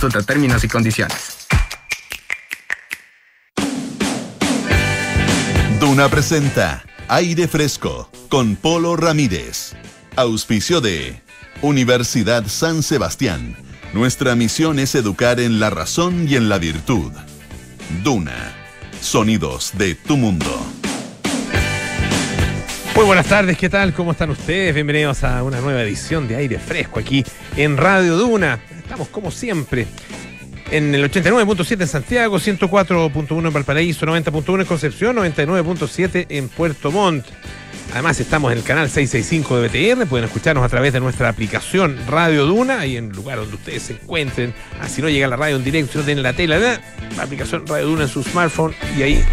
Consulta 0.00 0.22
términos 0.24 0.62
y 0.62 0.68
condiciones. 0.68 1.48
Duna 5.80 6.08
presenta 6.08 6.84
Aire 7.08 7.48
Fresco 7.48 8.08
con 8.28 8.54
Polo 8.54 8.94
Ramírez. 8.94 9.74
Auspicio 10.14 10.80
de 10.80 11.20
Universidad 11.62 12.46
San 12.46 12.84
Sebastián. 12.84 13.56
Nuestra 13.92 14.36
misión 14.36 14.78
es 14.78 14.94
educar 14.94 15.40
en 15.40 15.58
la 15.58 15.68
razón 15.68 16.28
y 16.28 16.36
en 16.36 16.48
la 16.48 16.58
virtud. 16.58 17.10
Duna. 18.04 18.54
Sonidos 19.00 19.72
de 19.74 19.96
tu 19.96 20.16
mundo. 20.16 20.64
Muy 22.94 23.04
buenas 23.04 23.26
tardes, 23.26 23.58
¿qué 23.58 23.68
tal? 23.68 23.92
¿Cómo 23.94 24.12
están 24.12 24.30
ustedes? 24.30 24.74
Bienvenidos 24.74 25.24
a 25.24 25.42
una 25.42 25.60
nueva 25.60 25.82
edición 25.82 26.28
de 26.28 26.36
Aire 26.36 26.60
Fresco 26.60 27.00
aquí 27.00 27.24
en 27.56 27.76
Radio 27.76 28.16
Duna. 28.16 28.60
Estamos 28.88 29.08
como 29.08 29.30
siempre 29.30 29.86
en 30.70 30.94
el 30.94 31.04
89.7 31.12 31.82
en 31.82 31.88
Santiago, 31.88 32.38
104.1 32.38 33.46
en 33.46 33.52
Valparaíso, 33.52 34.06
90.1 34.06 34.60
en 34.60 34.66
Concepción, 34.66 35.16
99.7 35.16 36.24
en 36.30 36.48
Puerto 36.48 36.90
Montt. 36.90 37.26
Además 37.92 38.18
estamos 38.18 38.50
en 38.50 38.56
el 38.56 38.64
canal 38.64 38.88
665 38.88 39.60
de 39.60 39.68
BTR, 39.68 40.06
pueden 40.06 40.24
escucharnos 40.24 40.64
a 40.64 40.70
través 40.70 40.94
de 40.94 41.00
nuestra 41.00 41.28
aplicación 41.28 41.98
Radio 42.08 42.46
Duna, 42.46 42.86
y 42.86 42.96
en 42.96 43.10
el 43.10 43.12
lugar 43.16 43.36
donde 43.36 43.56
ustedes 43.56 43.82
se 43.82 43.92
encuentren. 43.92 44.54
Así 44.80 45.02
ah, 45.02 45.04
no 45.04 45.10
llega 45.10 45.28
la 45.28 45.36
radio 45.36 45.56
en 45.56 45.64
directo, 45.64 45.92
si 45.92 45.98
no 45.98 46.04
tienen 46.04 46.22
la 46.22 46.32
tela, 46.32 46.58
la 46.58 47.22
aplicación 47.22 47.66
Radio 47.66 47.88
Duna 47.88 48.04
en 48.04 48.08
su 48.08 48.22
smartphone 48.22 48.74
y 48.96 49.02
ahí 49.02 49.24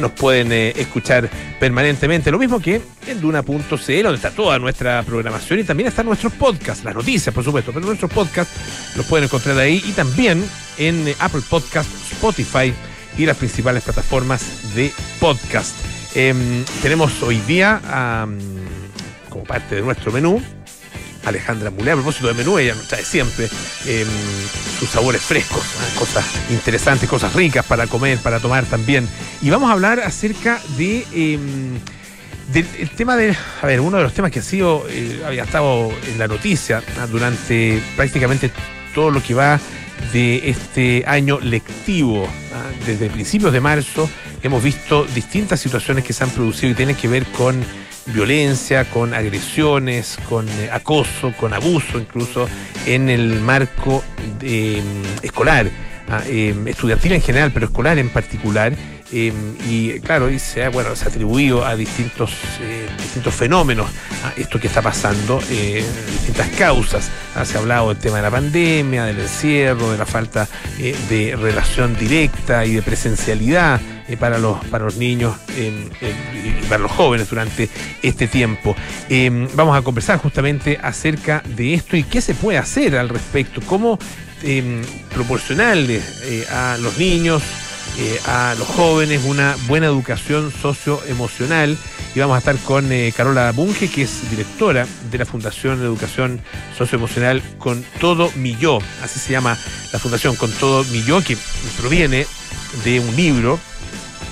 nos 0.00 0.12
pueden 0.12 0.50
eh, 0.52 0.72
escuchar 0.76 1.28
permanentemente. 1.58 2.30
Lo 2.30 2.38
mismo 2.38 2.60
que 2.60 2.80
en 3.06 3.20
duna.cl, 3.20 4.02
donde 4.02 4.16
está 4.16 4.30
toda 4.30 4.58
nuestra 4.58 5.02
programación 5.02 5.60
y 5.60 5.64
también 5.64 5.88
están 5.88 6.06
nuestros 6.06 6.32
podcasts, 6.32 6.84
las 6.84 6.94
noticias, 6.94 7.34
por 7.34 7.44
supuesto, 7.44 7.72
pero 7.72 7.86
nuestros 7.86 8.10
podcasts 8.10 8.96
los 8.96 9.06
pueden 9.06 9.24
encontrar 9.24 9.58
ahí 9.58 9.82
y 9.84 9.92
también 9.92 10.44
en 10.78 11.08
eh, 11.08 11.16
Apple 11.20 11.42
Podcast, 11.48 11.90
Spotify 12.12 12.72
y 13.18 13.26
las 13.26 13.36
principales 13.36 13.82
plataformas 13.82 14.74
de 14.74 14.92
podcast. 15.18 15.76
Em, 16.14 16.64
tenemos 16.82 17.22
hoy 17.22 17.38
día, 17.46 17.80
como 19.28 19.44
parte 19.44 19.76
de 19.76 19.82
nuestro 19.82 20.10
menú, 20.10 20.42
Alejandra 21.24 21.70
Mulé. 21.70 21.92
A 21.92 21.94
propósito 21.94 22.28
de 22.28 22.34
menú, 22.34 22.58
ella 22.58 22.74
nos 22.74 22.86
trae 22.86 23.04
siempre 23.04 23.48
em, 23.86 24.06
sus 24.78 24.88
sabores 24.88 25.22
frescos, 25.22 25.62
cosas 25.98 26.24
interesantes, 26.50 27.08
cosas 27.08 27.34
ricas 27.34 27.64
para 27.64 27.86
comer, 27.86 28.18
para 28.18 28.40
tomar 28.40 28.64
también. 28.66 29.08
Y 29.42 29.50
vamos 29.50 29.70
a 29.70 29.72
hablar 29.72 30.00
acerca 30.00 30.60
de. 30.76 31.06
Em, 31.12 31.78
del 32.52 32.90
tema 32.96 33.16
de, 33.16 33.36
a 33.62 33.66
ver, 33.66 33.80
uno 33.80 33.98
de 33.98 34.02
los 34.02 34.12
temas 34.12 34.32
que 34.32 34.40
ha 34.40 34.42
sido, 34.42 34.84
eh, 34.88 35.22
había 35.24 35.44
estado 35.44 35.92
en 36.08 36.18
la 36.18 36.26
noticia 36.26 36.82
durante 37.08 37.80
prácticamente 37.94 38.50
todo 38.92 39.12
lo 39.12 39.22
que 39.22 39.34
va 39.34 39.60
de 40.12 40.50
este 40.50 41.04
año 41.06 41.38
lectivo. 41.40 42.28
Desde 42.86 43.08
principios 43.08 43.52
de 43.52 43.60
marzo 43.60 44.10
hemos 44.42 44.62
visto 44.62 45.04
distintas 45.04 45.60
situaciones 45.60 46.04
que 46.04 46.12
se 46.12 46.24
han 46.24 46.30
producido 46.30 46.72
y 46.72 46.74
tienen 46.74 46.96
que 46.96 47.08
ver 47.08 47.24
con 47.26 47.62
violencia, 48.12 48.84
con 48.84 49.14
agresiones, 49.14 50.18
con 50.28 50.48
eh, 50.48 50.70
acoso, 50.72 51.32
con 51.38 51.52
abuso 51.52 51.98
incluso 51.98 52.48
en 52.86 53.08
el 53.08 53.40
marco 53.40 54.02
mm, 54.42 55.24
escolar, 55.24 55.70
ah, 56.08 56.22
em, 56.26 56.68
estudiantil 56.68 57.12
en 57.12 57.22
general, 57.22 57.50
pero 57.52 57.66
escolar 57.66 57.98
en 57.98 58.08
particular. 58.08 58.72
Em, 59.12 59.56
y 59.68 59.98
claro, 60.00 60.30
y 60.30 60.38
se 60.38 60.64
ha, 60.64 60.70
bueno, 60.70 60.90
atribuido 60.90 61.66
a 61.66 61.74
distintos, 61.74 62.30
eh, 62.60 62.86
distintos 62.96 63.34
fenómenos 63.34 63.90
a 64.24 64.40
esto 64.40 64.60
que 64.60 64.68
está 64.68 64.82
pasando, 64.82 65.42
eh, 65.50 65.84
distintas 66.12 66.48
causas. 66.50 67.10
Ah, 67.34 67.44
se 67.44 67.56
ha 67.56 67.60
hablado 67.60 67.88
del 67.88 67.98
tema 67.98 68.18
de 68.18 68.22
la 68.22 68.30
pandemia, 68.30 69.04
del 69.04 69.18
encierro, 69.18 69.90
de 69.90 69.98
la 69.98 70.06
falta 70.06 70.48
de 70.78 71.36
relación 71.36 71.96
directa 71.98 72.64
y 72.64 72.74
de 72.74 72.82
presencialidad 72.82 73.80
eh, 74.10 74.16
para, 74.16 74.38
los, 74.38 74.58
para 74.66 74.86
los 74.86 74.96
niños 74.96 75.36
y 75.56 76.64
para 76.68 76.82
los 76.82 76.90
jóvenes 76.90 77.30
durante 77.30 77.68
este 78.02 78.26
tiempo. 78.26 78.74
Em, 79.08 79.46
vamos 79.54 79.76
a 79.78 79.82
conversar 79.82 80.18
justamente 80.18 80.80
acerca 80.82 81.44
de 81.46 81.74
esto 81.74 81.96
y 81.96 82.02
qué 82.02 82.20
se 82.20 82.34
puede 82.34 82.58
hacer 82.58 82.96
al 82.96 83.08
respecto, 83.08 83.60
cómo 83.60 84.00
em, 84.42 84.82
proporcionarle 85.14 86.02
eh, 86.24 86.44
a 86.50 86.76
los 86.80 86.98
niños, 86.98 87.40
eh, 87.98 88.18
a 88.26 88.56
los 88.58 88.66
jóvenes 88.66 89.22
una 89.24 89.54
buena 89.68 89.86
educación 89.86 90.50
socioemocional. 90.50 91.78
Y 92.12 92.18
vamos 92.18 92.34
a 92.34 92.38
estar 92.38 92.56
con 92.56 92.90
Carola 93.16 93.52
Bunge, 93.52 93.88
que 93.88 94.02
es 94.02 94.28
directora 94.28 94.88
de 95.12 95.18
la 95.18 95.24
Fundación 95.24 95.78
de 95.78 95.84
Educación 95.84 96.40
Socioemocional 96.76 97.40
Con 97.58 97.84
Todo 98.00 98.32
Mi 98.34 98.56
Yo. 98.56 98.80
Así 99.04 99.20
se 99.20 99.30
llama 99.30 99.56
la 99.92 99.98
Fundación 100.00 100.34
Con 100.34 100.50
Todo 100.50 100.82
Mi 100.86 101.04
Yo, 101.04 101.22
que 101.22 101.36
proviene 101.78 102.26
de 102.84 102.98
un 102.98 103.14
libro 103.14 103.60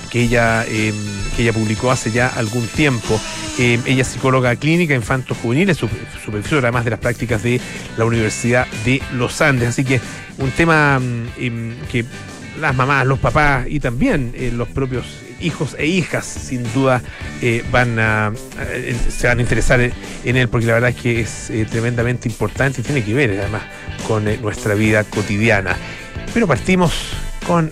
que 0.09 0.21
ella, 0.21 0.65
em, 0.65 0.95
que 1.35 1.43
ella 1.43 1.53
publicó 1.53 1.91
hace 1.91 2.11
ya 2.11 2.27
algún 2.27 2.67
tiempo. 2.67 3.19
Em, 3.57 3.81
ella 3.85 4.01
es 4.01 4.07
psicóloga 4.07 4.55
clínica 4.55 4.95
infanto 4.95 5.35
juvenil, 5.35 5.69
es 5.69 5.77
supervisora 5.77 6.67
además 6.67 6.85
de 6.85 6.91
las 6.91 6.99
prácticas 6.99 7.43
de 7.43 7.59
la 7.97 8.05
Universidad 8.05 8.67
de 8.85 9.01
los 9.13 9.41
Andes. 9.41 9.69
Así 9.69 9.83
que 9.83 9.99
un 10.37 10.51
tema 10.51 10.99
em, 11.37 11.75
que 11.91 12.05
las 12.59 12.75
mamás, 12.75 13.05
los 13.05 13.19
papás 13.19 13.65
y 13.69 13.79
también 13.79 14.33
eh, 14.35 14.51
los 14.53 14.67
propios 14.67 15.05
hijos 15.39 15.75
e 15.79 15.85
hijas 15.85 16.25
sin 16.25 16.63
duda 16.73 17.01
eh, 17.41 17.63
van 17.71 17.97
eh, 17.97 18.95
se 19.09 19.27
van 19.27 19.39
a 19.39 19.41
interesar 19.41 19.79
en 19.79 20.35
él 20.35 20.49
porque 20.49 20.65
la 20.65 20.73
verdad 20.73 20.89
es 20.89 20.97
que 20.97 21.21
es 21.21 21.69
tremendamente 21.69 22.27
importante 22.27 22.81
y 22.81 22.83
tiene 22.83 23.03
que 23.03 23.13
ver 23.13 23.39
además 23.39 23.63
con 24.05 24.25
nuestra 24.41 24.73
vida 24.73 25.03
cotidiana. 25.05 25.77
Pero 26.33 26.45
partimos 26.47 26.93
con 27.47 27.71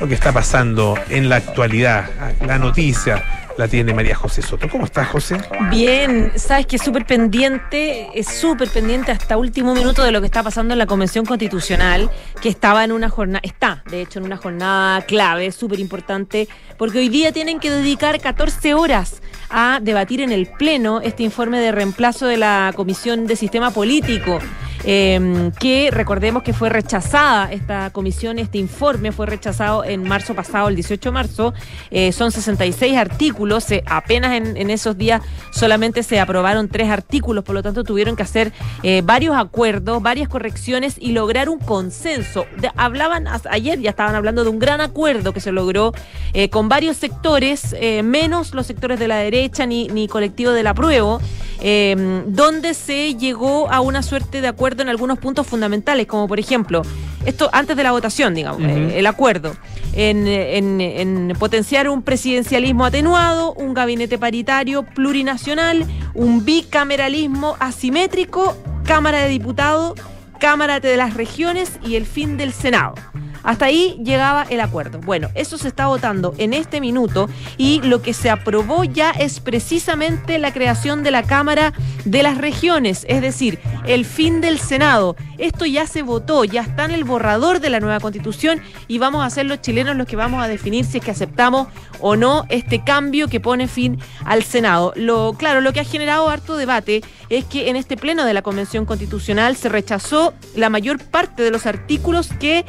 lo 0.00 0.08
que 0.08 0.14
está 0.14 0.32
pasando 0.32 0.98
en 1.08 1.28
la 1.28 1.36
actualidad, 1.36 2.08
la 2.46 2.58
noticia 2.58 3.22
la 3.56 3.68
tiene 3.68 3.94
María 3.94 4.16
José 4.16 4.42
Soto. 4.42 4.68
¿Cómo 4.68 4.84
estás, 4.84 5.08
José? 5.08 5.38
Bien, 5.70 6.32
sabes 6.36 6.66
que 6.66 6.76
es 6.76 6.82
súper 6.82 7.06
pendiente, 7.06 8.08
es 8.14 8.26
súper 8.26 8.68
pendiente 8.68 9.12
hasta 9.12 9.36
último 9.36 9.74
minuto 9.74 10.02
de 10.02 10.10
lo 10.10 10.20
que 10.20 10.26
está 10.26 10.42
pasando 10.42 10.74
en 10.74 10.78
la 10.78 10.86
Convención 10.86 11.24
Constitucional, 11.24 12.10
que 12.40 12.48
estaba 12.48 12.84
en 12.84 12.92
una 12.92 13.08
jornada, 13.08 13.40
está, 13.44 13.82
de 13.88 14.02
hecho, 14.02 14.18
en 14.18 14.24
una 14.24 14.36
jornada 14.36 15.02
clave, 15.02 15.52
súper 15.52 15.78
importante, 15.78 16.48
porque 16.76 16.98
hoy 16.98 17.08
día 17.08 17.32
tienen 17.32 17.60
que 17.60 17.70
dedicar 17.70 18.20
14 18.20 18.74
horas 18.74 19.22
a 19.50 19.78
debatir 19.80 20.20
en 20.20 20.32
el 20.32 20.46
Pleno 20.46 21.00
este 21.00 21.22
informe 21.22 21.60
de 21.60 21.70
reemplazo 21.70 22.26
de 22.26 22.36
la 22.36 22.72
Comisión 22.74 23.26
de 23.26 23.36
Sistema 23.36 23.70
Político. 23.70 24.40
Em, 24.86 25.50
que 25.52 25.90
recordemos 25.90 26.42
que 26.42 26.52
fue 26.52 26.68
rechazada 26.68 27.50
esta 27.50 27.88
comisión, 27.90 28.38
este 28.38 28.58
informe 28.58 29.12
fue 29.12 29.24
rechazado 29.24 29.82
en 29.82 30.06
marzo 30.06 30.34
pasado, 30.34 30.68
el 30.68 30.74
18 30.74 31.08
de 31.08 31.12
marzo. 31.12 31.54
Eh, 31.90 32.12
son 32.12 32.30
66 32.30 32.96
artículos, 32.96 33.66
apenas 33.86 34.32
en, 34.34 34.70
esos 34.70 34.98
días 34.98 35.22
solamente 35.52 36.02
se 36.02 36.20
aprobaron 36.20 36.68
tres 36.68 36.90
artículos, 36.90 37.44
por 37.44 37.54
lo 37.54 37.62
tanto 37.62 37.82
tuvieron 37.84 38.14
que 38.14 38.24
hacer 38.24 38.52
eh, 38.82 39.02
varios 39.02 39.36
acuerdos, 39.36 40.02
varias 40.02 40.28
correcciones 40.28 40.96
y 40.98 41.12
lograr 41.12 41.48
un 41.48 41.60
consenso. 41.60 42.46
hablaban 42.76 43.26
ayer, 43.50 43.80
ya 43.80 43.90
estaban 43.90 44.14
hablando 44.14 44.44
de 44.44 44.50
un 44.50 44.58
gran 44.58 44.82
acuerdo 44.82 45.32
que 45.32 45.40
se 45.40 45.52
logró 45.52 45.92
eh, 46.34 46.50
con 46.50 46.68
varios 46.68 46.96
sectores, 46.98 47.74
menos 48.04 48.54
los 48.54 48.66
sectores 48.66 48.98
de 48.98 49.08
la 49.08 49.16
derecha 49.16 49.66
ni, 49.66 49.88
ni 49.88 50.08
colectivo 50.08 50.52
del 50.52 50.66
apruebo, 50.66 51.20
donde 51.60 52.74
se 52.74 53.14
llegó 53.14 53.70
a 53.70 53.80
una 53.80 54.02
suerte 54.02 54.40
de 54.40 54.48
acuerdo 54.48 54.73
en 54.82 54.88
algunos 54.88 55.18
puntos 55.18 55.46
fundamentales, 55.46 56.06
como 56.06 56.28
por 56.28 56.38
ejemplo, 56.38 56.82
esto 57.24 57.48
antes 57.52 57.76
de 57.76 57.82
la 57.82 57.92
votación, 57.92 58.34
digamos, 58.34 58.62
eh, 58.62 58.98
el 58.98 59.06
acuerdo, 59.06 59.54
en, 59.94 61.32
potenciar 61.38 61.88
un 61.88 62.02
presidencialismo 62.02 62.84
atenuado, 62.84 63.52
un 63.54 63.74
gabinete 63.74 64.18
paritario 64.18 64.82
plurinacional, 64.82 65.86
un 66.14 66.44
bicameralismo 66.44 67.56
asimétrico, 67.60 68.56
Cámara 68.84 69.22
de 69.22 69.28
Diputados, 69.28 69.94
Cámara 70.38 70.80
de 70.80 70.96
las 70.96 71.14
Regiones 71.14 71.78
y 71.86 71.96
el 71.96 72.06
fin 72.06 72.36
del 72.36 72.52
Senado. 72.52 72.94
Hasta 73.44 73.66
ahí 73.66 74.00
llegaba 74.02 74.46
el 74.48 74.60
acuerdo. 74.60 74.98
Bueno, 75.00 75.28
eso 75.34 75.58
se 75.58 75.68
está 75.68 75.86
votando 75.86 76.34
en 76.38 76.54
este 76.54 76.80
minuto 76.80 77.28
y 77.58 77.80
lo 77.82 78.02
que 78.02 78.14
se 78.14 78.30
aprobó 78.30 78.84
ya 78.84 79.10
es 79.10 79.38
precisamente 79.38 80.38
la 80.38 80.52
creación 80.52 81.02
de 81.02 81.10
la 81.10 81.22
Cámara 81.22 81.74
de 82.06 82.22
las 82.22 82.38
Regiones, 82.38 83.04
es 83.08 83.20
decir, 83.20 83.60
el 83.86 84.06
fin 84.06 84.40
del 84.40 84.58
Senado. 84.58 85.14
Esto 85.36 85.66
ya 85.66 85.86
se 85.86 86.02
votó, 86.02 86.44
ya 86.44 86.62
está 86.62 86.86
en 86.86 86.92
el 86.92 87.04
borrador 87.04 87.60
de 87.60 87.70
la 87.70 87.80
nueva 87.80 88.00
constitución 88.00 88.62
y 88.88 88.98
vamos 88.98 89.24
a 89.24 89.30
ser 89.30 89.46
los 89.46 89.60
chilenos 89.60 89.96
los 89.96 90.06
que 90.06 90.16
vamos 90.16 90.42
a 90.42 90.48
definir 90.48 90.86
si 90.86 90.98
es 90.98 91.04
que 91.04 91.10
aceptamos 91.10 91.68
o 92.00 92.16
no 92.16 92.46
este 92.48 92.82
cambio 92.82 93.28
que 93.28 93.40
pone 93.40 93.68
fin 93.68 93.98
al 94.24 94.42
Senado. 94.42 94.92
Lo, 94.96 95.34
claro, 95.34 95.60
lo 95.60 95.72
que 95.72 95.80
ha 95.80 95.84
generado 95.84 96.28
harto 96.28 96.56
debate 96.56 97.02
es 97.28 97.44
que 97.44 97.68
en 97.68 97.76
este 97.76 97.96
pleno 97.96 98.24
de 98.24 98.32
la 98.34 98.42
Convención 98.42 98.86
Constitucional 98.86 99.56
se 99.56 99.68
rechazó 99.68 100.32
la 100.56 100.70
mayor 100.70 100.98
parte 100.98 101.42
de 101.42 101.50
los 101.50 101.66
artículos 101.66 102.30
que 102.40 102.64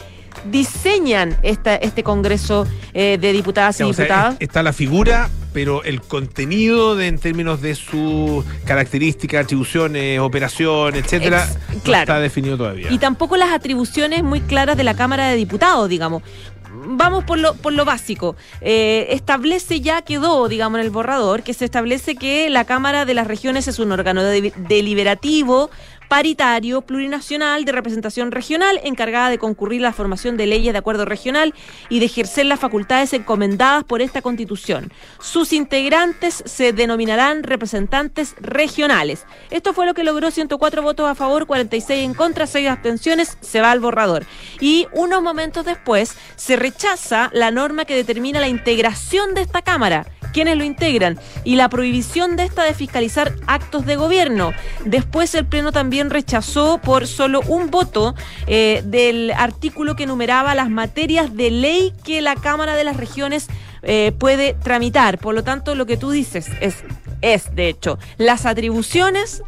diseñan 0.46 1.38
esta, 1.44 1.76
este 1.76 2.04
Congreso 2.04 2.68
eh, 2.94 3.18
de 3.20 3.32
Diputadas 3.34 3.80
y 3.80 3.84
Diputados. 3.84 4.36
está 4.40 4.64
la 4.64 4.74
figura 4.74 5.30
pero 5.54 5.84
el 5.86 6.02
contenido 6.02 6.98
de, 6.98 7.08
en 7.08 7.18
términos 7.18 7.62
de 7.62 7.76
sus 7.76 8.44
características, 8.66 9.46
atribuciones, 9.46 10.20
operación, 10.20 10.96
etcétera, 10.96 11.48
Ex- 11.72 11.88
no 11.88 11.94
está 11.96 12.20
definido 12.20 12.58
todavía. 12.58 12.92
Y 12.92 12.98
tampoco 12.98 13.38
las 13.38 13.52
atribuciones 13.54 14.22
muy 14.22 14.42
claras 14.42 14.76
de 14.76 14.84
la 14.84 14.96
Cámara 14.96 15.30
de 15.30 15.38
Diputados, 15.38 15.88
digamos. 15.88 16.24
Vamos 16.88 17.24
por 17.24 17.38
lo, 17.40 17.54
por 17.56 17.72
lo 17.72 17.86
básico. 17.86 18.36
Eh, 18.60 19.08
establece 19.12 19.80
ya, 19.80 20.02
quedó, 20.02 20.50
digamos, 20.50 20.78
en 20.80 20.86
el 20.86 20.92
borrador, 20.92 21.42
que 21.42 21.54
se 21.54 21.64
establece 21.64 22.18
que 22.18 22.50
la 22.50 22.66
Cámara 22.66 23.06
de 23.06 23.14
las 23.14 23.26
Regiones 23.26 23.70
es 23.70 23.80
un 23.80 23.94
órgano 23.94 24.24
de- 24.24 24.52
deliberativo, 24.58 25.70
paritario, 26.08 26.82
plurinacional, 26.82 27.66
de 27.66 27.72
representación 27.72 28.32
regional, 28.32 28.80
encargada 28.84 29.30
de 29.30 29.38
concurrir 29.38 29.82
a 29.82 29.90
la 29.90 29.94
formación 29.94 30.38
de 30.38 30.46
leyes 30.48 30.74
de 30.74 30.80
acuerdo 30.80 31.06
regional 31.06 31.54
y 31.90 32.00
de 32.00 32.06
ejercer 32.06 32.46
las 32.46 32.60
facultades 32.60 33.14
encomendadas 33.14 33.84
por 33.84 34.02
esta 34.02 34.22
Constitución. 34.22 34.92
Sus 35.20 35.54
integrantes 35.54 36.44
se 36.46 36.74
denominarán 36.74 37.44
representantes 37.44 38.36
regionales. 38.40 39.26
Esto 39.52 39.74
fue 39.74 39.86
lo 39.86 39.94
que 39.94 40.04
logró 40.04 40.32
104 40.32 40.82
votos 40.82 41.10
a 41.10 41.16
favor, 41.16 41.46
46 41.46 42.06
en 42.06 42.14
contra, 42.14 42.48
6 42.48 42.70
abstenciones, 42.70 43.38
se 43.42 43.62
va 43.62 43.72
al 43.72 43.80
borrador. 43.80 44.26
Y 44.60 44.88
unos 44.94 45.22
momentos 45.22 45.66
después 45.66 46.16
se 46.36 46.56
rechaza 46.56 47.30
la 47.34 47.52
norma 47.52 47.86
que 47.86 47.96
determina 47.96 48.40
la 48.40 48.48
integración 48.48 49.34
de 49.34 49.42
esta 49.42 49.62
Cámara 49.62 50.06
quienes 50.36 50.58
lo 50.58 50.66
integran 50.66 51.18
y 51.46 51.56
la 51.56 51.70
prohibición 51.70 52.36
de 52.36 52.44
esta 52.44 52.64
de 52.64 52.74
fiscalizar 52.74 53.34
actos 53.48 53.86
de 53.86 53.96
gobierno. 53.96 54.52
Después 54.84 55.34
el 55.34 55.46
Pleno 55.46 55.72
también 55.72 55.95
rechazó 56.04 56.80
por 56.80 57.08
solo 57.08 57.42
un 57.48 57.70
voto 57.72 58.16
eh, 58.48 58.82
del 58.86 59.32
artículo 59.32 59.96
que 59.96 60.04
enumeraba 60.04 60.54
las 60.56 60.70
materias 60.70 61.36
de 61.36 61.52
ley 61.52 61.94
que 62.04 62.22
la 62.22 62.36
Cámara 62.36 62.76
de 62.76 62.84
las 62.84 62.98
Regiones 62.98 63.48
eh, 63.84 64.12
puede 64.18 64.54
tramitar. 64.54 65.18
Por 65.20 65.36
lo 65.36 65.44
tanto, 65.44 65.76
lo 65.76 65.86
que 65.86 65.98
tú 65.98 66.12
dices 66.12 66.48
es, 66.62 66.84
es 67.22 67.56
de 67.56 67.70
hecho, 67.70 67.98
las 68.18 68.46
atribuciones 68.46 69.42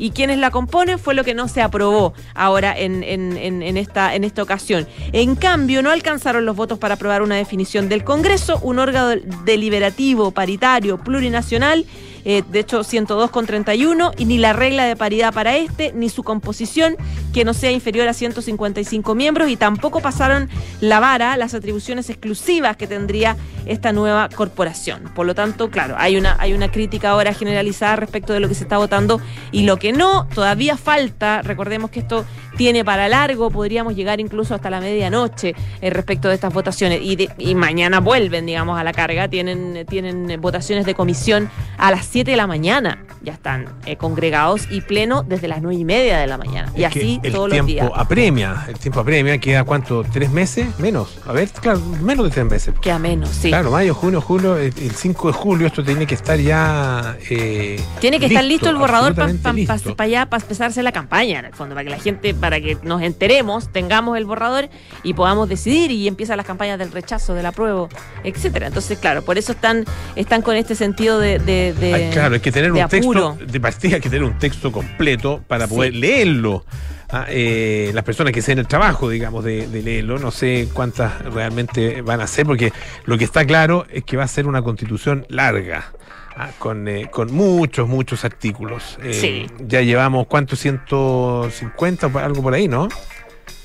y 0.00 0.10
quienes 0.10 0.38
la 0.38 0.52
componen 0.52 1.00
fue 1.00 1.14
lo 1.14 1.24
que 1.24 1.34
no 1.34 1.48
se 1.48 1.60
aprobó 1.60 2.14
ahora 2.34 2.72
en- 2.78 3.02
en 3.02 3.76
esta, 3.76 4.14
en 4.14 4.22
esta 4.22 4.44
ocasión. 4.44 4.86
En 5.12 5.34
cambio, 5.34 5.82
no 5.82 5.90
alcanzaron 5.90 6.46
los 6.46 6.54
votos 6.54 6.78
para 6.78 6.94
aprobar 6.94 7.20
una 7.22 7.34
definición 7.34 7.88
del 7.88 8.04
Congreso, 8.04 8.60
un 8.62 8.78
órgano 8.78 9.20
deliberativo, 9.44 10.30
paritario, 10.30 10.98
plurinacional, 10.98 11.84
eh, 12.30 12.44
de 12.46 12.58
hecho 12.58 12.84
102 12.84 13.30
con 13.30 13.46
31, 13.46 14.12
y 14.18 14.26
ni 14.26 14.36
la 14.36 14.52
regla 14.52 14.84
de 14.84 14.96
paridad 14.96 15.32
para 15.32 15.56
este, 15.56 15.94
ni 15.94 16.10
su 16.10 16.22
composición, 16.22 16.94
que 17.32 17.42
no 17.42 17.54
sea 17.54 17.70
inferior 17.70 18.06
a 18.06 18.12
155 18.12 19.14
miembros, 19.14 19.48
y 19.48 19.56
tampoco 19.56 20.00
pasaron 20.00 20.50
la 20.82 21.00
vara 21.00 21.38
las 21.38 21.54
atribuciones 21.54 22.10
exclusivas 22.10 22.76
que 22.76 22.86
tendría 22.86 23.38
esta 23.64 23.92
nueva 23.92 24.28
corporación. 24.28 25.04
Por 25.14 25.24
lo 25.24 25.34
tanto, 25.34 25.70
claro, 25.70 25.94
hay 25.96 26.18
una, 26.18 26.36
hay 26.38 26.52
una 26.52 26.70
crítica 26.70 27.08
ahora 27.08 27.32
generalizada 27.32 27.96
respecto 27.96 28.34
de 28.34 28.40
lo 28.40 28.48
que 28.48 28.54
se 28.54 28.64
está 28.64 28.76
votando 28.76 29.22
y 29.50 29.62
lo 29.62 29.78
que 29.78 29.94
no, 29.94 30.28
todavía 30.34 30.76
falta, 30.76 31.40
recordemos 31.40 31.90
que 31.90 32.00
esto 32.00 32.26
tiene 32.58 32.84
para 32.84 33.08
largo, 33.08 33.50
podríamos 33.50 33.94
llegar 33.94 34.20
incluso 34.20 34.54
hasta 34.54 34.68
la 34.68 34.80
medianoche 34.80 35.54
eh, 35.80 35.90
respecto 35.90 36.28
de 36.28 36.34
estas 36.34 36.52
votaciones. 36.52 37.00
Y, 37.02 37.16
de- 37.16 37.30
y 37.38 37.54
mañana 37.54 38.00
vuelven, 38.00 38.44
digamos, 38.44 38.78
a 38.78 38.84
la 38.84 38.92
carga, 38.92 39.28
tienen, 39.28 39.86
tienen 39.88 40.38
votaciones 40.40 40.84
de 40.84 40.92
comisión 40.94 41.48
a 41.78 41.90
las 41.92 42.04
7 42.04 42.32
de 42.32 42.36
la 42.36 42.46
mañana, 42.48 43.04
ya 43.28 43.34
están 43.34 43.66
eh, 43.86 43.96
congregados 43.96 44.66
y 44.70 44.80
pleno 44.80 45.22
desde 45.22 45.48
las 45.48 45.62
9 45.62 45.76
y 45.80 45.84
media 45.84 46.18
de 46.18 46.26
la 46.26 46.36
mañana 46.38 46.72
y 46.76 46.84
Es 46.84 46.88
así 46.90 47.20
todos 47.30 47.48
los 47.48 47.52
tiempo 47.66 47.68
días. 47.72 47.90
apremia, 47.94 48.64
el 48.68 48.78
tiempo 48.78 49.00
apremia, 49.00 49.38
queda 49.38 49.64
cuánto, 49.64 50.02
tres 50.04 50.30
meses, 50.30 50.66
menos, 50.78 51.18
a 51.26 51.32
ver, 51.32 51.48
claro, 51.50 51.80
menos 52.02 52.24
de 52.26 52.30
tres 52.32 52.44
meses. 52.46 52.74
Queda 52.80 52.98
menos, 52.98 53.28
sí. 53.30 53.48
Claro, 53.48 53.70
mayo, 53.70 53.94
junio, 53.94 54.20
julio, 54.20 54.56
el 54.56 54.72
el 54.78 54.90
5 54.92 55.28
de 55.28 55.32
julio 55.32 55.66
esto 55.66 55.84
tiene 55.84 56.06
que 56.06 56.14
estar 56.14 56.38
ya... 56.38 57.16
eh, 57.30 57.80
Tiene 58.00 58.18
que 58.18 58.26
estar 58.26 58.44
listo 58.44 58.68
el 58.70 58.76
borrador 58.76 59.14
para 59.14 59.26
absolutamente 59.26 59.72
listo. 59.84 59.94
allá, 60.02 60.26
para 60.26 60.42
empezarse 60.42 60.82
la 60.82 60.92
campaña, 60.92 61.38
en 61.40 61.44
el 61.46 61.54
fondo, 61.54 61.74
para 61.74 61.84
que 61.84 61.90
la 61.90 61.98
gente, 61.98 62.34
para 62.34 62.60
que 62.60 62.76
nos 62.82 63.02
enteremos, 63.02 63.68
tengamos 63.72 64.16
el 64.16 64.24
borrador 64.24 64.68
y 65.02 65.14
podamos 65.14 65.48
decidir 65.48 65.90
y 65.90 66.08
empiezan 66.08 66.36
las 66.36 66.46
campañas 66.46 66.78
del 66.78 66.90
rechazo, 66.92 67.34
del 67.34 67.46
apruebo, 67.46 67.88
etcétera. 68.24 68.66
Entonces, 68.68 68.98
claro, 68.98 69.22
por 69.22 69.36
eso 69.38 69.52
están, 69.52 69.84
están 70.16 70.42
con 70.42 70.56
este 70.56 70.74
sentido 70.74 71.18
de, 71.18 71.38
de, 71.38 71.72
de- 71.74 71.94
Ay, 71.94 72.10
claro, 72.12 72.34
hay 72.34 72.40
que 72.40 72.52
tener 72.52 72.72
un 72.72 72.78
texto, 72.88 73.12
de 73.46 73.60
partida 73.60 73.96
hay 73.96 74.00
que 74.00 74.10
tener 74.10 74.24
un 74.24 74.38
texto 74.38 74.70
completo 74.72 75.42
para 75.46 75.66
Sí. 75.66 75.74
poder 75.74 75.94
leerlo. 75.94 76.64
Ah, 77.10 77.24
eh, 77.28 77.90
las 77.94 78.04
personas 78.04 78.32
que 78.34 78.42
se 78.42 78.50
den 78.52 78.58
el 78.58 78.66
trabajo, 78.66 79.08
digamos, 79.08 79.42
de, 79.42 79.66
de 79.66 79.82
leerlo, 79.82 80.18
no 80.18 80.30
sé 80.30 80.68
cuántas 80.74 81.22
realmente 81.32 82.02
van 82.02 82.20
a 82.20 82.26
ser, 82.26 82.44
porque 82.44 82.70
lo 83.06 83.16
que 83.16 83.24
está 83.24 83.46
claro 83.46 83.86
es 83.90 84.04
que 84.04 84.16
va 84.18 84.24
a 84.24 84.28
ser 84.28 84.46
una 84.46 84.60
constitución 84.62 85.24
larga. 85.30 85.90
ah, 86.36 86.50
Con, 86.58 86.86
eh, 86.86 87.08
con 87.10 87.32
muchos, 87.32 87.88
muchos 87.88 88.24
artículos. 88.24 88.98
Eh, 89.02 89.12
Sí. 89.14 89.46
Ya 89.66 89.80
llevamos, 89.80 90.26
¿cuántos? 90.28 90.58
150 90.60 92.06
o 92.08 92.18
algo 92.18 92.42
por 92.42 92.54
ahí, 92.54 92.68
¿no? 92.68 92.88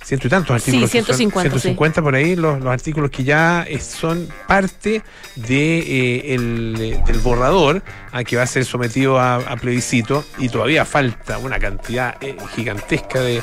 Ciento 0.03 0.27
y 0.27 0.29
tantos 0.29 0.61
Sí, 0.61 0.69
artículos. 0.71 0.89
son- 0.91 1.05
150, 1.05 1.49
150 1.49 2.01
por 2.01 2.13
ahí, 2.15 2.35
los, 2.35 2.59
los 2.59 2.73
artículos 2.73 3.09
que 3.09 3.23
ya 3.23 3.63
eh, 3.67 3.79
son 3.79 4.27
parte 4.47 5.01
de, 5.37 5.79
eh, 5.79 6.35
el, 6.35 6.75
eh, 6.79 7.01
del 7.07 7.19
borrador 7.19 7.81
a 8.11 8.23
que 8.25 8.35
va 8.35 8.43
a 8.43 8.47
ser 8.47 8.65
sometido 8.65 9.17
a, 9.19 9.35
a 9.37 9.55
plebiscito 9.55 10.25
y 10.39 10.49
todavía 10.49 10.83
falta 10.83 11.37
una 11.37 11.57
cantidad 11.57 12.15
eh, 12.21 12.35
gigantesca 12.53 13.21
de, 13.21 13.35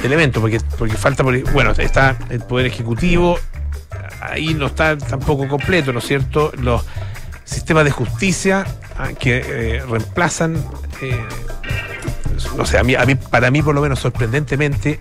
de 0.00 0.06
elementos, 0.06 0.40
porque, 0.40 0.58
porque 0.78 0.94
falta, 0.96 1.22
por- 1.22 1.38
bueno, 1.52 1.72
está 1.76 2.16
el 2.30 2.40
Poder 2.40 2.64
Ejecutivo, 2.66 3.38
ahí 4.22 4.54
no 4.54 4.66
está 4.66 4.96
tampoco 4.96 5.46
completo, 5.46 5.92
¿no 5.92 5.98
es 5.98 6.06
cierto? 6.06 6.52
Los 6.58 6.84
sistemas 7.44 7.84
de 7.84 7.90
justicia 7.90 8.64
ah, 8.96 9.08
que 9.18 9.42
eh, 9.44 9.82
reemplazan, 9.86 10.54
no 12.56 12.64
sé, 12.66 12.78
a 12.78 12.82
mí, 12.82 12.94
a 12.94 13.04
mí, 13.04 13.14
para 13.14 13.50
mí 13.50 13.62
por 13.62 13.74
lo 13.74 13.80
menos 13.80 13.98
sorprendentemente, 14.00 15.00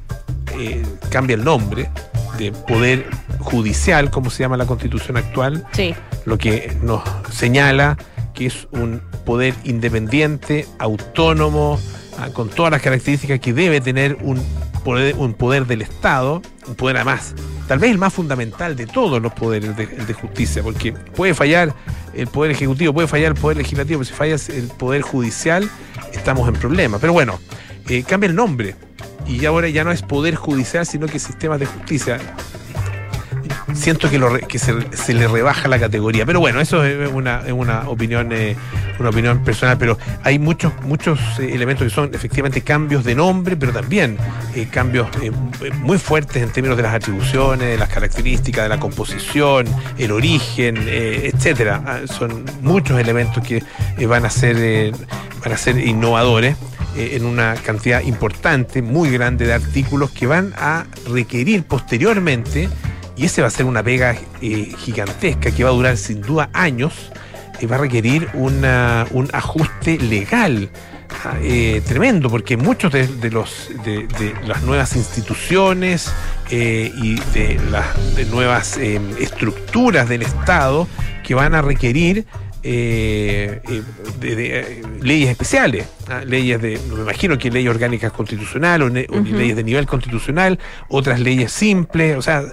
eh, 0.57 0.83
cambia 1.09 1.36
el 1.36 1.44
nombre 1.44 1.89
de 2.38 2.51
Poder 2.51 3.06
Judicial, 3.39 4.12
como 4.12 4.30
se 4.30 4.44
llama 4.44 4.57
la 4.57 4.65
constitución 4.65 5.18
actual, 5.18 5.65
Sí, 5.74 5.95
lo 6.25 6.38
que 6.38 6.75
nos 6.81 7.01
señala 7.31 7.98
que 8.33 8.45
es 8.45 8.68
un 8.71 9.01
poder 9.25 9.56
independiente, 9.63 10.68
autónomo, 10.77 11.80
ah, 12.19 12.30
con 12.31 12.50
todas 12.50 12.71
las 12.71 12.81
características 12.81 13.39
que 13.39 13.51
debe 13.51 13.81
tener 13.81 14.18
un 14.21 14.39
poder, 14.83 15.15
un 15.15 15.33
poder 15.33 15.65
del 15.65 15.81
Estado, 15.81 16.44
un 16.68 16.75
poder 16.75 16.98
además, 16.98 17.33
tal 17.68 17.80
vez 17.80 17.89
el 17.89 17.98
más 17.98 18.13
fundamental 18.13 18.75
de 18.75 18.86
todos 18.86 19.21
los 19.21 19.33
poderes 19.33 19.75
de, 19.75 19.83
el 19.83 20.06
de 20.06 20.13
justicia, 20.13 20.62
porque 20.62 20.92
puede 20.92 21.33
fallar 21.33 21.74
el 22.13 22.27
poder 22.27 22.51
ejecutivo, 22.51 22.94
puede 22.94 23.07
fallar 23.07 23.33
el 23.33 23.42
poder 23.42 23.57
legislativo, 23.57 24.00
pero 24.00 24.06
si 24.06 24.13
falla 24.13 24.36
el 24.56 24.68
poder 24.68 25.01
judicial, 25.01 25.69
estamos 26.13 26.48
en 26.48 26.56
problemas. 26.56 27.01
Pero 27.01 27.13
bueno, 27.13 27.39
eh, 27.89 28.04
cambia 28.04 28.27
el 28.27 28.36
nombre. 28.36 28.75
Y 29.28 29.46
ahora 29.46 29.68
ya 29.70 29.84
no 29.84 29.92
es 29.92 30.02
poder 30.02 30.36
judicial, 30.36 30.86
sino 30.86 31.08
que 31.08 31.20
sistemas 31.20 31.60
de 31.60 31.66
justicia 31.66 32.20
siento 33.78 34.10
que, 34.10 34.18
lo 34.18 34.38
que 34.40 34.60
se, 34.60 34.74
se 34.95 35.14
le 35.14 35.28
rebaja 35.28 35.68
la 35.68 35.80
categoría. 35.80 36.26
Pero 36.26 36.40
bueno, 36.40 36.60
eso 36.60 36.83
es 36.83 37.10
una, 37.12 37.42
es 37.45 37.54
una 37.54 37.90
opinión 37.90 38.31
eh, 38.31 38.56
una 39.00 39.10
opinión 39.10 39.44
personal, 39.44 39.78
pero 39.78 39.98
hay 40.24 40.40
muchos 40.40 40.74
muchos 40.81 41.19
eh, 41.40 41.54
elementos 41.54 41.86
que 41.88 41.94
son 41.94 42.14
efectivamente 42.14 42.62
cambios 42.62 43.04
de 43.04 43.16
nombre, 43.16 43.56
pero 43.56 43.71
también 43.71 44.18
eh, 44.56 44.68
cambios 44.71 45.07
muy 45.81 45.98
fuertes 45.98 46.42
en 46.42 46.50
términos 46.50 46.78
de 46.78 46.83
las 46.83 46.95
atribuciones, 46.95 47.68
de 47.68 47.78
las 47.78 47.90
características, 47.90 48.64
de 48.64 48.69
la 48.69 48.80
composición, 48.80 49.68
el 49.98 50.12
origen, 50.12 50.78
etcétera. 50.88 51.81
Ah, 51.86 52.00
Son 52.07 52.45
muchos 52.62 53.00
elementos 53.00 53.44
que 53.44 53.64
van 54.07 54.26
a 54.26 54.30
ser 54.30 54.94
van 55.44 55.54
a 55.54 55.57
ser 55.57 55.78
innovadores 55.78 56.57
eh, 56.97 57.16
en 57.16 57.25
una 57.25 57.56
cantidad 57.56 58.01
importante, 58.01 58.81
muy 58.81 59.09
grande 59.09 59.45
de 59.45 59.54
artículos 59.54 60.11
que 60.11 60.25
van 60.27 60.54
a 60.57 60.85
requerir 61.09 61.63
posteriormente 61.63 62.69
y 63.16 63.25
ese 63.25 63.42
va 63.42 63.47
a 63.47 63.51
ser 63.51 63.66
una 63.66 63.81
pega 63.83 64.16
eh, 64.42 64.71
gigantesca 64.77 65.51
que 65.51 65.63
va 65.63 65.69
a 65.69 65.73
durar 65.73 65.97
sin 65.97 66.21
duda 66.21 66.49
años, 66.54 66.94
y 67.59 67.66
va 67.66 67.77
a 67.77 67.80
requerir 67.80 68.30
una- 68.35 69.07
un 69.11 69.27
ajuste 69.33 69.97
legal 69.97 70.69
ah, 71.25 71.33
eh, 71.42 71.81
tremendo, 71.87 72.30
porque 72.30 72.56
muchos 72.56 72.92
de, 72.94 73.07
los, 73.31 73.69
de, 73.83 74.07
las 74.45 74.61
nuevas 74.61 74.95
instituciones 74.95 76.11
y 76.51 77.16
de 77.33 77.59
las 77.71 77.85
nuevas 78.30 78.77
eh, 78.77 79.01
estructuras 79.19 80.07
del 80.07 80.21
Estado 80.21 80.87
que 81.23 81.33
van 81.33 81.56
a 81.56 81.63
requerir 81.63 82.25
leyes 85.01 85.30
especiales. 85.30 85.85
Ah, 86.09 86.21
leyes 86.26 86.61
de, 86.61 86.80
me 86.94 87.02
imagino 87.02 87.37
que 87.37 87.49
leyes 87.52 87.69
orgánicas 87.69 88.11
constitucionales 88.11 88.87
o, 88.87 88.90
ne- 88.90 89.07
o 89.09 89.19
leyes 89.19 89.56
de 89.56 89.64
nivel 89.64 89.85
constitucional, 89.85 90.59
otras 90.90 91.19
leyes 91.19 91.52
simples, 91.52 92.18
o 92.18 92.21
sea, 92.21 92.44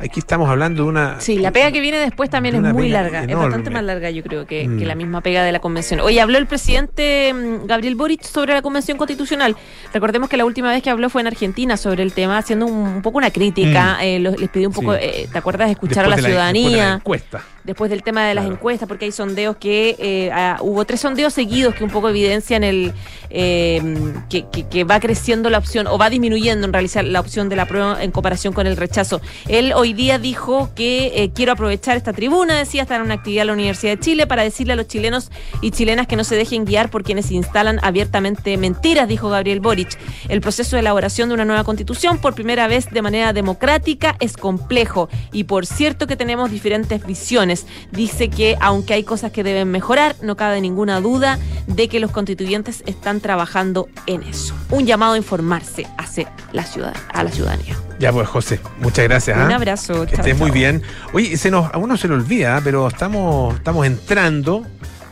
aquí 0.00 0.18
estamos 0.20 0.48
hablando 0.48 0.82
de 0.82 0.88
una... 0.88 1.20
Sí, 1.20 1.38
la 1.38 1.52
pega 1.52 1.70
que 1.70 1.80
viene 1.80 1.98
después 1.98 2.28
también 2.28 2.56
es 2.56 2.72
muy 2.72 2.88
larga, 2.88 3.24
es 3.24 3.36
bastante 3.36 3.70
más 3.70 3.84
larga 3.84 4.10
yo 4.10 4.22
creo 4.22 4.46
que, 4.46 4.66
Mm. 4.68 4.78
que 4.78 4.84
la 4.86 4.94
misma 4.94 5.20
pega 5.20 5.42
de 5.44 5.52
la 5.52 5.60
convención. 5.60 6.00
Hoy 6.00 6.18
habló 6.18 6.38
el 6.38 6.46
presidente 6.46 7.32
mm, 7.32 7.66
Gabriel 7.66 7.94
Boric 7.94 8.22
sobre 8.22 8.54
la 8.54 8.62
convención 8.62 8.96
constitucional. 8.98 9.56
Recordemos 9.92 10.28
que 10.28 10.36
la 10.36 10.44
última 10.44 10.70
vez 10.72 10.82
que 10.82 10.90
habló 10.90 11.08
fue 11.10 11.20
en 11.20 11.28
Argentina 11.28 11.76
sobre 11.76 12.02
el 12.02 12.12
tema, 12.12 12.38
haciendo 12.38 12.66
un, 12.66 12.74
un 12.88 13.02
poco 13.02 13.18
una 13.18 13.30
crítica, 13.30 13.98
eh, 14.02 14.18
lo- 14.18 14.32
les 14.32 14.48
pidió 14.50 14.68
un 14.68 14.74
poco, 14.74 14.92
Mm. 14.92 14.96
Sí. 14.96 15.00
eh, 15.02 15.28
¿te 15.30 15.38
acuerdas? 15.38 15.70
Escuchar 15.70 16.04
después 16.08 16.12
a 16.12 16.16
de 16.16 16.22
la 16.22 16.28
de 16.28 16.32
ciudadanía. 16.58 16.94
encuesta. 16.94 17.42
después 17.64 17.90
del 17.90 18.02
tema 18.02 18.26
de 18.26 18.34
las 18.34 18.42
Claro. 18.44 18.56
encuestas, 18.56 18.86
porque 18.86 19.06
hay 19.06 19.12
sondeos 19.12 19.56
que 19.56 19.96
eh, 19.98 20.30
ah, 20.34 20.58
hubo 20.60 20.84
tres 20.84 21.00
sondeos 21.00 21.32
seguidos 21.32 21.74
que 21.74 21.82
un 21.82 21.88
poco 21.90 22.10
evidencian 22.10 22.62
el 22.62 22.92
eh, 23.30 23.82
que, 24.28 24.84
va 24.84 25.00
creciendo 25.00 25.50
la 25.50 25.58
opción 25.58 25.86
o 25.86 25.98
va 25.98 26.10
disminuyendo 26.10 26.66
en 26.66 26.72
realizar 26.72 27.04
la 27.04 27.20
opción 27.20 27.48
de 27.48 27.56
la 27.56 27.66
prueba 27.66 28.02
en 28.02 28.10
comparación 28.10 28.52
con 28.52 28.66
el 28.66 28.76
rechazo. 28.76 29.20
Él 29.48 29.72
hoy 29.74 29.92
día 29.92 30.18
dijo 30.18 30.70
que 30.74 31.12
eh, 31.14 31.30
quiero 31.34 31.52
aprovechar 31.52 31.96
esta 31.96 32.12
tribuna, 32.12 32.54
decía, 32.58 32.82
estar 32.82 33.00
en 33.00 33.06
una 33.06 33.14
actividad 33.14 33.42
en 33.42 33.46
la 33.48 33.52
Universidad 33.54 33.92
de 33.96 34.00
Chile 34.00 34.26
para 34.26 34.42
decirle 34.42 34.74
a 34.74 34.76
los 34.76 34.88
chilenos 34.88 35.30
y 35.60 35.70
chilenas 35.70 36.06
que 36.06 36.16
no 36.16 36.24
se 36.24 36.36
dejen 36.36 36.64
guiar 36.64 36.90
por 36.90 37.02
quienes 37.02 37.30
instalan 37.30 37.80
abiertamente 37.82 38.56
mentiras, 38.56 39.08
dijo 39.08 39.28
Gabriel 39.28 39.60
Boric. 39.60 39.98
El 40.28 40.40
proceso 40.40 40.76
de 40.76 40.80
elaboración 40.80 41.28
de 41.28 41.34
una 41.34 41.44
nueva 41.44 41.64
constitución 41.64 42.18
por 42.18 42.34
primera 42.34 42.68
vez 42.68 42.90
de 42.90 43.02
manera 43.02 43.32
democrática 43.32 44.16
es 44.20 44.36
complejo 44.36 45.08
y 45.32 45.44
por 45.44 45.66
cierto 45.66 46.06
que 46.06 46.16
tenemos 46.16 46.50
diferentes 46.50 47.04
visiones. 47.06 47.66
Dice 47.90 48.28
que 48.28 48.56
aunque 48.60 48.94
hay 48.94 49.04
cosas 49.04 49.32
que 49.32 49.42
deben 49.42 49.70
mejorar, 49.70 50.16
no 50.22 50.36
cabe 50.36 50.60
ninguna 50.60 51.00
duda 51.00 51.38
de 51.66 51.88
que 51.88 52.00
los 52.00 52.10
constituyentes 52.10 52.82
están 52.94 53.20
trabajando 53.20 53.88
en 54.06 54.22
eso. 54.22 54.54
Un 54.70 54.86
llamado 54.86 55.14
a 55.14 55.16
informarse 55.16 55.86
hacia 55.98 56.32
la 56.52 56.64
ciudad, 56.64 56.94
a 57.12 57.22
la 57.22 57.30
ciudadanía. 57.30 57.76
Ya 57.98 58.12
pues, 58.12 58.28
José, 58.28 58.60
muchas 58.80 59.04
gracias. 59.04 59.36
Un 59.36 59.52
¿ah? 59.52 59.56
abrazo. 59.56 60.06
Que 60.06 60.16
estés 60.16 60.38
muy 60.38 60.50
bien. 60.50 60.82
Oye, 61.12 61.36
se 61.36 61.50
nos, 61.50 61.72
a 61.72 61.78
uno 61.78 61.96
se 61.96 62.08
le 62.08 62.14
olvida, 62.14 62.60
pero 62.64 62.88
estamos, 62.88 63.54
estamos 63.54 63.86
entrando, 63.86 64.66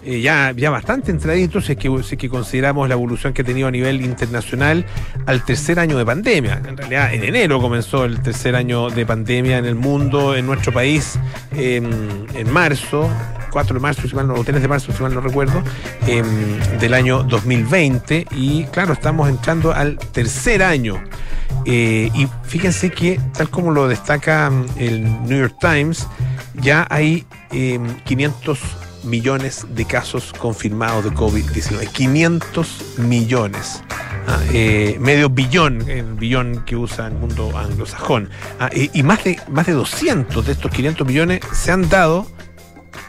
eh, 0.04 0.20
ya, 0.20 0.52
ya 0.56 0.70
bastante 0.70 1.10
entraditos, 1.10 1.66
si 1.66 1.72
es, 1.72 1.78
que, 1.78 1.88
es 1.88 2.16
que 2.16 2.28
consideramos 2.28 2.88
la 2.88 2.94
evolución 2.94 3.32
que 3.32 3.42
ha 3.42 3.44
tenido 3.44 3.68
a 3.68 3.70
nivel 3.70 4.02
internacional 4.02 4.84
al 5.26 5.44
tercer 5.44 5.78
año 5.78 5.96
de 5.96 6.04
pandemia. 6.04 6.60
En 6.66 6.76
realidad, 6.76 7.14
en 7.14 7.24
enero 7.24 7.60
comenzó 7.60 8.04
el 8.04 8.20
tercer 8.20 8.56
año 8.56 8.90
de 8.90 9.06
pandemia 9.06 9.58
en 9.58 9.66
el 9.66 9.76
mundo, 9.76 10.34
en 10.34 10.46
nuestro 10.46 10.72
país, 10.72 11.18
en 11.52 12.52
marzo. 12.52 13.08
4 13.52 13.74
de 13.74 13.80
marzo, 13.80 14.08
si 14.08 14.14
mal 14.14 14.26
no, 14.26 14.34
o 14.34 14.44
3 14.44 14.60
de 14.60 14.68
marzo, 14.68 14.92
si 14.92 15.02
mal 15.02 15.14
no 15.14 15.20
recuerdo, 15.20 15.62
em, 16.06 16.26
del 16.80 16.94
año 16.94 17.22
2020. 17.22 18.26
Y 18.32 18.64
claro, 18.64 18.94
estamos 18.94 19.28
entrando 19.28 19.72
al 19.72 19.98
tercer 19.98 20.62
año 20.62 21.02
eh, 21.64 22.10
y 22.14 22.28
fíjense 22.44 22.90
que, 22.90 23.20
tal 23.34 23.50
como 23.50 23.70
lo 23.70 23.88
destaca 23.88 24.50
mm, 24.50 24.66
el 24.76 25.22
New 25.24 25.38
York 25.38 25.56
Times, 25.60 26.06
ya 26.54 26.86
hay 26.90 27.24
eh, 27.52 27.78
500 28.04 28.58
millones 29.04 29.66
de 29.70 29.84
casos 29.84 30.32
confirmados 30.38 31.04
de 31.04 31.10
COVID-19. 31.10 31.88
500 31.88 32.98
millones. 32.98 33.82
Ah, 34.28 34.38
eh, 34.52 34.96
medio 35.00 35.28
billón, 35.28 35.88
el 35.88 36.14
billón 36.14 36.62
que 36.64 36.76
usa 36.76 37.08
el 37.08 37.14
mundo 37.14 37.56
anglosajón. 37.56 38.30
Ah, 38.60 38.70
y, 38.72 38.90
y 38.92 39.02
más, 39.02 39.24
de, 39.24 39.38
más 39.48 39.66
de 39.66 39.72
200 39.72 40.46
de 40.46 40.52
estos 40.52 40.70
500 40.70 41.06
millones 41.06 41.40
se 41.52 41.72
han 41.72 41.88
dado 41.88 42.26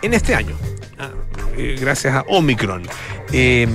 en 0.01 0.13
este 0.13 0.35
año, 0.35 0.55
ah, 0.99 1.09
eh, 1.57 1.77
gracias 1.79 2.15
a 2.15 2.21
Omicron. 2.27 2.83
Eh, 3.31 3.67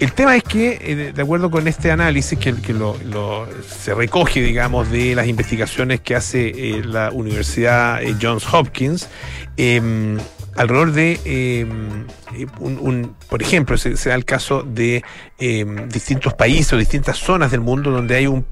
el 0.00 0.12
tema 0.12 0.36
es 0.36 0.44
que, 0.44 0.78
eh, 0.80 1.12
de 1.12 1.22
acuerdo 1.22 1.50
con 1.50 1.66
este 1.66 1.90
análisis 1.90 2.38
que, 2.38 2.52
lo, 2.72 3.48
se 3.66 3.94
recoge, 3.94 4.40
digamos, 4.40 4.90
de 4.92 5.16
las 5.16 5.26
investigaciones 5.26 6.00
que 6.00 6.14
hace 6.14 6.50
eh, 6.50 6.84
la 6.84 7.10
Universidad 7.10 8.00
Johns 8.22 8.46
Hopkins, 8.52 9.08
eh, 9.56 10.16
alrededor 10.54 10.92
de, 10.92 11.20
eh, 11.24 11.66
un, 12.60 13.16
por 13.28 13.42
ejemplo, 13.42 13.76
se, 13.76 13.94
da 13.94 14.14
el 14.14 14.24
caso 14.24 14.62
de 14.62 15.02
distintos 15.88 16.34
países 16.34 16.72
o 16.72 16.76
distintas 16.76 17.16
zonas 17.18 17.50
del 17.50 17.60
mundo 17.60 17.90
donde 17.90 18.14
hay 18.14 18.28
un 18.28 18.44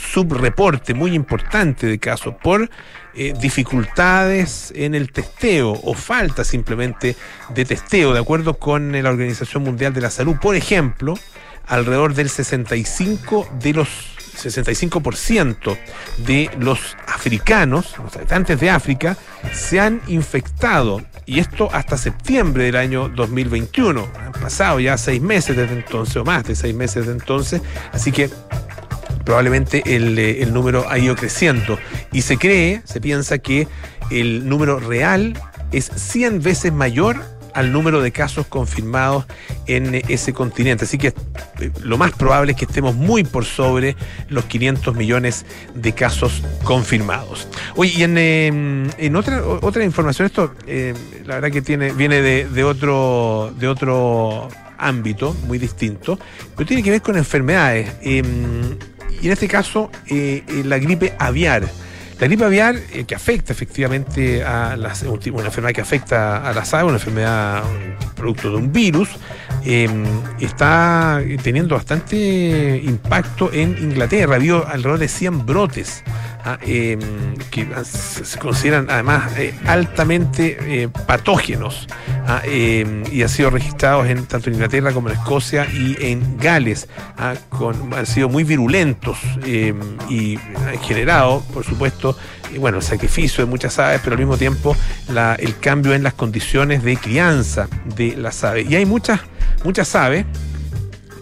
subreporte 0.00 0.92
muy 0.92 1.14
importante 1.14 1.86
de 1.86 1.98
casos 2.00 2.34
por 2.42 2.68
eh, 3.20 3.34
dificultades 3.36 4.72
en 4.76 4.94
el 4.94 5.10
testeo 5.10 5.72
o 5.82 5.94
falta 5.94 6.44
simplemente 6.44 7.16
de 7.52 7.64
testeo, 7.64 8.12
de 8.12 8.20
acuerdo 8.20 8.54
con 8.54 8.94
eh, 8.94 9.02
la 9.02 9.10
Organización 9.10 9.64
Mundial 9.64 9.92
de 9.92 10.02
la 10.02 10.10
Salud. 10.10 10.36
Por 10.40 10.54
ejemplo, 10.54 11.14
alrededor 11.66 12.14
del 12.14 12.30
65 12.30 13.48
de 13.60 13.72
los 13.72 13.88
65% 14.38 15.76
de 16.18 16.48
los 16.60 16.96
africanos, 17.08 17.96
los 17.98 18.14
habitantes 18.14 18.60
de 18.60 18.70
África, 18.70 19.16
se 19.52 19.80
han 19.80 20.00
infectado. 20.06 21.02
Y 21.26 21.40
esto 21.40 21.68
hasta 21.72 21.96
septiembre 21.96 22.64
del 22.64 22.76
año 22.76 23.08
2021. 23.08 24.08
Han 24.26 24.32
pasado 24.32 24.78
ya 24.78 24.96
seis 24.96 25.20
meses 25.20 25.56
desde 25.56 25.74
entonces, 25.74 26.16
o 26.18 26.24
más 26.24 26.44
de 26.44 26.54
seis 26.54 26.72
meses 26.72 27.06
desde 27.06 27.18
entonces. 27.18 27.62
Así 27.92 28.12
que 28.12 28.30
probablemente 29.28 29.82
el, 29.84 30.18
eh, 30.18 30.42
el 30.42 30.54
número 30.54 30.88
ha 30.88 30.98
ido 30.98 31.14
creciendo. 31.14 31.78
Y 32.12 32.22
se 32.22 32.38
cree, 32.38 32.80
se 32.84 32.98
piensa 32.98 33.36
que 33.36 33.68
el 34.10 34.48
número 34.48 34.80
real 34.80 35.38
es 35.70 35.90
100 35.94 36.40
veces 36.40 36.72
mayor 36.72 37.22
al 37.52 37.70
número 37.70 38.00
de 38.00 38.10
casos 38.10 38.46
confirmados 38.46 39.26
en 39.66 39.96
eh, 39.96 40.02
ese 40.08 40.32
continente. 40.32 40.86
Así 40.86 40.96
que 40.96 41.08
eh, 41.08 41.70
lo 41.82 41.98
más 41.98 42.12
probable 42.12 42.52
es 42.52 42.58
que 42.58 42.64
estemos 42.64 42.94
muy 42.94 43.22
por 43.22 43.44
sobre 43.44 43.96
los 44.30 44.46
500 44.46 44.96
millones 44.96 45.44
de 45.74 45.92
casos 45.92 46.42
confirmados. 46.64 47.48
Oye, 47.76 47.92
y 47.98 48.04
en, 48.04 48.16
en 48.96 49.14
otra, 49.14 49.44
otra 49.60 49.84
información, 49.84 50.24
esto 50.24 50.54
la 51.26 51.34
verdad 51.34 51.50
que 51.50 51.60
tiene, 51.60 51.92
viene 51.92 52.22
de, 52.22 52.48
de 52.48 52.64
otro, 52.64 53.52
de 53.58 53.68
otro 53.68 54.48
ámbito 54.78 55.36
muy 55.46 55.58
distinto, 55.58 56.18
pero 56.56 56.66
tiene 56.66 56.82
que 56.82 56.92
ver 56.92 57.02
con 57.02 57.18
enfermedades. 57.18 57.92
eh, 58.00 58.22
y 59.20 59.26
en 59.26 59.32
este 59.32 59.48
caso, 59.48 59.90
eh, 60.06 60.42
eh, 60.46 60.62
la 60.64 60.78
gripe 60.78 61.14
aviar. 61.18 61.68
La 62.20 62.26
gripe 62.26 62.44
aviar, 62.44 62.74
eh, 62.92 63.04
que 63.04 63.14
afecta 63.14 63.52
efectivamente 63.52 64.42
a 64.42 64.76
las, 64.76 65.02
una 65.02 65.44
enfermedad 65.44 65.72
que 65.72 65.80
afecta 65.80 66.48
a 66.48 66.52
las 66.52 66.74
aves, 66.74 66.88
una 66.88 66.96
enfermedad 66.96 67.62
producto 68.16 68.50
de 68.50 68.56
un 68.56 68.72
virus, 68.72 69.10
eh, 69.64 69.88
está 70.40 71.22
teniendo 71.42 71.76
bastante 71.76 72.80
impacto 72.84 73.52
en 73.52 73.78
Inglaterra. 73.78 74.34
Habido 74.34 74.66
alrededor 74.66 74.98
de 74.98 75.08
100 75.08 75.46
brotes 75.46 76.02
ah, 76.48 76.58
eh, 76.62 76.98
que 77.50 77.68
ah, 77.74 77.84
se 77.84 78.38
consideran 78.38 78.86
además 78.90 79.32
eh, 79.36 79.54
altamente 79.66 80.56
eh, 80.60 80.88
patógenos 80.88 81.86
ah, 82.26 82.42
eh, 82.44 83.04
y 83.10 83.22
han 83.22 83.28
sido 83.28 83.50
registrados 83.50 84.08
en 84.08 84.26
tanto 84.26 84.48
en 84.48 84.54
Inglaterra 84.54 84.92
como 84.92 85.08
en 85.08 85.16
Escocia 85.16 85.66
y 85.72 85.96
en 86.00 86.38
Gales. 86.38 86.88
han 87.16 88.06
sido 88.06 88.28
muy 88.28 88.44
virulentos 88.44 89.18
eh, 89.44 89.74
y 90.08 90.36
han 90.36 90.78
generado, 90.80 91.42
por 91.52 91.64
supuesto, 91.64 92.16
bueno, 92.58 92.78
el 92.78 92.82
sacrificio 92.82 93.44
de 93.44 93.50
muchas 93.50 93.78
aves, 93.78 94.00
pero 94.02 94.14
al 94.14 94.18
mismo 94.18 94.38
tiempo 94.38 94.74
el 95.38 95.58
cambio 95.58 95.94
en 95.94 96.02
las 96.02 96.14
condiciones 96.14 96.82
de 96.82 96.96
crianza 96.96 97.68
de 97.96 98.16
las 98.16 98.42
aves. 98.44 98.70
Y 98.70 98.76
hay 98.76 98.86
muchas, 98.86 99.20
muchas 99.64 99.94
aves 99.94 100.24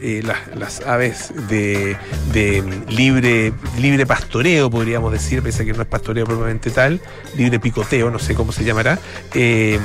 eh, 0.01 0.23
las, 0.55 0.81
aves 0.81 1.33
de, 1.49 1.97
libre, 2.89 3.53
libre 3.79 4.07
pastoreo, 4.07 4.71
podríamos 4.71 5.13
decir, 5.13 5.43
pese 5.43 5.63
a 5.63 5.67
que 5.67 5.73
no 5.73 5.83
es 5.83 5.89
pastoreo 5.89 6.27
propiamente 6.27 6.71
tal, 6.71 7.01
libre 7.37 7.59
picoteo, 7.61 8.11
no 8.11 8.19
sé 8.19 8.35
cómo 8.35 8.53
se 8.53 8.65
llamará, 8.65 8.99
eh, 9.35 9.79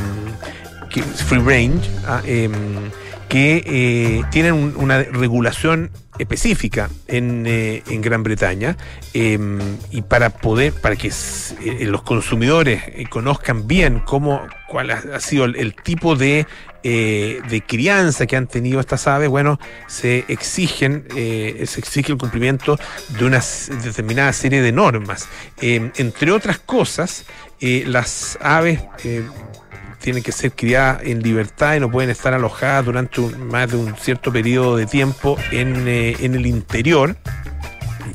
free 1.27 1.39
range, 1.39 1.89
ah, 2.06 2.22
em, 2.25 2.51
que 3.32 3.64
eh, 3.66 4.24
tienen 4.30 4.52
un- 4.54 4.76
una 4.76 5.04
regulación 5.04 5.90
específica 6.20 6.90
en, 7.08 7.46
eh, 7.48 7.82
en 7.88 8.02
Gran 8.02 8.24
Bretaña 8.24 8.76
em, 9.14 9.58
y 9.90 10.02
para 10.02 10.32
poder, 10.32 10.74
para 10.74 10.98
que 10.98 11.08
eh, 11.08 11.86
los 11.86 12.02
consumidores 12.02 12.84
conozcan 13.10 13.70
bien 13.70 14.02
cómo, 14.06 14.42
cuál 14.68 14.92
ha, 14.92 15.20
sido 15.22 15.46
el, 15.46 15.74
tipo 15.76 16.18
de, 16.18 16.46
de 16.84 17.64
crianza 17.66 18.28
que 18.28 18.36
han 18.36 18.48
tenido 18.48 18.82
estas 18.82 19.08
aves, 19.08 19.30
bueno, 19.30 19.60
se 19.88 20.26
exigen, 20.28 21.06
se 21.14 21.80
exige 21.80 22.12
el 22.12 22.18
cumplimiento 22.18 22.78
de 23.18 23.26
una 23.26 23.42
determinada 23.82 24.34
serie 24.34 24.62
de 24.62 24.74
normas. 24.74 25.30
Em, 25.62 25.92
entre 25.96 26.32
otras 26.34 26.60
cosas, 26.60 27.26
las 27.62 28.38
aves 28.42 28.82
tienen 30.01 30.24
que 30.24 30.31
ser 30.31 30.51
criadas 30.51 31.01
en 31.03 31.22
libertad 31.22 31.75
y 31.75 31.79
no 31.79 31.89
pueden 31.89 32.10
estar 32.10 32.34
alojadas 32.34 32.86
durante 32.86 33.22
más 33.22 33.72
de 33.72 33.77
un 33.77 33.96
cierto 33.96 34.34
periodo 34.34 34.75
de 34.75 34.86
tiempo 34.86 35.38
en, 35.51 35.88
eh, 35.88 36.17
en 36.20 36.36
el 36.36 36.46
interior. 36.46 37.15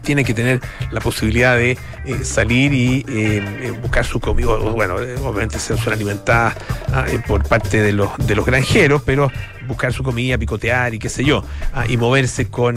Tienen 0.02 0.24
que 0.24 0.34
tener 0.34 0.60
la 0.90 1.00
posibilidad 1.00 1.56
de 1.56 1.72
eh, 1.72 1.78
salir 2.22 2.72
y 2.72 3.04
eh, 3.08 3.72
buscar 3.80 4.04
su 4.04 4.20
comida. 4.20 4.56
Bueno, 4.56 4.96
obviamente 4.96 5.58
se 5.58 5.76
son 5.76 5.92
alimentadas 5.92 6.54
ah, 6.92 7.06
por 7.26 7.42
parte 7.48 7.80
de 7.82 7.92
los, 7.92 8.10
de 8.18 8.34
los 8.36 8.44
granjeros, 8.44 9.02
pero 9.04 9.30
buscar 9.66 9.92
su 9.92 10.02
comida, 10.02 10.38
picotear 10.38 10.94
y 10.94 10.98
qué 10.98 11.08
sé 11.08 11.24
yo, 11.24 11.44
ah, 11.72 11.84
y 11.88 11.96
moverse 11.96 12.46
con, 12.46 12.76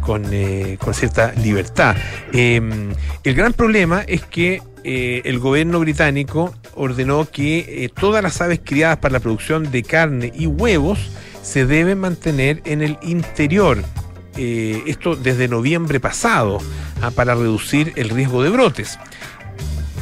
con, 0.00 0.24
con, 0.78 0.94
cierta 0.94 1.32
libertad. 1.32 1.96
El 2.32 2.94
gran 3.34 3.52
problema 3.52 4.02
es 4.06 4.22
que 4.22 4.62
eh, 4.84 5.22
el 5.24 5.38
gobierno 5.38 5.80
británico 5.80 6.54
ordenó 6.74 7.28
que 7.30 7.90
todas 7.98 8.22
las 8.22 8.40
aves 8.40 8.60
criadas 8.64 8.98
para 8.98 9.12
la 9.12 9.20
producción 9.20 9.70
de 9.70 9.82
carne 9.82 10.32
y 10.34 10.46
huevos 10.46 11.10
se 11.42 11.66
deben 11.66 11.98
mantener 11.98 12.62
en 12.64 12.82
el 12.82 12.98
interior. 13.02 13.82
esto 14.36 15.14
desde 15.14 15.46
noviembre 15.46 16.00
pasado, 16.00 16.58
ah, 17.02 17.10
para 17.10 17.34
reducir 17.34 17.92
el 17.96 18.08
riesgo 18.08 18.42
de 18.42 18.50
brotes. 18.50 18.98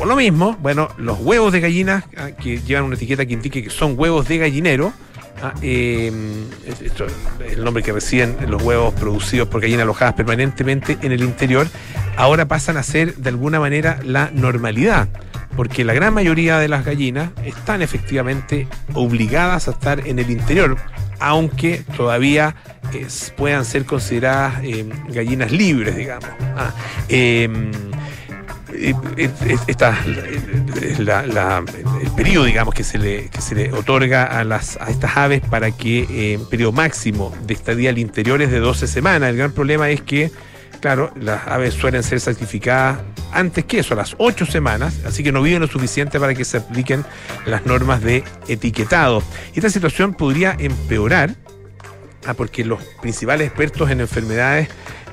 Por 0.00 0.08
lo 0.08 0.16
mismo, 0.16 0.56
bueno, 0.62 0.88
los 0.96 1.20
huevos 1.20 1.52
de 1.52 1.60
gallina, 1.60 2.06
ah, 2.16 2.30
que 2.30 2.58
llevan 2.62 2.84
una 2.84 2.94
etiqueta 2.94 3.26
que 3.26 3.34
indique 3.34 3.62
que 3.62 3.68
son 3.68 3.98
huevos 3.98 4.26
de 4.28 4.38
gallinero, 4.38 4.94
ah, 5.42 5.54
es 5.62 6.12
el 6.12 7.64
nombre 7.64 7.82
que 7.82 7.92
reciben 7.92 8.36
los 8.48 8.62
huevos 8.62 8.94
producidos 8.94 9.48
por 9.48 9.60
gallinas 9.60 9.82
alojadas 9.82 10.14
permanentemente 10.14 10.98
en 11.02 11.12
el 11.12 11.22
interior, 11.22 11.66
ahora 12.16 12.46
pasan 12.46 12.76
a 12.76 12.82
ser 12.82 13.16
de 13.16 13.28
alguna 13.28 13.60
manera 13.60 13.98
la 14.04 14.30
normalidad, 14.32 15.08
porque 15.56 15.84
la 15.84 15.94
gran 15.94 16.14
mayoría 16.14 16.58
de 16.58 16.68
las 16.68 16.84
gallinas 16.84 17.30
están 17.44 17.82
efectivamente 17.82 18.68
obligadas 18.94 19.68
a 19.68 19.72
estar 19.72 20.06
en 20.06 20.18
el 20.18 20.30
interior, 20.30 20.76
aunque 21.18 21.82
todavía 21.96 22.56
puedan 23.36 23.64
ser 23.64 23.84
consideradas 23.84 24.62
em, 24.62 24.90
gallinas 25.08 25.52
libres, 25.52 25.96
digamos. 25.96 26.28
Ah, 26.56 26.72
esta, 29.66 29.98
el 30.04 32.10
periodo, 32.16 32.44
digamos, 32.44 32.74
que 32.74 32.84
se 32.84 32.98
le, 32.98 33.72
otorga 33.72 34.24
a, 34.24 34.44
las, 34.44 34.78
a 34.80 34.90
estas 34.90 35.16
aves 35.16 35.40
para 35.40 35.70
que 35.70 36.06
eh, 36.10 36.38
periodo 36.50 36.72
máximo 36.72 37.34
de 37.46 37.54
estadía 37.54 37.90
al 37.90 37.98
interior 37.98 38.42
es 38.42 38.50
de 38.50 38.58
12 38.58 38.86
semanas. 38.86 39.30
El 39.30 39.36
gran 39.36 39.52
problema 39.52 39.90
es 39.90 40.02
que, 40.02 40.30
claro, 40.80 41.12
las 41.20 41.46
aves 41.46 41.74
suelen 41.74 42.02
ser 42.02 42.20
sacrificadas 42.20 42.98
antes 43.32 43.64
que 43.64 43.80
eso, 43.80 43.94
a 43.94 43.96
las 43.96 44.14
8 44.18 44.46
semanas, 44.46 45.00
así 45.06 45.22
que 45.22 45.32
no 45.32 45.42
viven 45.42 45.60
lo 45.60 45.68
suficiente 45.68 46.18
para 46.18 46.34
que 46.34 46.44
se 46.44 46.58
apliquen 46.58 47.04
las 47.46 47.66
normas 47.66 48.02
de 48.02 48.24
etiquetado. 48.48 49.22
Esta 49.54 49.70
situación 49.70 50.14
podría 50.14 50.56
empeorar, 50.58 51.34
ah, 52.26 52.34
porque 52.34 52.64
los 52.64 52.82
principales 53.00 53.48
expertos 53.48 53.90
en 53.90 54.00
enfermedades 54.00 54.68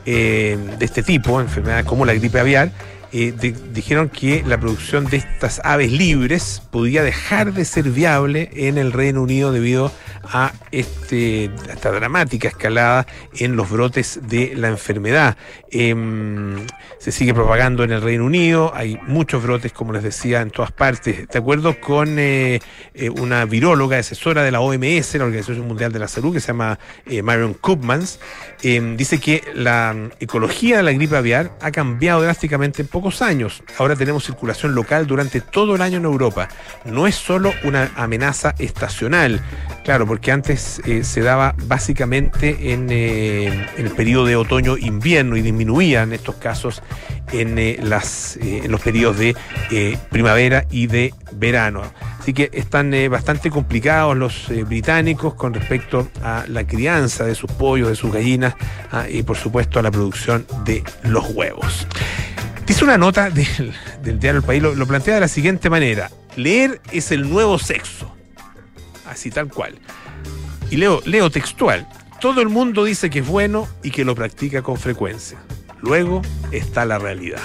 eh, 0.05 0.57
de 0.79 0.85
este 0.85 1.03
tipo, 1.03 1.39
enfermedades 1.41 1.85
como 1.85 2.05
la 2.05 2.13
gripe 2.13 2.39
aviar, 2.39 2.71
eh, 3.13 3.33
dijeron 3.71 4.09
que 4.09 4.43
la 4.45 4.59
producción 4.59 5.05
de 5.05 5.17
estas 5.17 5.61
aves 5.63 5.93
libres 5.93 6.61
podía 6.71 7.03
dejar 7.03 7.53
de 7.53 7.63
ser 7.63 7.89
viable 7.89 8.49
en 8.53 8.77
el 8.77 8.91
Reino 8.91 9.21
Unido 9.21 9.53
debido 9.53 9.93
a 10.25 10.51
este, 10.71 11.45
esta 11.45 11.91
dramática 11.91 12.49
escalada 12.49 13.07
en 13.37 13.55
los 13.55 13.69
brotes 13.69 14.19
de 14.23 14.53
la 14.55 14.67
enfermedad. 14.67 15.37
Em, 15.71 16.57
se 16.99 17.13
sigue 17.13 17.33
propagando 17.33 17.85
en 17.85 17.91
el 17.93 18.01
Reino 18.01 18.25
Unido, 18.25 18.73
hay 18.75 18.99
muchos 19.07 19.41
brotes, 19.41 19.71
como 19.71 19.93
les 19.93 20.03
decía, 20.03 20.41
en 20.41 20.51
todas 20.51 20.73
partes. 20.73 21.29
De 21.29 21.39
acuerdo 21.39 21.79
con 21.79 22.19
eh, 22.19 22.59
eh, 22.93 23.09
una 23.09 23.45
viróloga, 23.45 23.97
asesora 23.97 24.43
de 24.43 24.51
la 24.51 24.59
OMS, 24.59 25.15
la 25.15 25.25
Organización 25.25 25.65
Mundial 25.65 25.93
de 25.93 25.99
la 25.99 26.09
Salud, 26.09 26.33
que 26.33 26.41
se 26.41 26.47
llama 26.47 26.77
Marion 27.23 27.53
Koopmans, 27.53 28.19
em, 28.63 28.97
dice 28.97 29.19
que 29.19 29.43
la 29.53 29.95
ecología 30.19 30.77
de 30.77 30.83
la 30.83 30.91
gripe 30.91 31.15
aviar 31.15 31.57
ha 31.61 31.71
cambiado 31.71 32.21
drásticamente 32.21 32.81
en 32.81 32.89
años. 33.21 33.63
Ahora 33.77 33.95
tenemos 33.95 34.25
circulación 34.25 34.75
local 34.75 35.07
durante 35.07 35.41
todo 35.41 35.75
el 35.75 35.81
año 35.81 35.97
en 35.97 36.05
Europa. 36.05 36.49
No 36.85 37.07
es 37.07 37.15
solo 37.15 37.53
una 37.63 37.91
amenaza 37.95 38.53
estacional. 38.59 39.41
Claro, 39.83 40.05
porque 40.05 40.31
antes 40.31 40.81
eh, 40.85 41.03
se 41.03 41.21
daba 41.21 41.55
básicamente 41.65 42.73
en, 42.73 42.87
eh, 42.89 43.67
el 43.77 43.91
periodo 43.91 44.25
de 44.25 44.35
otoño-invierno 44.35 45.37
y 45.37 45.41
disminuían 45.41 46.13
estos 46.13 46.35
casos 46.35 46.83
en, 47.31 47.57
eh, 47.57 47.79
en 47.79 48.71
los 48.71 48.81
periodos 48.81 49.17
de 49.17 49.35
primavera 50.09 50.65
y 50.69 50.87
de 50.87 51.13
verano. 51.33 51.83
Así 52.19 52.33
que 52.33 52.49
están 52.51 52.91
bastante 53.09 53.49
complicados 53.49 54.17
los 54.17 54.47
británicos 54.67 55.33
con 55.35 55.53
respecto 55.53 56.09
a 56.21 56.43
la 56.49 56.67
crianza 56.67 57.23
de 57.23 57.35
sus 57.35 57.49
pollos, 57.49 57.87
de 57.87 57.95
sus 57.95 58.11
gallinas 58.11 58.55
ah, 58.91 59.05
y 59.09 59.23
por 59.23 59.37
supuesto 59.37 59.79
a 59.79 59.81
la 59.81 59.91
producción 59.91 60.45
de 60.65 60.83
los 61.03 61.29
huevos. 61.29 61.87
Dice 62.67 62.83
una 62.83 62.97
nota 62.97 63.29
del, 64.03 64.19
diario 64.19 64.41
El 64.41 64.43
País, 64.43 64.61
lo, 64.61 64.85
plantea 64.85 65.15
de 65.15 65.21
la 65.21 65.27
siguiente 65.29 65.69
manera. 65.69 66.11
Leer 66.35 66.81
es 66.91 67.11
el 67.11 67.29
nuevo 67.29 67.57
sexo. 67.57 68.13
Así 69.07 69.31
tal 69.31 69.47
cual. 69.47 69.79
Y 70.69 70.75
leo, 70.75 71.01
leo 71.05 71.31
textual. 71.31 71.87
Todo 72.19 72.41
el 72.41 72.49
mundo 72.49 72.83
dice 72.83 73.09
que 73.09 73.19
es 73.19 73.27
bueno 73.27 73.67
y 73.83 73.91
que 73.91 74.03
lo 74.03 74.15
practica 74.15 74.61
con 74.61 74.77
frecuencia. 74.77 75.37
Luego 75.81 76.21
está 76.51 76.83
la 76.83 76.99
realidad. 76.99 77.41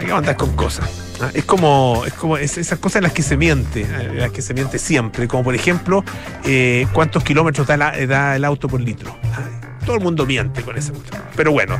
Hay 0.00 0.06
que 0.06 0.12
andar 0.12 0.36
con 0.36 0.56
cosas. 0.56 0.90
¿ah? 1.20 1.30
Es 1.32 1.44
como, 1.44 2.02
es 2.06 2.12
como 2.14 2.38
esas 2.38 2.78
cosas 2.80 2.96
en 2.96 3.04
las 3.04 3.12
que 3.12 3.22
se 3.22 3.36
miente, 3.36 3.82
en 3.82 4.18
las 4.18 4.32
que 4.32 4.42
se 4.42 4.52
miente 4.52 4.80
siempre. 4.80 5.28
Como 5.28 5.44
por 5.44 5.54
ejemplo, 5.54 6.04
eh, 6.44 6.88
cuántos 6.92 7.22
kilómetros 7.22 7.68
da, 7.68 8.36
el 8.36 8.44
auto 8.44 8.68
por 8.68 8.80
litro. 8.80 9.16
Todo 9.84 9.96
el 9.96 10.02
mundo 10.02 10.26
miente 10.26 10.62
con 10.62 10.76
esa 10.76 10.92
cuestión. 10.92 11.22
Pero 11.36 11.52
bueno, 11.52 11.78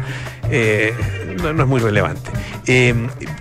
eh, 0.50 0.94
no, 1.36 1.62
es 1.62 1.68
muy 1.68 1.80
relevante. 1.80 2.30
Eh, 2.66 2.94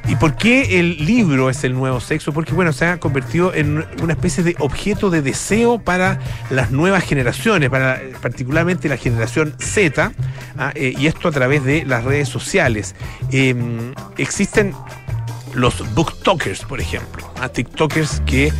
¿Y 0.07 0.15
por 0.15 0.35
qué 0.35 0.79
el 0.79 1.05
libro 1.05 1.49
es 1.49 1.63
el 1.63 1.73
nuevo 1.73 1.99
sexo? 1.99 2.33
Porque 2.33 2.53
bueno, 2.53 2.73
se 2.73 2.85
ha 2.85 2.99
convertido 2.99 3.53
en 3.53 3.85
una 4.01 4.13
especie 4.13 4.43
de 4.43 4.55
objeto 4.59 5.09
de 5.09 5.21
deseo 5.21 5.79
para 5.79 6.19
las 6.49 6.71
nuevas 6.71 7.03
generaciones, 7.03 7.69
para 7.69 8.01
particularmente 8.21 8.89
la 8.89 8.97
generación 8.97 9.55
Z, 9.59 10.11
ah, 10.57 10.71
eh, 10.75 10.93
y 10.97 11.07
esto 11.07 11.27
a 11.27 11.31
través 11.31 11.63
de 11.63 11.85
las 11.85 12.03
redes 12.03 12.29
sociales. 12.29 12.95
existen 14.17 14.73
los 15.55 15.93
booktokers, 15.93 16.65
por 16.65 16.79
ejemplo, 16.79 17.31
a 17.39 17.45
¿ah? 17.45 17.49
TikTokers 17.49 18.21
que 18.25 18.51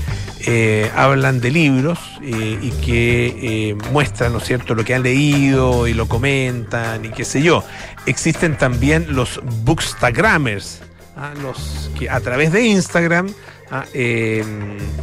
eh, 0.47 0.91
hablan 0.95 1.41
de 1.41 1.49
libros 1.49 1.97
eh, 2.21 2.59
y 2.61 2.69
que 2.69 3.69
eh, 3.71 3.75
muestran, 3.91 4.31
¿no 4.31 4.39
cierto?, 4.39 4.75
lo 4.75 4.83
que 4.83 4.93
han 4.93 5.01
leído 5.01 5.87
y 5.87 5.95
lo 5.95 6.07
comentan 6.07 7.03
y 7.03 7.09
qué 7.09 7.25
sé 7.25 7.41
yo. 7.41 7.63
Existen 8.05 8.55
también 8.55 9.15
los 9.15 9.41
bookstagrammers, 9.63 10.81
¿ah? 11.17 11.33
los 11.41 11.89
que 11.97 12.11
a 12.11 12.19
través 12.19 12.51
de 12.51 12.61
Instagram 12.61 13.33
¿ah? 13.71 13.85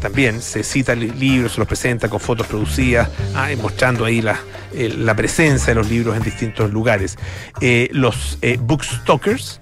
también 0.01 0.41
se 0.43 0.63
citan 0.63 1.01
libros, 1.01 1.55
se 1.55 1.59
los 1.59 1.67
presenta 1.67 2.09
con 2.09 2.21
fotos 2.21 2.47
producidas, 2.47 3.09
mostrando 3.61 4.05
ahí 4.05 4.23
la, 4.23 4.39
la, 4.75 5.17
presencia 5.17 5.69
de 5.69 5.75
los 5.75 5.91
libros 5.91 6.17
en 6.17 6.23
distintos 6.23 6.71
lugares. 6.71 7.17
los 7.91 8.39
bookstalkers, 8.61 9.62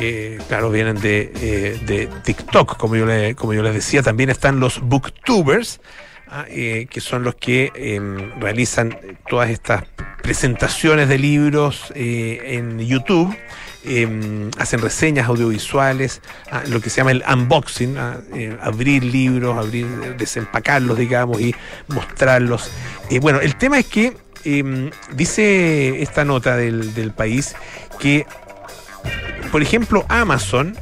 que 0.00 0.38
claro 0.48 0.70
vienen 0.70 0.98
eh, 1.02 1.78
de, 1.84 2.08
TikTok, 2.24 2.78
como 2.78 2.96
yo, 2.96 3.04
le, 3.04 3.34
como 3.34 3.52
yo 3.52 3.62
les 3.62 3.74
decía, 3.74 4.02
también 4.02 4.30
están 4.30 4.58
los 4.58 4.80
booktubers, 4.80 5.80
ah, 6.28 6.46
eh, 6.48 6.86
que 6.90 7.02
son 7.02 7.22
los 7.22 7.34
que 7.34 7.70
em, 7.74 8.40
realizan 8.40 8.96
todas 9.28 9.50
estas 9.50 9.84
presentaciones 10.22 11.08
de 11.08 11.18
libros 11.18 11.92
eh, 11.94 12.56
en 12.56 12.78
YouTube. 12.78 13.36
Em, 13.84 14.50
hacen 14.58 14.80
reseñas 14.80 15.28
audiovisuales, 15.28 16.22
ah, 16.50 16.62
lo 16.66 16.80
que 16.80 16.88
se 16.88 16.98
llama 16.98 17.12
el 17.12 17.22
unboxing, 17.30 17.98
ah, 17.98 18.20
abrir 18.62 19.04
libros, 19.04 19.58
abrir, 19.58 19.86
desempacarlos, 20.16 20.96
digamos, 20.96 21.40
y 21.40 21.54
mostrarlos. 21.88 22.70
bueno, 23.20 23.40
el 23.40 23.56
tema 23.56 23.78
es 23.78 23.86
que 23.86 24.16
em, 24.44 24.90
dice 25.12 26.02
esta 26.02 26.24
nota 26.24 26.56
del, 26.56 26.94
del 26.94 27.12
país 27.12 27.54
que 27.98 28.26
por 29.50 29.62
ejemplo, 29.62 30.04
Amazon, 30.08 30.76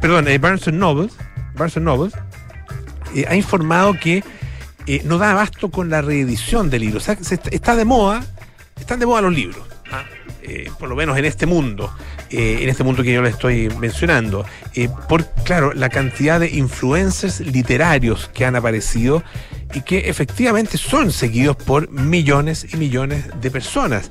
perdón, 0.00 0.28
eh, 0.28 0.38
Barnes 0.38 0.72
Noble, 0.72 1.10
Barnes 1.54 1.76
Noble 1.76 2.10
eh, 3.14 3.26
ha 3.28 3.36
informado 3.36 3.98
que 4.00 4.24
eh, 4.86 5.02
no 5.04 5.18
da 5.18 5.32
abasto 5.32 5.70
con 5.70 5.90
la 5.90 6.00
reedición 6.00 6.70
de 6.70 6.78
libros. 6.78 7.02
O 7.02 7.06
sea, 7.06 7.18
está 7.50 7.76
de 7.76 7.84
moda, 7.84 8.24
están 8.78 8.98
de 8.98 9.06
moda 9.06 9.22
los 9.22 9.34
libros. 9.34 9.66
¿ah? 9.92 10.04
por 10.78 10.90
lo 10.90 10.96
menos 10.96 11.16
en 11.16 11.24
este 11.24 11.46
mundo, 11.46 11.90
en 12.28 12.68
este 12.68 12.84
mundo 12.84 13.02
que 13.02 13.14
yo 13.14 13.22
les 13.22 13.32
estoy 13.32 13.70
mencionando, 13.78 14.44
por, 15.08 15.24
claro, 15.44 15.72
la 15.72 15.88
cantidad 15.88 16.38
de 16.38 16.50
influencers 16.50 17.40
literarios 17.40 18.30
que 18.34 18.44
han 18.44 18.54
aparecido 18.54 19.22
y 19.72 19.80
que 19.80 20.10
efectivamente 20.10 20.76
son 20.76 21.12
seguidos 21.12 21.56
por 21.56 21.90
millones 21.90 22.66
y 22.74 22.76
millones 22.76 23.24
de 23.40 23.50
personas. 23.50 24.10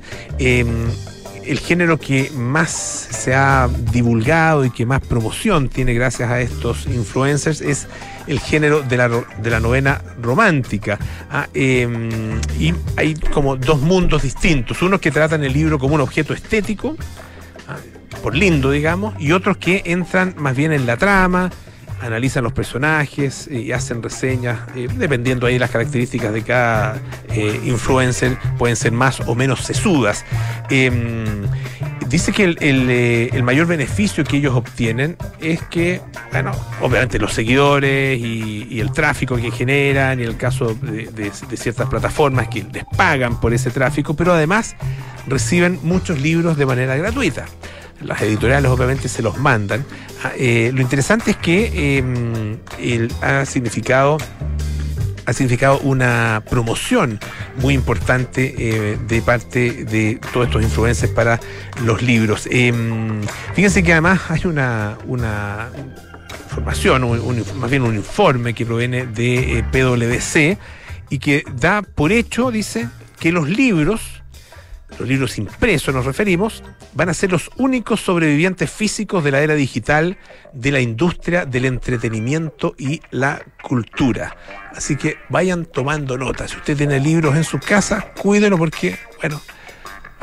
El 1.46 1.58
género 1.58 1.98
que 1.98 2.30
más 2.34 2.70
se 2.70 3.34
ha 3.34 3.68
divulgado 3.92 4.64
y 4.64 4.70
que 4.70 4.86
más 4.86 5.00
promoción 5.00 5.68
tiene 5.68 5.94
gracias 5.94 6.30
a 6.30 6.40
estos 6.40 6.86
influencers 6.86 7.60
es 7.60 7.86
el 8.26 8.40
género 8.40 8.82
de 8.82 8.96
la, 8.96 9.08
de 9.08 9.50
la 9.50 9.60
novena 9.60 10.00
romántica. 10.20 10.98
Ah, 11.30 11.48
em, 11.54 12.40
y 12.58 12.74
hay 12.96 13.14
como 13.14 13.56
dos 13.56 13.80
mundos 13.80 14.22
distintos. 14.22 14.80
Unos 14.82 15.00
que 15.00 15.10
tratan 15.10 15.44
el 15.44 15.52
libro 15.52 15.78
como 15.78 15.94
un 15.94 16.00
objeto 16.00 16.32
estético, 16.32 16.96
ah, 17.68 17.76
por 18.22 18.34
lindo, 18.34 18.70
digamos, 18.70 19.14
y 19.18 19.32
otros 19.32 19.58
que 19.58 19.82
entran 19.84 20.34
más 20.38 20.56
bien 20.56 20.72
en 20.72 20.86
la 20.86 20.96
trama, 20.96 21.50
analizan 22.04 22.44
los 22.44 22.52
personajes 22.52 23.48
y 23.50 23.72
hacen 23.72 24.02
reseñas, 24.02 24.60
eh, 24.76 24.88
dependiendo 24.94 25.46
ahí 25.46 25.58
las 25.58 25.70
características 25.70 26.34
de 26.34 26.42
cada 26.42 27.00
eh, 27.30 27.60
influencer, 27.64 28.36
pueden 28.58 28.76
ser 28.76 28.92
más 28.92 29.20
o 29.20 29.34
menos 29.34 29.60
sesudas. 29.62 30.24
Em, 30.68 31.24
dice 32.06 32.32
que 32.32 32.44
el, 32.44 32.56
eh, 32.60 33.42
mayor 33.42 33.66
beneficio 33.66 34.22
que 34.22 34.36
ellos 34.36 34.54
obtienen 34.54 35.16
es 35.40 35.62
que, 35.62 36.02
bueno, 36.30 36.52
obviamente 36.82 37.18
los 37.18 37.32
seguidores 37.32 38.20
y, 38.20 38.80
el 38.80 38.92
tráfico 38.92 39.36
que 39.36 39.50
generan, 39.50 40.20
y 40.20 40.24
el 40.24 40.36
caso 40.36 40.74
de, 40.74 41.06
de 41.06 41.56
ciertas 41.56 41.88
plataformas 41.88 42.48
que 42.48 42.66
les 42.70 42.84
pagan 42.96 43.40
por 43.40 43.54
ese 43.54 43.70
tráfico, 43.70 44.14
pero 44.14 44.34
además 44.34 44.76
reciben 45.26 45.78
muchos 45.82 46.20
libros 46.20 46.58
de 46.58 46.66
manera 46.66 46.96
gratuita 46.96 47.46
las 48.02 48.20
editoriales 48.22 48.70
obviamente 48.70 49.08
se 49.08 49.22
los 49.22 49.38
mandan. 49.38 49.84
Ah, 50.22 50.32
eh, 50.36 50.70
lo 50.74 50.80
interesante 50.80 51.32
es 51.32 51.36
que 51.36 51.98
em, 51.98 52.56
ha 53.22 53.44
significado 53.44 54.18
ha 55.26 55.32
significado 55.32 55.78
una 55.80 56.42
promoción 56.48 57.18
muy 57.56 57.74
importante 57.74 58.54
eh, 58.58 58.98
de 59.08 59.22
parte 59.22 59.84
de 59.84 60.20
todos 60.32 60.48
estos 60.48 60.62
influencers 60.62 61.12
para 61.12 61.40
los 61.82 62.02
libros. 62.02 62.46
Em, 62.50 63.22
fíjense 63.54 63.82
que 63.82 63.92
además 63.92 64.20
hay 64.28 64.42
una, 64.44 64.98
una 65.06 65.70
información, 66.44 67.02
más 67.58 67.70
bien 67.70 67.82
un 67.82 67.94
informe 67.94 68.54
que 68.54 68.66
proviene 68.66 69.06
de 69.06 69.58
eh, 69.58 69.64
PwC 69.64 70.58
y 71.10 71.18
que 71.18 71.44
da 71.54 71.82
por 71.82 72.12
hecho, 72.12 72.50
dice, 72.50 72.88
que 73.18 73.32
los 73.32 73.48
libros 73.48 74.13
los 74.98 75.08
libros 75.08 75.38
impresos 75.38 75.94
nos 75.94 76.04
referimos, 76.04 76.62
van 76.94 77.08
a 77.08 77.14
ser 77.14 77.32
los 77.32 77.50
únicos 77.56 78.00
sobrevivientes 78.00 78.70
físicos 78.70 79.24
de 79.24 79.30
la 79.30 79.40
era 79.40 79.54
digital, 79.54 80.18
de 80.52 80.72
la 80.72 80.80
industria 80.80 81.44
del 81.46 81.64
entretenimiento 81.64 82.74
y 82.78 83.00
la 83.10 83.42
cultura. 83.62 84.36
Así 84.74 84.96
que 84.96 85.18
vayan 85.28 85.66
tomando 85.66 86.16
nota. 86.18 86.48
Si 86.48 86.56
usted 86.56 86.76
tiene 86.76 87.00
libros 87.00 87.36
en 87.36 87.44
su 87.44 87.58
casa, 87.58 88.12
cuídenlo 88.20 88.58
porque, 88.58 88.98
bueno, 89.20 89.40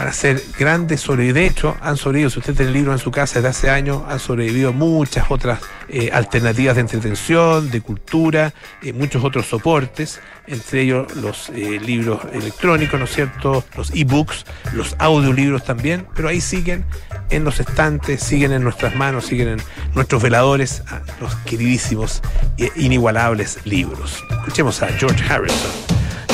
para 0.01 0.13
ser 0.13 0.41
grandes 0.57 1.01
sobrevivientes. 1.01 1.43
De 1.43 1.45
hecho, 1.45 1.77
han 1.79 1.95
sobrevivido, 1.95 2.31
si 2.31 2.39
usted 2.39 2.55
tiene 2.55 2.71
libros 2.71 2.93
en 2.95 3.03
su 3.03 3.11
casa 3.11 3.35
desde 3.35 3.49
hace 3.49 3.69
años, 3.69 4.01
han 4.07 4.17
sobrevivido 4.17 4.73
muchas 4.73 5.29
otras 5.29 5.59
eh, 5.89 6.09
alternativas 6.11 6.73
de 6.73 6.81
entretención, 6.81 7.69
de 7.69 7.81
cultura, 7.81 8.51
eh, 8.81 8.93
muchos 8.93 9.23
otros 9.23 9.45
soportes, 9.45 10.19
entre 10.47 10.81
ellos 10.81 11.15
los 11.17 11.49
eh, 11.49 11.79
libros 11.79 12.19
electrónicos, 12.33 12.99
¿no 12.99 13.05
es 13.05 13.13
cierto? 13.13 13.63
Los 13.77 13.91
e-books, 13.91 14.47
los 14.73 14.95
audiolibros 14.97 15.63
también, 15.63 16.07
pero 16.15 16.29
ahí 16.29 16.41
siguen 16.41 16.83
en 17.29 17.43
los 17.43 17.59
estantes, 17.59 18.23
siguen 18.23 18.53
en 18.53 18.63
nuestras 18.63 18.95
manos, 18.95 19.27
siguen 19.27 19.49
en 19.49 19.61
nuestros 19.93 20.23
veladores, 20.23 20.81
los 21.19 21.35
queridísimos 21.45 22.23
e 22.57 22.71
inigualables 22.75 23.59
libros. 23.65 24.23
Escuchemos 24.31 24.81
a 24.81 24.87
George 24.93 25.23
Harrison. 25.31 25.69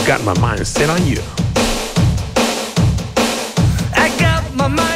Got 0.07 0.21
my 0.21 0.39
mind 0.39 0.65
set 0.65 0.89
on 0.89 1.05
you. 1.05 1.46
my 4.57 4.67
mind. 4.69 4.86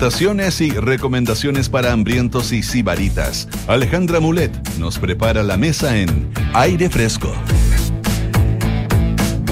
Y 0.00 0.70
recomendaciones 0.70 1.68
para 1.68 1.92
hambrientos 1.92 2.52
y 2.52 2.62
sibaritas. 2.62 3.46
Alejandra 3.68 4.18
Mulet 4.18 4.50
nos 4.78 4.98
prepara 4.98 5.42
la 5.42 5.58
mesa 5.58 5.94
en 5.98 6.30
Aire 6.54 6.88
Fresco. 6.88 7.30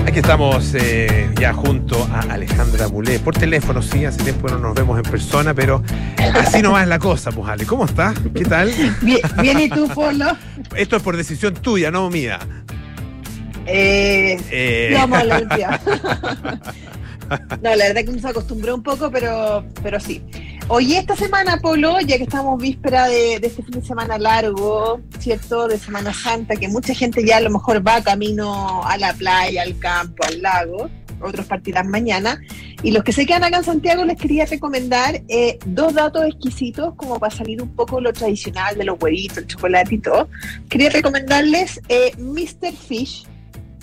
Aquí 0.07 0.21
estamos 0.21 0.75
eh, 0.75 1.31
ya 1.39 1.53
junto 1.53 2.03
a 2.11 2.21
Alejandra 2.33 2.89
Mulet. 2.89 3.21
Por 3.21 3.37
teléfono, 3.37 3.83
sí, 3.83 4.07
hace 4.07 4.25
tiempo 4.25 4.49
no 4.49 4.59
nos 4.59 4.75
vemos 4.75 4.97
en 4.97 5.03
persona, 5.11 5.53
pero 5.53 5.83
así 6.35 6.63
no 6.63 6.73
va 6.73 6.87
la 6.87 6.99
cosa, 6.99 7.31
pues 7.31 7.47
Ale. 7.47 7.67
¿Cómo 7.67 7.85
estás? 7.85 8.19
¿Qué 8.35 8.47
tal? 8.47 8.73
Bien, 9.03 9.21
bien, 9.43 9.61
¿y 9.61 9.69
tú, 9.69 9.87
Polo? 9.89 10.35
Esto 10.75 10.97
es 10.97 11.03
por 11.03 11.19
decisión 11.19 11.53
tuya, 11.55 11.91
no 11.91 12.09
mía. 12.09 12.39
Eh, 13.67 14.41
Eh. 14.51 14.93
Vamos 14.95 15.19
a 15.19 15.25
la 15.25 15.41
limpiar. 15.41 15.81
No, 17.63 17.75
la 17.75 17.89
verdad 17.89 18.05
que 18.05 18.11
uno 18.11 18.21
se 18.21 18.29
acostumbró 18.29 18.75
un 18.75 18.83
poco, 18.83 19.11
pero, 19.11 19.65
pero 19.83 20.01
sí. 20.01 20.23
Hoy 20.69 20.95
esta 20.95 21.17
semana, 21.17 21.59
Polo, 21.59 22.01
ya 22.01 22.19
que 22.19 22.25
estamos 22.25 22.61
víspera 22.61 23.09
de, 23.09 23.39
de 23.41 23.47
este 23.47 23.63
fin 23.63 23.81
de 23.81 23.87
semana 23.87 24.19
largo, 24.19 25.01
¿cierto? 25.19 25.67
De 25.67 25.79
Semana 25.79 26.13
Santa, 26.13 26.57
que 26.57 26.69
mucha 26.69 26.95
gente 26.95 27.25
ya 27.25 27.39
a 27.39 27.41
lo 27.41 27.51
mejor 27.51 27.87
va 27.87 28.03
camino 28.03 28.83
a 28.85 28.97
la 28.99 29.15
playa, 29.15 29.63
al 29.63 29.79
campo, 29.79 30.25
al 30.27 30.43
lago, 30.43 30.91
otros 31.21 31.47
partirán 31.47 31.89
mañana. 31.89 32.41
Y 32.83 32.93
los 32.93 33.03
que 33.03 33.13
se 33.13 33.27
quedan 33.27 33.45
acá 33.45 33.59
en 33.59 33.65
Santiago 33.65 34.05
les 34.05 34.19
quería 34.19 34.45
recomendar 34.45 35.23
eh, 35.29 35.59
dos 35.67 35.95
datos 35.95 36.25
exquisitos 36.27 36.95
como 36.97 37.19
para 37.19 37.35
salir 37.35 37.63
un 37.63 37.75
poco 37.75 38.01
lo 38.01 38.13
tradicional 38.13 38.77
de 38.77 38.85
los 38.85 39.01
huevitos, 39.01 39.39
el 39.39 39.47
chocolate 39.47 39.95
y 39.95 39.99
todo. 39.99 40.29
Quería 40.69 40.91
recomendarles 40.91 41.81
eh, 41.89 42.13
Mr. 42.19 42.73
Fish, 42.73 43.27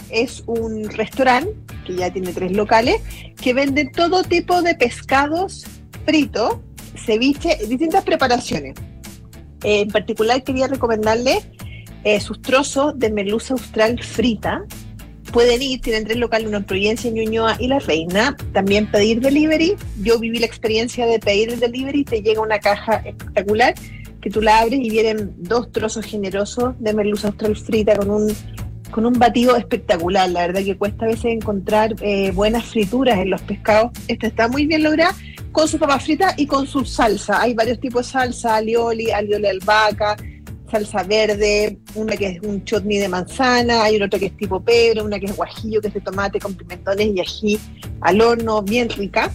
es 0.10 0.44
un 0.46 0.88
restaurante 0.90 1.52
que 1.86 1.96
ya 1.96 2.12
tiene 2.12 2.34
tres 2.34 2.52
locales 2.52 2.98
que 3.42 3.54
vende 3.54 3.86
todo 3.86 4.24
tipo 4.24 4.62
de 4.62 4.76
pescados 4.76 5.66
fritos, 6.06 6.58
ceviche, 6.96 7.58
distintas 7.68 8.04
preparaciones. 8.04 8.76
En 9.64 9.90
particular 9.90 10.44
quería 10.44 10.68
recomendarle 10.68 11.40
eh, 12.04 12.20
sus 12.20 12.42
trozos 12.42 12.98
de 13.00 13.10
merluza 13.10 13.54
austral 13.54 14.02
frita. 14.04 14.64
Pueden 15.32 15.62
ir, 15.62 15.82
tienen 15.82 16.06
tres 16.06 16.18
locales, 16.18 16.48
uno 16.48 16.58
en 16.58 16.64
Providencia, 16.66 17.10
Ñuñoa 17.10 17.58
y 17.60 17.68
La 17.68 17.80
Reina. 17.80 18.36
También 18.54 18.90
pedir 18.90 19.22
delivery. 19.22 19.76
Yo 20.02 20.20
viví 20.20 20.38
la 20.38 20.46
experiencia 20.46 21.08
de 21.08 21.20
pedir 21.20 21.50
el 21.50 21.60
delivery, 21.60 22.04
te 22.04 22.22
llega 22.22 22.42
una 22.42 22.60
caja 22.60 22.98
espectacular 22.98 23.74
que 24.26 24.32
tú 24.32 24.42
la 24.42 24.60
abres 24.60 24.80
y 24.80 24.90
vienen 24.90 25.36
dos 25.38 25.72
trozos 25.72 26.04
generosos 26.04 26.74
de 26.80 26.94
merluza 26.96 27.28
austral 27.28 27.56
frita 27.56 27.96
con 27.96 28.10
un 28.10 28.36
con 28.92 29.06
un 29.06 29.14
batido 29.14 29.56
espectacular. 29.56 30.30
La 30.30 30.48
verdad 30.48 30.64
que 30.64 30.78
cuesta 30.78 31.06
a 31.06 31.10
veces 31.10 31.26
encontrar 31.26 31.96
eh, 32.02 32.32
buenas 32.32 32.66
frituras 32.66 33.18
en 33.20 33.30
los 33.30 33.42
pescados. 33.42 33.92
Esta 34.08 34.28
está 34.28 34.48
muy 34.48 34.66
bien 34.66 34.84
lograda 34.84 35.16
con 35.52 35.68
su 35.68 35.80
papa 35.80 36.00
frita 36.00 36.34
y 36.38 36.48
con 36.48 36.68
su 36.68 36.84
salsa. 36.86 37.42
Hay 37.42 37.54
varios 37.54 37.80
tipos 37.80 38.06
de 38.06 38.12
salsa, 38.12 38.58
alioli, 38.58 39.12
alioli 39.12 39.48
albahaca, 39.48 40.18
salsa 40.70 41.04
verde, 41.04 41.78
una 41.94 42.18
que 42.18 42.28
es 42.28 42.42
un 42.42 42.64
chutney 42.66 42.98
de 42.98 43.08
manzana, 43.08 43.84
hay 43.84 44.02
otra 44.02 44.20
que 44.20 44.26
es 44.28 44.38
tipo 44.38 44.62
pebre, 44.62 45.02
una 45.02 45.20
que 45.20 45.28
es 45.28 45.36
guajillo, 45.36 45.80
que 45.80 45.88
es 45.88 45.94
de 45.94 46.02
tomate 46.02 46.40
con 46.40 46.56
pimentones 46.56 47.08
y 47.08 47.20
ají 47.22 47.60
al 48.02 48.20
horno, 48.22 48.62
bien 48.64 48.90
rica. 48.90 49.32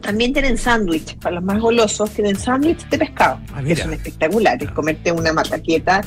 También 0.00 0.32
tienen 0.32 0.58
sándwich, 0.58 1.16
para 1.18 1.36
los 1.36 1.44
más 1.44 1.60
golosos, 1.60 2.10
tienen 2.10 2.36
sándwich 2.36 2.86
de 2.88 2.98
pescado, 2.98 3.40
Ah, 3.54 3.62
que 3.62 3.74
son 3.74 3.92
espectaculares. 3.92 4.70
Comerte 4.72 5.10
una 5.12 5.32
mataqueta 5.32 6.02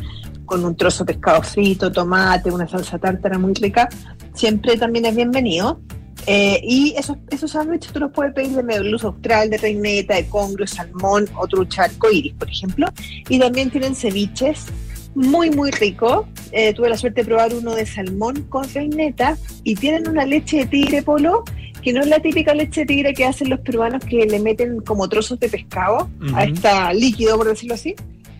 con 0.47 0.65
un 0.65 0.75
trozo 0.75 1.03
de 1.03 1.13
pescado 1.13 1.43
frito, 1.43 1.91
tomate, 1.91 2.49
una 2.49 2.67
salsa 2.67 2.97
tártara 2.97 3.37
muy 3.37 3.53
rica, 3.53 3.87
siempre 4.33 4.77
también 4.77 5.05
es 5.05 5.15
bienvenido. 5.15 5.79
Eh, 6.25 6.59
y 6.63 6.95
esos, 6.97 7.17
esos 7.29 7.51
sándwiches 7.51 7.93
tú 7.93 7.99
los 7.99 8.11
puedes 8.11 8.33
pedir 8.33 8.49
de 8.55 8.63
merluza 8.63 9.07
austral, 9.07 9.49
de 9.51 9.57
reineta, 9.57 10.15
de 10.15 10.27
congrio, 10.27 10.65
salmón 10.65 11.25
o 11.35 11.47
trucha 11.47 11.83
arcoíris, 11.83 12.33
por 12.33 12.49
ejemplo. 12.49 12.87
Y 13.29 13.37
también 13.37 13.69
tienen 13.69 13.93
ceviches 13.93 14.65
muy, 15.13 15.49
muy 15.51 15.71
rico. 15.71 16.27
Eh, 16.51 16.73
tuve 16.73 16.89
la 16.89 16.97
suerte 16.97 17.21
de 17.21 17.25
probar 17.25 17.53
uno 17.53 17.75
de 17.75 17.85
salmón 17.85 18.43
con 18.49 18.67
reineta 18.73 19.37
y 19.63 19.75
tienen 19.75 20.07
una 20.07 20.25
leche 20.25 20.57
de 20.57 20.65
tigre 20.65 21.03
polo 21.03 21.43
que 21.81 21.93
no 21.93 22.01
es 22.01 22.07
la 22.07 22.19
típica 22.19 22.53
leche 22.53 22.81
de 22.81 22.87
tigre 22.87 23.13
que 23.13 23.23
hacen 23.23 23.49
los 23.49 23.59
peruanos 23.61 24.03
que 24.03 24.25
le 24.25 24.39
meten 24.39 24.81
como 24.81 25.07
trozos 25.07 25.39
de 25.39 25.47
pescado 25.47 26.09
Ujú. 26.21 26.35
a 26.35 26.43
esta 26.43 26.93
líquido, 26.93 27.37
por 27.37 27.47
decirlo 27.47 27.75
así. 27.75 27.95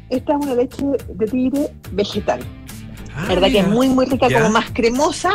Esta 0.09 0.33
es 0.33 0.39
una 0.45 0.55
leche 0.55 0.85
de 1.09 1.25
tigre 1.25 1.69
vegetal. 1.91 2.39
Ah, 3.15 3.25
La 3.27 3.35
verdad 3.35 3.47
que 3.49 3.59
es 3.59 3.67
muy, 3.67 3.89
muy 3.89 4.05
rica, 4.05 4.27
como 4.31 4.49
más 4.49 4.71
cremosa. 4.71 5.31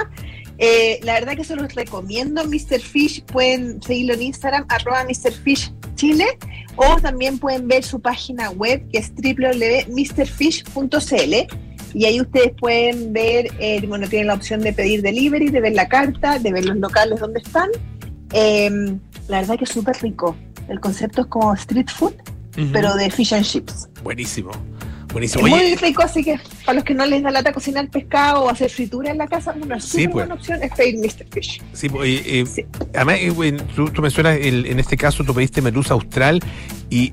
Eh, 0.58 1.00
la 1.02 1.14
verdad 1.14 1.36
que 1.36 1.44
se 1.44 1.56
los 1.56 1.74
recomiendo. 1.74 2.44
Mr. 2.44 2.80
Fish, 2.80 3.24
pueden 3.24 3.82
seguirlo 3.82 4.14
en 4.14 4.22
Instagram, 4.22 4.64
arroba 4.68 5.04
Mr. 5.04 5.32
Fish 5.32 5.72
Chile, 5.96 6.26
o 6.76 6.96
también 7.00 7.38
pueden 7.38 7.68
ver 7.68 7.84
su 7.84 8.00
página 8.00 8.50
web 8.50 8.82
que 8.90 8.98
es 8.98 9.12
www.mrfish.cl 9.14 9.92
y 11.94 12.06
ahí 12.06 12.20
ustedes 12.20 12.52
pueden 12.58 13.12
ver, 13.12 13.48
eh, 13.58 13.84
bueno, 13.86 14.08
tienen 14.08 14.28
la 14.28 14.34
opción 14.34 14.60
de 14.60 14.72
pedir 14.72 15.02
delivery, 15.02 15.50
de 15.50 15.60
ver 15.60 15.74
la 15.74 15.88
carta, 15.88 16.38
de 16.38 16.52
ver 16.52 16.64
los 16.64 16.76
locales 16.76 17.20
donde 17.20 17.40
están. 17.40 17.68
Eh, 18.32 18.70
la 19.28 19.40
verdad 19.40 19.58
que 19.58 19.64
es 19.64 19.70
súper 19.70 19.96
rico. 20.00 20.34
El 20.68 20.80
concepto 20.80 21.22
es 21.22 21.26
como 21.26 21.52
street 21.54 21.88
food, 21.88 22.14
Pero 22.72 22.94
de 22.94 23.10
fish 23.10 23.32
and 23.34 23.44
chips. 23.44 23.88
Buenísimo. 24.02 24.50
Es 24.50 25.12
Buenísimo. 25.14 25.42
muy 25.46 25.52
Oye, 25.60 25.76
rico, 25.76 26.02
así 26.02 26.24
que 26.24 26.40
para 26.64 26.76
los 26.76 26.84
que 26.84 26.94
no 26.94 27.04
les 27.04 27.22
da 27.22 27.30
lata 27.30 27.52
cocinar 27.52 27.86
pescado 27.90 28.44
o 28.44 28.48
hacer 28.48 28.70
fritura 28.70 29.10
en 29.10 29.18
la 29.18 29.26
casa, 29.26 29.54
una 29.60 29.78
Sí, 29.78 29.88
súper 29.88 30.04
pues. 30.04 30.12
buena 30.14 30.34
opción 30.34 30.62
es 30.62 30.72
pedir 30.72 30.96
Mr. 30.98 31.26
Fish. 31.30 31.60
sí, 31.74 31.88
oye, 31.92 32.22
eh, 32.40 32.46
Sí. 32.46 32.64
además, 32.94 33.16
eh, 33.20 33.56
tú, 33.76 33.90
tú 33.90 34.00
mencionas, 34.00 34.38
el- 34.40 34.64
en 34.64 34.80
este 34.80 34.96
caso 34.96 35.22
tú 35.22 35.34
pediste 35.34 35.60
merluza 35.60 35.92
austral 35.92 36.40
y 36.88 37.12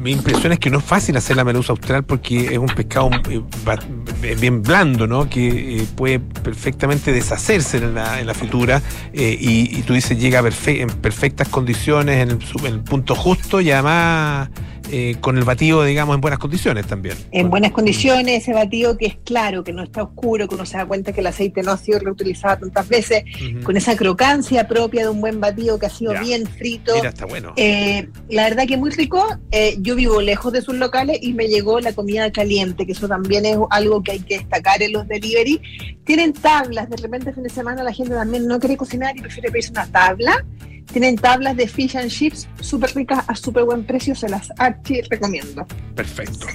mi 0.00 0.12
impresión 0.12 0.52
es 0.52 0.60
que 0.60 0.70
no 0.70 0.78
es 0.78 0.84
fácil 0.84 1.16
hacer 1.16 1.36
la 1.36 1.42
merluza 1.42 1.72
austral 1.72 2.04
porque 2.04 2.46
es 2.52 2.58
un 2.58 2.66
pescado 2.66 3.10
eh, 3.28 4.36
bien 4.38 4.62
blando, 4.62 5.08
¿no? 5.08 5.28
Que 5.28 5.84
puede 5.96 6.20
perfectamente 6.20 7.12
deshacerse 7.12 7.78
en 7.78 7.94
la, 7.96 8.20
en 8.20 8.26
la 8.28 8.34
fritura 8.34 8.80
y, 9.12 9.78
y 9.78 9.82
tú 9.82 9.94
dices 9.94 10.16
llega 10.18 10.44
en 10.66 10.88
perfectas 10.90 11.48
condiciones, 11.48 12.18
en 12.22 12.30
el, 12.30 12.38
en 12.60 12.66
el 12.74 12.80
punto 12.80 13.16
justo 13.16 13.60
y 13.60 13.72
además 13.72 14.48
eh, 14.92 15.16
con 15.20 15.38
el 15.38 15.44
batido, 15.44 15.82
digamos, 15.84 16.14
en 16.14 16.20
buenas 16.20 16.38
condiciones 16.38 16.86
también. 16.86 17.16
En 17.30 17.50
buenas 17.50 17.72
condiciones, 17.72 18.42
ese 18.42 18.52
batido 18.52 18.96
que 18.96 19.06
es 19.06 19.16
claro, 19.24 19.64
que 19.64 19.72
no 19.72 19.82
está 19.82 20.02
oscuro, 20.02 20.46
que 20.46 20.54
uno 20.54 20.66
se 20.66 20.76
da 20.76 20.86
cuenta 20.86 21.12
que 21.12 21.20
el 21.20 21.26
aceite 21.26 21.62
no 21.62 21.72
ha 21.72 21.76
sido 21.78 21.98
reutilizado 21.98 22.58
tantas 22.60 22.88
veces, 22.88 23.24
con 23.64 23.76
esa 23.76 23.96
crocancia 23.96 24.68
propia 24.68 25.02
de 25.04 25.08
un 25.08 25.20
buen 25.20 25.40
batido 25.40 25.78
que 25.78 25.86
ha 25.86 25.90
sido 25.90 26.12
Ya. 26.12 26.20
bien 26.20 26.46
frito. 26.46 26.94
Mira, 26.94 27.08
está 27.08 27.26
bueno. 27.26 27.54
Eh, 27.56 28.08
la 28.28 28.44
verdad 28.44 28.66
que 28.66 28.76
muy 28.76 28.90
rico. 28.90 29.26
Eh, 29.50 29.76
yo 29.80 29.96
vivo 29.96 30.20
lejos 30.20 30.52
de 30.52 30.60
sus 30.62 30.74
locales 30.76 31.18
y 31.22 31.32
me 31.32 31.48
llegó 31.48 31.80
la 31.80 31.92
comida 31.92 32.30
caliente, 32.30 32.86
que 32.86 32.92
eso 32.92 33.08
también 33.08 33.46
es 33.46 33.56
algo 33.70 34.02
que 34.02 34.12
hay 34.12 34.20
que 34.20 34.38
destacar 34.38 34.82
en 34.82 34.92
los 34.92 35.08
delivery. 35.08 35.60
Tienen 36.04 36.32
tablas, 36.32 36.90
de 36.90 36.96
repente 36.96 37.32
fin 37.32 37.44
de 37.44 37.50
semana 37.50 37.82
la 37.82 37.92
gente 37.92 38.12
también 38.14 38.46
no 38.46 38.58
quiere 38.58 38.76
cocinar 38.76 39.16
y 39.16 39.20
prefiere 39.22 39.50
pedirse 39.50 39.70
una 39.70 39.86
tabla. 39.86 40.44
Tienen 40.86 41.16
tablas 41.16 41.56
de 41.56 41.68
fish 41.68 41.96
and 41.96 42.10
chips 42.10 42.48
súper 42.60 42.94
ricas 42.94 43.24
a 43.26 43.34
súper 43.34 43.64
buen 43.64 43.84
precio, 43.84 44.14
se 44.14 44.28
las 44.28 44.50
archi 44.58 45.02
recomiendo. 45.02 45.66
Perfecto. 45.94 46.46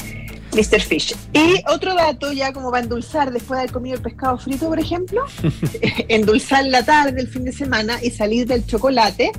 Mr. 0.54 0.82
Fish. 0.82 1.16
Y 1.34 1.62
otro 1.68 1.94
dato, 1.94 2.32
ya 2.32 2.52
como 2.52 2.72
para 2.72 2.84
endulzar 2.84 3.32
después 3.32 3.58
de 3.58 3.62
haber 3.64 3.72
comido 3.72 3.96
el 3.96 4.02
pescado 4.02 4.38
frito, 4.38 4.68
por 4.68 4.80
ejemplo, 4.80 5.26
endulzar 6.08 6.66
la 6.66 6.84
tarde, 6.84 7.22
el 7.22 7.28
fin 7.28 7.44
de 7.44 7.52
semana 7.52 8.00
y 8.02 8.12
salir 8.12 8.48
del 8.48 8.66
chocolate. 8.66 9.32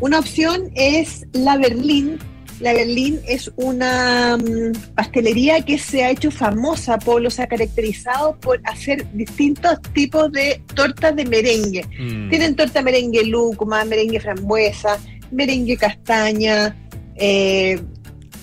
Una 0.00 0.18
opción 0.18 0.70
es 0.74 1.26
la 1.32 1.56
Berlín. 1.56 2.18
La 2.60 2.74
Berlín 2.74 3.18
es 3.26 3.50
una 3.56 4.36
mm, 4.36 4.94
pastelería 4.94 5.62
que 5.62 5.78
se 5.78 6.04
ha 6.04 6.10
hecho 6.10 6.30
famosa, 6.30 6.98
Polo, 6.98 7.30
se 7.30 7.42
ha 7.42 7.46
caracterizado 7.46 8.36
por 8.38 8.60
hacer 8.64 9.10
distintos 9.14 9.80
tipos 9.94 10.30
de 10.30 10.62
tortas 10.74 11.16
de 11.16 11.24
merengue. 11.24 11.86
Mm. 11.98 12.28
Tienen 12.28 12.56
torta 12.56 12.82
merengue 12.82 13.24
lúcuma, 13.24 13.84
merengue 13.84 14.20
frambuesa, 14.20 14.98
merengue 15.30 15.78
castaña, 15.78 16.76
eh, 17.16 17.80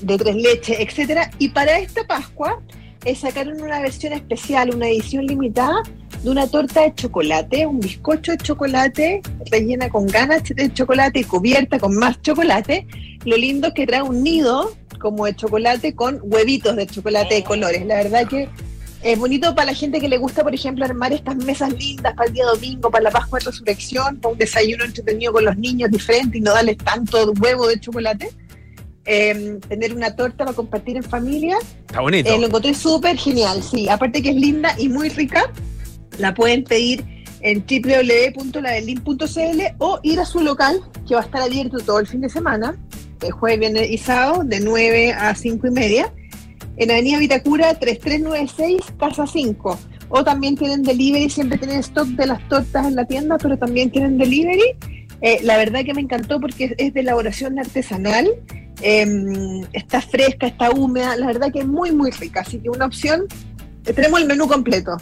de 0.01 0.17
tres 0.17 0.36
leches, 0.36 0.80
etcétera. 0.80 1.30
Y 1.38 1.49
para 1.49 1.77
esta 1.77 2.06
Pascua 2.08 2.60
eh, 3.06 3.15
sacaron 3.15 3.62
una 3.62 3.80
versión 3.82 4.13
especial, 4.13 4.73
una 4.73 4.88
edición 4.88 5.25
limitada 5.27 5.84
de 6.23 6.30
una 6.30 6.47
torta 6.47 6.82
de 6.82 6.93
chocolate, 6.95 7.65
un 7.65 7.80
bizcocho 7.80 8.32
de 8.32 8.38
chocolate 8.38 9.21
rellena 9.51 9.89
con 9.89 10.08
ganas 10.08 10.43
de 10.43 10.73
chocolate 10.73 11.19
y 11.19 11.23
cubierta 11.23 11.80
con 11.80 11.95
más 11.95 12.21
chocolate. 12.21 12.88
Lo 13.25 13.38
lindo 13.38 13.67
es 13.69 13.73
que 13.73 13.86
trae 13.88 14.01
un 14.01 14.23
nido 14.23 14.73
como 14.99 15.25
de 15.25 15.36
chocolate 15.36 15.93
con 15.95 16.19
huevitos 16.23 16.75
de 16.75 16.88
chocolate 16.88 17.36
de 17.36 17.43
colores. 17.43 17.86
La 17.86 17.95
verdad 17.97 18.27
que 18.27 18.49
es 19.03 19.17
bonito 19.19 19.53
para 19.53 19.67
la 19.67 19.73
gente 19.75 19.99
que 19.99 20.10
le 20.10 20.17
gusta, 20.17 20.43
por 20.43 20.53
ejemplo, 20.56 20.84
armar 20.84 21.13
estas 21.13 21.36
mesas 21.36 21.71
lindas 21.73 22.13
para 22.15 22.27
el 22.27 22.34
día 22.34 22.45
domingo, 22.45 22.89
para 22.89 23.03
la 23.03 23.12
Pascua 23.12 23.39
de 23.39 23.45
Resurrección, 23.45 24.17
para 24.17 24.32
un 24.34 24.39
desayuno 24.39 24.84
entretenido 24.86 25.32
con 25.32 25.45
los 25.45 25.56
niños 25.56 25.91
diferente 25.91 26.39
y 26.39 26.41
no 26.41 26.51
darles 26.51 26.77
tanto 26.77 27.32
huevo 27.39 27.67
de 27.67 27.80
chocolate. 27.80 28.30
Eh, 29.10 29.58
tener 29.69 29.93
una 29.93 30.13
torta 30.15 30.43
para 30.43 30.53
compartir 30.53 30.97
en 30.97 31.03
familia, 31.03 31.58
Está 31.86 32.01
bonito. 32.01 32.30
eh, 32.30 32.38
lo 32.39 32.47
encontré 32.47 32.73
súper 32.73 33.15
genial, 33.17 33.63
sí. 33.63 33.88
Aparte 33.88 34.21
que 34.21 34.32
es 34.32 34.36
linda 34.36 34.75
y 34.77 34.89
muy 34.89 35.08
rica, 35.08 35.49
la 36.17 36.34
pueden 36.34 36.63
pedir 36.63 37.03
en 37.41 37.63
www.ladelin.cl 37.65 39.62
o 39.77 39.99
ir 40.03 40.19
a 40.19 40.25
su 40.25 40.41
local, 40.41 40.82
que 41.08 41.15
va 41.15 41.21
a 41.21 41.23
estar 41.23 41.41
abierto 41.41 41.77
todo 41.80 41.99
el 41.99 42.08
fin 42.08 42.21
de 42.21 42.30
semana. 42.30 42.75
eh, 43.21 43.32
jueves, 43.32 43.60
viernes 43.60 43.89
y 43.89 43.97
sábado, 43.97 44.43
de 44.43 44.60
9 44.60 45.13
a 45.13 45.34
5 45.34 45.67
y 45.67 45.71
media. 45.71 46.13
En 46.77 46.91
Avenida 46.91 47.17
Vitacura, 47.17 47.73
3396, 47.73 48.93
Casa 48.99 49.25
5. 49.25 49.80
O 50.10 50.23
también 50.23 50.56
tienen 50.56 50.84
delivery, 50.84 51.30
siempre 51.30 51.58
tienen 51.58 51.80
stock 51.80 52.08
de 52.10 52.27
las 52.27 52.47
tortas 52.47 52.86
en 52.86 52.95
la 52.95 53.06
tienda, 53.06 53.38
pero 53.39 53.58
también 53.58 53.89
tienen 53.89 54.19
delivery. 54.19 54.75
Eh, 55.21 55.39
la 55.41 55.58
verdad 55.58 55.84
que 55.84 55.95
me 55.95 56.01
encantó 56.01 56.39
porque 56.39 56.75
es, 56.77 56.93
de 56.93 56.99
elaboración 56.99 57.58
artesanal, 57.58 58.27
em, 58.82 59.63
está 59.73 59.99
fresca, 59.99 60.45
está 60.47 60.69
húmeda, 60.69 61.15
la 61.15 61.25
verdad 61.25 61.51
que 61.51 61.60
es 61.60 61.67
muy, 61.67 61.91
muy 61.91 62.12
rica. 62.12 62.41
Así 62.41 62.60
que 62.60 62.69
una 62.69 62.86
opción, 62.86 63.25
tenemos 63.84 64.21
el 64.21 64.27
menú 64.27 64.47
completo 64.47 64.97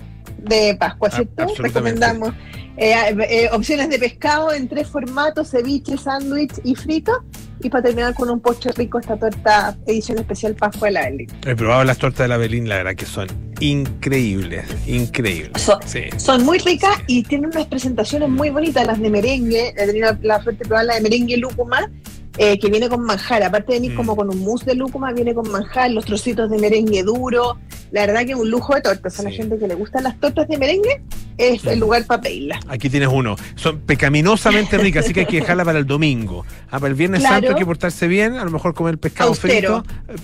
de 0.45 0.75
Pascua, 0.79 1.09
ah, 1.11 1.15
¿cierto? 1.15 1.45
Recomendamos 1.57 2.33
eh, 2.77 3.49
opciones 3.53 3.89
de 3.89 3.99
pescado 3.99 4.51
en 4.51 4.67
tres 4.67 4.87
formatos, 4.89 5.51
ceviche, 5.51 5.97
sándwich 5.97 6.53
y 6.63 6.75
frito. 6.75 7.23
Y 7.61 7.69
para 7.69 7.83
terminar 7.83 8.13
con 8.13 8.29
un 8.29 8.41
postre 8.41 8.73
rico, 8.73 8.99
esta 8.99 9.17
torta 9.17 9.77
edición 9.87 10.19
especial 10.19 10.55
Pascua 10.55 10.89
de 10.89 10.93
la 10.93 11.01
Belín. 11.03 11.27
He 11.45 11.55
probado 11.55 11.83
las 11.85 11.97
tortas 11.97 12.25
de 12.25 12.27
la 12.27 12.37
Belín, 12.37 12.67
la 12.67 12.77
verdad 12.77 12.95
que 12.95 13.05
son 13.05 13.27
increíbles, 13.61 14.65
increíbles. 14.85 15.69
Son, 16.17 16.43
muy 16.43 16.57
ricas 16.59 16.97
y 17.07 17.23
tienen 17.23 17.49
unas 17.51 17.65
presentaciones 17.67 18.27
muy 18.29 18.49
bonitas, 18.49 18.85
las 18.85 18.99
de 18.99 19.09
merengue. 19.09 19.73
He 19.77 19.85
tenido 19.85 20.17
la 20.21 20.43
suerte 20.43 20.63
de 20.63 20.67
probar 20.67 20.85
la 20.85 20.95
de 20.95 21.01
merengue 21.01 21.37
lúcuma 21.37 21.89
eh, 22.37 22.59
que 22.59 22.69
viene 22.69 22.89
con 22.89 23.01
manjar. 23.01 23.43
Aparte 23.43 23.73
de 23.73 23.79
venir 23.79 23.93
mm. 23.93 23.97
como 23.97 24.15
con 24.15 24.29
un 24.29 24.39
mousse 24.43 24.65
de 24.65 24.75
lúcuma, 24.75 25.11
viene 25.13 25.33
con 25.33 25.49
manjar, 25.51 25.91
los 25.91 26.05
trocitos 26.05 26.49
de 26.49 26.57
merengue 26.57 27.03
duro. 27.03 27.57
La 27.91 28.05
verdad 28.05 28.25
que 28.25 28.31
es 28.31 28.37
un 28.37 28.49
lujo 28.49 28.75
de 28.75 28.81
tortas. 28.81 29.19
A 29.19 29.23
la 29.23 29.31
gente 29.31 29.57
que 29.57 29.67
le 29.67 29.75
gustan 29.75 30.03
las 30.03 30.19
tortas 30.19 30.47
de 30.47 30.57
merengue, 30.57 31.01
es 31.37 31.65
el 31.65 31.79
lugar 31.79 32.05
para 32.05 32.21
pedirlas. 32.21 32.59
Aquí 32.67 32.89
tienes 32.89 33.09
uno. 33.11 33.35
Son 33.55 33.79
pecaminosamente 33.79 34.77
ricas, 34.77 35.05
así 35.05 35.13
que 35.13 35.21
hay 35.21 35.25
que 35.25 35.39
dejarla 35.39 35.65
para 35.65 35.79
el 35.79 35.85
domingo. 35.85 36.45
Ah, 36.67 36.79
para 36.79 36.87
el 36.87 36.95
Viernes 36.95 37.23
Santo 37.23 37.49
hay 37.49 37.55
que 37.55 37.65
portarse 37.65 38.07
bien, 38.07 38.33
a 38.33 38.45
lo 38.45 38.51
mejor 38.51 38.73
comer 38.73 38.97
pescado 38.97 39.33
frito. 39.33 39.83
El 40.07 40.19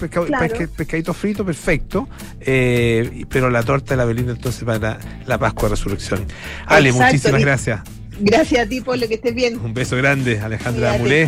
pescadito 0.69 1.13
frito, 1.13 1.45
perfecto. 1.45 2.07
Eh, 2.39 3.25
pero 3.29 3.49
la 3.49 3.63
torta 3.63 3.93
de 3.93 3.97
la 3.97 4.05
Belina 4.05 4.31
entonces 4.31 4.63
para 4.63 4.99
la 5.25 5.37
Pascua 5.37 5.69
de 5.69 5.75
Resurrección. 5.75 6.25
Ale, 6.65 6.91
muchísimas 6.91 7.41
gracias. 7.41 7.81
Gracias 8.21 8.65
a 8.65 8.69
ti, 8.69 8.81
por 8.81 8.97
lo 8.97 9.07
que 9.07 9.15
estés 9.15 9.33
bien. 9.33 9.57
Un 9.57 9.73
beso 9.73 9.97
grande, 9.97 10.39
Alejandra 10.39 10.97
Mulé. 10.97 11.27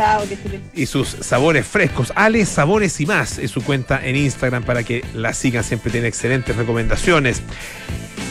Y 0.74 0.86
sus 0.86 1.10
sabores 1.10 1.66
frescos. 1.66 2.14
Ale 2.16 2.46
Sabores 2.46 3.00
y 3.02 3.06
más 3.06 3.40
es 3.40 3.52
su 3.52 3.64
cuenta 3.64 4.06
en 4.06 4.16
Instagram 4.16 4.64
para 4.64 4.84
que 4.84 5.04
la 5.14 5.34
sigan. 5.34 5.64
Siempre 5.64 5.92
tiene 5.92 6.08
excelentes 6.08 6.56
recomendaciones. 6.56 7.42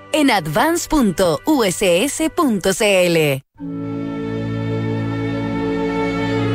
en 0.13 0.31
advance.uss.cl. 0.31 1.41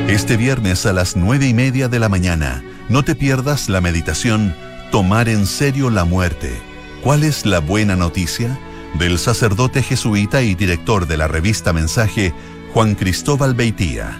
Este 0.08 0.36
viernes 0.36 0.86
a 0.86 0.92
las 0.92 1.16
9 1.16 1.46
y 1.46 1.54
media 1.54 1.88
de 1.88 1.98
la 1.98 2.08
mañana, 2.08 2.62
no 2.88 3.02
te 3.02 3.14
pierdas 3.14 3.68
la 3.68 3.80
meditación 3.80 4.54
Tomar 4.90 5.28
en 5.28 5.46
serio 5.46 5.90
la 5.90 6.04
muerte. 6.04 6.56
¿Cuál 7.02 7.24
es 7.24 7.44
la 7.44 7.58
buena 7.58 7.96
noticia? 7.96 8.58
Del 8.94 9.18
sacerdote 9.18 9.82
jesuita 9.82 10.42
y 10.42 10.54
director 10.54 11.06
de 11.06 11.16
la 11.16 11.28
revista 11.28 11.72
Mensaje, 11.72 12.32
Juan 12.72 12.94
Cristóbal 12.94 13.54
Beitía. 13.54 14.18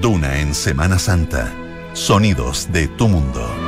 Duna 0.00 0.38
en 0.38 0.54
Semana 0.54 0.98
Santa. 0.98 1.52
Sonidos 1.94 2.72
de 2.72 2.86
tu 2.86 3.08
mundo. 3.08 3.67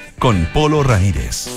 con 0.21 0.45
Polo 0.53 0.83
Ramírez. 0.83 1.47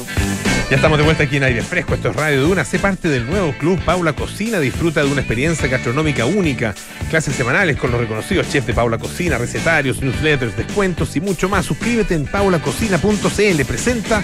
Ya 0.70 0.76
estamos 0.76 0.96
de 0.96 1.04
vuelta 1.04 1.24
aquí 1.24 1.36
en 1.36 1.44
aire 1.44 1.62
fresco. 1.62 1.92
Esto 1.92 2.08
es 2.08 2.16
Radio 2.16 2.44
Duna. 2.44 2.64
Sé 2.64 2.78
parte 2.78 3.10
del 3.10 3.26
nuevo 3.26 3.52
club 3.58 3.78
Paula 3.84 4.14
Cocina. 4.14 4.58
Disfruta 4.58 5.04
de 5.04 5.12
una 5.12 5.20
experiencia 5.20 5.68
gastronómica 5.68 6.24
única. 6.24 6.74
Clases 7.10 7.36
semanales 7.36 7.76
con 7.76 7.90
los 7.90 8.00
reconocidos 8.00 8.48
chefs 8.48 8.66
de 8.66 8.72
Paula 8.72 8.96
Cocina, 8.96 9.36
recetarios, 9.36 10.00
newsletters, 10.00 10.56
descuentos 10.56 11.14
y 11.14 11.20
mucho 11.20 11.46
más. 11.50 11.66
Suscríbete 11.66 12.14
en 12.14 12.24
paulacocina.cl. 12.24 13.64
Presenta 13.66 14.22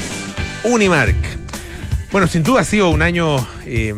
Unimark. 0.65 1.17
Bueno, 2.11 2.27
sin 2.27 2.43
duda 2.43 2.63
ha 2.63 2.65
sido 2.65 2.89
un 2.89 3.03
año 3.03 3.47
eh, 3.67 3.95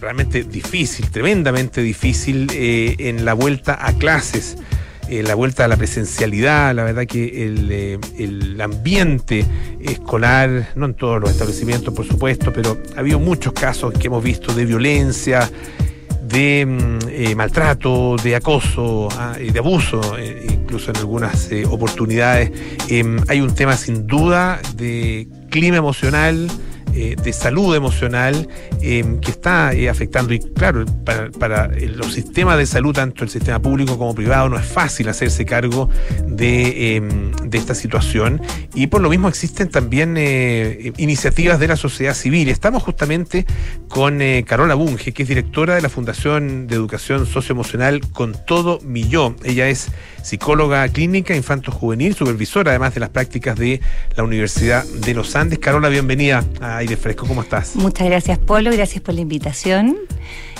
realmente 0.00 0.44
difícil, 0.44 1.10
tremendamente 1.10 1.82
difícil 1.82 2.48
eh, 2.54 2.94
en 3.00 3.24
la 3.24 3.34
vuelta 3.34 3.84
a 3.84 3.92
clases. 3.94 4.58
Eh, 5.08 5.22
la 5.22 5.34
vuelta 5.34 5.64
a 5.64 5.68
la 5.68 5.76
presencialidad, 5.76 6.74
la 6.74 6.84
verdad 6.84 7.06
que 7.06 7.44
el, 7.44 7.68
eh, 7.70 7.98
el, 8.18 8.60
ambiente 8.60 9.44
escolar, 9.80 10.68
no 10.76 10.86
en 10.86 10.94
todos 10.94 11.20
los 11.20 11.30
establecimientos 11.30 11.92
por 11.92 12.06
supuesto, 12.06 12.52
pero 12.52 12.78
ha 12.96 13.00
habido 13.00 13.18
muchos 13.18 13.52
casos 13.52 13.92
que 13.92 14.06
hemos 14.06 14.22
visto 14.22 14.54
de 14.54 14.64
violencia, 14.64 15.50
de 16.22 16.64
mm, 16.66 17.08
eh, 17.10 17.34
maltrato, 17.34 18.16
de 18.22 18.36
acoso, 18.36 19.08
ah, 19.18 19.36
de 19.36 19.58
abuso, 19.58 20.00
incluso 20.48 20.92
en 20.92 20.96
algunas 20.98 21.50
oportunidades. 21.68 22.52
Em, 22.88 23.18
hay 23.28 23.40
un 23.40 23.54
tema 23.54 23.76
sin 23.76 24.06
duda 24.06 24.60
de 24.76 25.26
clima 25.50 25.76
emocional 25.76 26.48
eh, 26.94 27.16
de 27.22 27.32
salud 27.32 27.74
emocional 27.74 28.48
em, 28.80 29.18
que 29.20 29.30
está 29.30 29.72
eh, 29.72 29.88
afectando. 29.88 30.34
Y 30.34 30.40
claro, 30.40 30.84
para, 31.04 31.68
los 31.68 32.12
sistemas 32.12 32.58
de 32.58 32.66
salud, 32.66 32.92
tanto 32.92 33.24
el 33.24 33.30
sistema 33.30 33.60
público 33.60 33.96
como 33.98 34.14
privado, 34.14 34.48
no 34.48 34.58
es 34.58 34.66
fácil 34.66 35.08
hacerse 35.08 35.44
cargo 35.44 35.88
de, 36.26 36.96
em, 36.96 37.32
de 37.44 37.58
esta 37.58 37.74
situación. 37.74 38.42
Y 38.74 38.88
por 38.88 39.00
lo 39.00 39.08
mismo 39.08 39.28
existen 39.28 39.70
también 39.70 40.16
eh, 40.18 40.92
iniciativas 40.98 41.58
de 41.58 41.68
la 41.68 41.76
sociedad 41.76 42.14
civil. 42.14 42.48
Estamos 42.48 42.82
justamente 42.82 43.46
con 43.88 44.20
Carola 44.46 44.74
Bunge, 44.74 45.12
que 45.12 45.22
es 45.22 45.28
directora 45.28 45.74
de 45.74 45.82
la 45.82 45.88
Fundación 45.88 46.66
de 46.66 46.74
Educación 46.74 47.26
Socioemocional 47.26 48.00
Con 48.12 48.34
Todo 48.46 48.80
Millón. 48.80 49.36
Ella 49.44 49.68
es 49.68 49.88
psicóloga 50.22 50.88
clínica 50.88 51.34
infanto-juvenil, 51.34 52.14
supervisora 52.14 52.70
además 52.70 52.94
de 52.94 53.00
las 53.00 53.10
prácticas 53.10 53.58
de 53.58 53.80
la 54.16 54.22
Universidad 54.22 54.84
de 54.84 55.14
los 55.14 55.34
Andes. 55.36 55.58
Carola, 55.58 55.88
bienvenida 55.88 56.44
a 56.60 56.81
Aire 56.82 56.96
Fresco, 56.96 57.26
¿cómo 57.26 57.42
estás? 57.42 57.76
Muchas 57.76 58.08
gracias, 58.08 58.38
Polo, 58.38 58.72
gracias 58.72 59.00
por 59.02 59.14
la 59.14 59.20
invitación. 59.20 59.96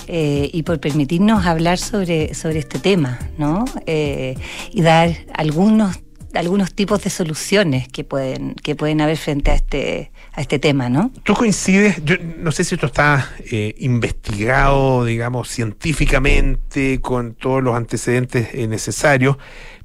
Eh, 0.07 0.49
y 0.51 0.63
por 0.63 0.81
permitirnos 0.81 1.45
hablar 1.45 1.77
sobre, 1.77 2.33
sobre 2.33 2.59
este 2.59 2.77
tema, 2.77 3.19
¿no? 3.37 3.63
Eh, 3.85 4.35
y 4.71 4.81
dar 4.81 5.15
algunos, 5.33 5.97
algunos 6.33 6.73
tipos 6.73 7.01
de 7.03 7.09
soluciones 7.09 7.87
que 7.87 8.03
pueden, 8.03 8.53
que 8.55 8.75
pueden 8.75 8.99
haber 8.99 9.15
frente 9.15 9.51
a 9.51 9.55
este, 9.55 10.11
a 10.33 10.41
este 10.41 10.59
tema, 10.59 10.89
¿no? 10.89 11.09
¿Tú 11.23 11.33
coincides? 11.35 12.03
Yo 12.03 12.15
no 12.37 12.51
sé 12.51 12.65
si 12.65 12.75
esto 12.75 12.87
está 12.87 13.29
eh, 13.49 13.75
investigado, 13.79 15.05
digamos, 15.05 15.47
científicamente, 15.47 16.99
con 16.99 17.33
todos 17.33 17.63
los 17.63 17.73
antecedentes 17.73 18.53
necesarios, 18.67 19.37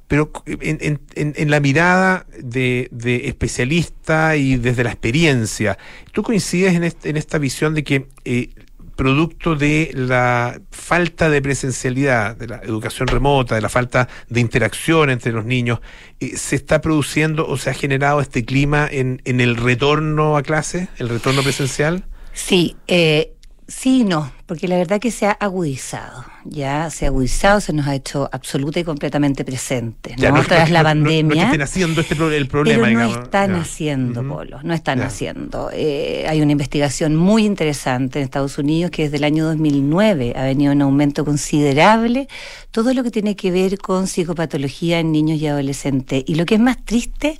pero 0.09 0.31
en, 0.45 0.99
en, 1.13 1.51
la 1.51 1.59
mirada 1.59 2.25
de, 2.41 2.89
de, 2.91 3.27
especialista 3.27 4.35
y 4.35 4.57
desde 4.57 4.83
la 4.83 4.89
experiencia, 4.89 5.77
¿tú 6.11 6.23
coincides 6.23 6.73
en, 6.73 6.83
en 6.83 7.15
esta 7.15 7.37
visión 7.37 7.75
de 7.75 7.83
que 7.83 8.07
eh, 8.25 8.49
producto 8.95 9.55
de 9.55 9.91
la 9.93 10.59
falta 10.71 11.29
de 11.29 11.43
presencialidad, 11.43 12.35
de 12.35 12.47
la 12.47 12.57
educación 12.57 13.07
remota, 13.07 13.53
de 13.53 13.61
la 13.61 13.69
falta 13.69 14.09
de 14.29 14.39
interacción 14.41 15.11
entre 15.11 15.31
los 15.31 15.45
niños, 15.45 15.79
eh, 16.19 16.35
¿se 16.35 16.55
está 16.55 16.81
produciendo 16.81 17.47
o 17.47 17.55
se 17.55 17.69
ha 17.69 17.73
generado 17.75 18.19
este 18.19 18.43
clima 18.43 18.89
en, 18.91 19.21
en 19.25 19.41
el 19.41 19.57
retorno 19.57 20.37
a 20.37 20.41
clase, 20.41 20.89
el 20.97 21.07
retorno 21.07 21.43
presencial? 21.43 22.03
Sí, 22.33 22.75
eh, 22.87 23.35
sí 23.69 24.03
no, 24.03 24.31
porque 24.45 24.67
la 24.67 24.77
verdad 24.77 24.99
que 24.99 25.11
se 25.11 25.27
ha 25.27 25.31
agudizado, 25.31 26.25
ya 26.43 26.89
se 26.89 27.05
ha 27.05 27.09
agudizado, 27.09 27.61
se 27.61 27.71
nos 27.71 27.87
ha 27.87 27.95
hecho 27.95 28.27
absoluta 28.31 28.79
y 28.79 28.83
completamente 28.83 29.45
presente, 29.45 30.15
¿no? 30.17 30.43
Tras 30.43 30.71
la 30.71 30.83
pandemia. 30.83 31.43
No, 31.43 31.51
estén 31.51 31.61
haciendo 31.61 32.01
este 32.01 32.15
el 32.35 32.47
problema, 32.47 32.87
pero 32.87 32.99
no 32.99 33.23
están 33.23 33.55
haciendo, 33.55 34.27
Polo, 34.27 34.59
no 34.63 34.73
están 34.73 35.01
haciendo. 35.01 35.69
Eh, 35.71 36.25
hay 36.27 36.41
una 36.41 36.51
investigación 36.51 37.15
muy 37.15 37.45
interesante 37.45 38.19
en 38.19 38.25
Estados 38.25 38.57
Unidos 38.57 38.91
que 38.91 39.03
desde 39.03 39.17
el 39.17 39.23
año 39.23 39.45
2009 39.45 40.33
ha 40.35 40.43
venido 40.43 40.71
en 40.71 40.81
aumento 40.81 41.23
considerable 41.23 42.27
todo 42.71 42.93
lo 42.93 43.03
que 43.03 43.11
tiene 43.11 43.35
que 43.35 43.51
ver 43.51 43.77
con 43.77 44.07
psicopatología 44.07 44.99
en 44.99 45.11
niños 45.11 45.39
y 45.39 45.47
adolescentes. 45.47 46.23
Y 46.25 46.35
lo 46.35 46.45
que 46.45 46.55
es 46.55 46.61
más 46.61 46.83
triste 46.83 47.37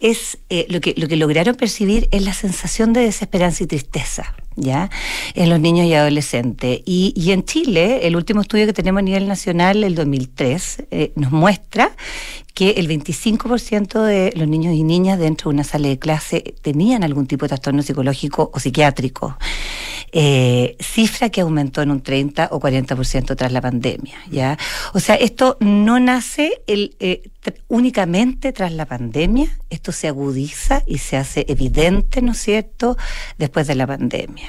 es 0.00 0.38
eh, 0.48 0.66
lo, 0.70 0.80
que, 0.80 0.94
lo 0.96 1.08
que 1.08 1.16
lograron 1.16 1.54
percibir 1.56 2.08
es 2.10 2.22
la 2.22 2.32
sensación 2.32 2.92
de 2.92 3.00
desesperanza 3.00 3.64
y 3.64 3.66
tristeza. 3.66 4.34
¿Ya? 4.60 4.90
En 5.34 5.50
los 5.50 5.60
niños 5.60 5.86
y 5.86 5.94
adolescentes 5.94 6.80
y, 6.84 7.30
en 7.30 7.44
Chile, 7.44 8.06
el 8.08 8.16
último 8.16 8.40
estudio 8.40 8.66
que 8.66 8.72
tenemos 8.72 8.98
a 8.98 9.02
nivel 9.02 9.28
nacional, 9.28 9.84
el 9.84 9.94
2003, 9.94 10.84
eh, 10.90 11.12
nos 11.14 11.30
muestra 11.30 11.92
que 12.54 12.70
el 12.70 12.88
25% 12.88 14.02
de 14.02 14.32
los 14.34 14.48
niños 14.48 14.74
y 14.74 14.82
niñas 14.82 15.20
dentro 15.20 15.48
de 15.48 15.54
una 15.54 15.62
sala 15.62 15.86
de 15.86 16.00
clase 16.00 16.56
tenían 16.60 17.04
algún 17.04 17.28
tipo 17.28 17.44
de 17.44 17.50
trastorno 17.50 17.82
psicológico 17.82 18.50
o 18.52 18.58
psiquiátrico. 18.58 19.38
Eh, 20.12 20.76
cifra 20.80 21.28
que 21.28 21.40
aumentó 21.40 21.82
en 21.82 21.90
un 21.90 22.02
30 22.02 22.48
o 22.52 22.60
40% 22.60 23.36
tras 23.36 23.52
la 23.52 23.60
pandemia. 23.60 24.18
¿ya? 24.30 24.58
O 24.94 25.00
sea, 25.00 25.14
esto 25.16 25.56
no 25.60 26.00
nace 26.00 26.62
el, 26.66 26.96
eh, 27.00 27.30
únicamente 27.68 28.52
tras 28.52 28.72
la 28.72 28.86
pandemia, 28.86 29.58
esto 29.70 29.92
se 29.92 30.08
agudiza 30.08 30.82
y 30.86 30.98
se 30.98 31.16
hace 31.16 31.46
evidente, 31.48 32.22
¿no 32.22 32.32
es 32.32 32.38
cierto?, 32.38 32.96
después 33.38 33.66
de 33.66 33.74
la 33.74 33.86
pandemia. 33.86 34.48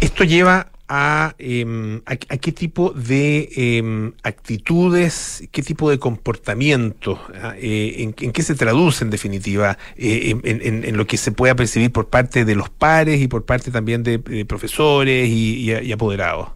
Esto 0.00 0.24
lleva 0.24 0.70
Em, 0.86 2.02
a, 2.04 2.12
a, 2.12 2.36
qué 2.36 2.52
tipo 2.52 2.90
de 2.90 3.48
em, 3.56 4.12
actitudes, 4.22 5.42
qué 5.50 5.62
tipo 5.62 5.88
de 5.88 5.98
comportamiento, 5.98 7.18
ah, 7.42 7.54
eh, 7.56 7.94
en, 8.00 8.12
qué 8.12 8.42
se 8.42 8.54
traduce 8.54 9.02
en 9.02 9.08
definitiva, 9.08 9.78
eh, 9.96 10.36
en, 10.44 10.96
lo 10.96 11.06
que 11.06 11.16
se 11.16 11.32
pueda 11.32 11.54
percibir 11.54 11.90
por 11.90 12.08
parte 12.08 12.44
de 12.44 12.54
los 12.54 12.68
pares 12.68 13.22
y 13.22 13.28
por 13.28 13.46
parte 13.46 13.70
también 13.70 14.02
de, 14.02 14.18
profesores 14.44 15.26
y, 15.30 15.72
apoderados. 15.90 16.48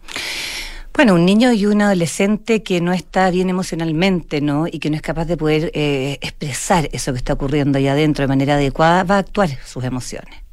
Bueno, 0.93 1.15
un 1.15 1.25
niño 1.25 1.51
y 1.51 1.65
un 1.65 1.81
adolescente 1.81 2.61
que 2.61 2.81
no 2.81 2.93
está 2.93 3.31
bien 3.31 3.49
emocionalmente, 3.49 4.41
¿no? 4.41 4.67
Y 4.67 4.79
que 4.79 4.91
no 4.91 4.95
es 4.95 5.01
capaz 5.01 5.25
de 5.25 5.37
poder 5.37 5.71
eh, 5.73 6.19
expresar 6.21 6.87
eso 6.91 7.13
que 7.13 7.17
está 7.17 7.33
ocurriendo 7.33 7.79
ahí 7.79 7.87
adentro 7.87 8.23
de 8.23 8.27
manera 8.27 8.55
adecuada, 8.55 9.03
va 9.03 9.15
a 9.15 9.19
actuar 9.19 9.49
sus 9.65 9.83
emociones. 9.83 10.48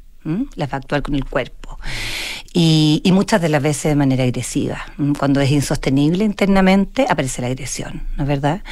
Las 0.55 0.73
a 0.73 0.77
actuar 0.77 1.01
con 1.01 1.15
el 1.15 1.25
cuerpo 1.25 1.77
y, 2.59 3.11
muchas 3.13 3.41
de 3.41 3.49
las 3.49 3.61
veces 3.61 3.91
de 3.91 3.95
manera 3.95 4.23
agresiva. 4.23 4.85
Cuando 5.19 5.41
es 5.41 5.51
insostenible 5.51 6.23
internamente, 6.23 7.05
aparece 7.07 7.41
la 7.41 7.47
agresión, 7.47 8.03
¿no 8.15 8.23
es 8.23 8.27
verdad? 8.27 8.63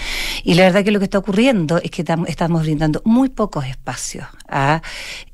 Y 0.43 0.55
la 0.55 0.63
verdad 0.63 0.83
que 0.83 0.91
lo 0.91 0.99
que 0.99 1.05
está 1.05 1.19
ocurriendo 1.19 1.77
es 1.77 1.91
que 1.91 2.03
estamos 2.27 2.63
brindando 2.63 3.01
muy 3.05 3.29
pocos 3.29 3.65
espacios 3.65 4.25
a, 4.47 4.81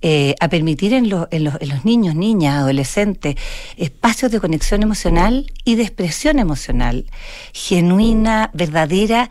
eh, 0.01 0.35
a 0.39 0.49
permitir 0.49 0.93
en, 0.93 1.05
en, 1.05 1.43
los, 1.43 1.61
en 1.61 1.69
los 1.69 1.85
niños, 1.85 2.15
niñas, 2.15 2.55
adolescentes, 2.55 3.35
espacios 3.77 4.31
de 4.31 4.39
conexión 4.39 4.83
emocional 4.83 5.51
y 5.63 5.75
de 5.75 5.83
expresión 5.83 6.39
emocional, 6.39 7.05
genuina, 7.53 8.49
verdadera. 8.53 9.29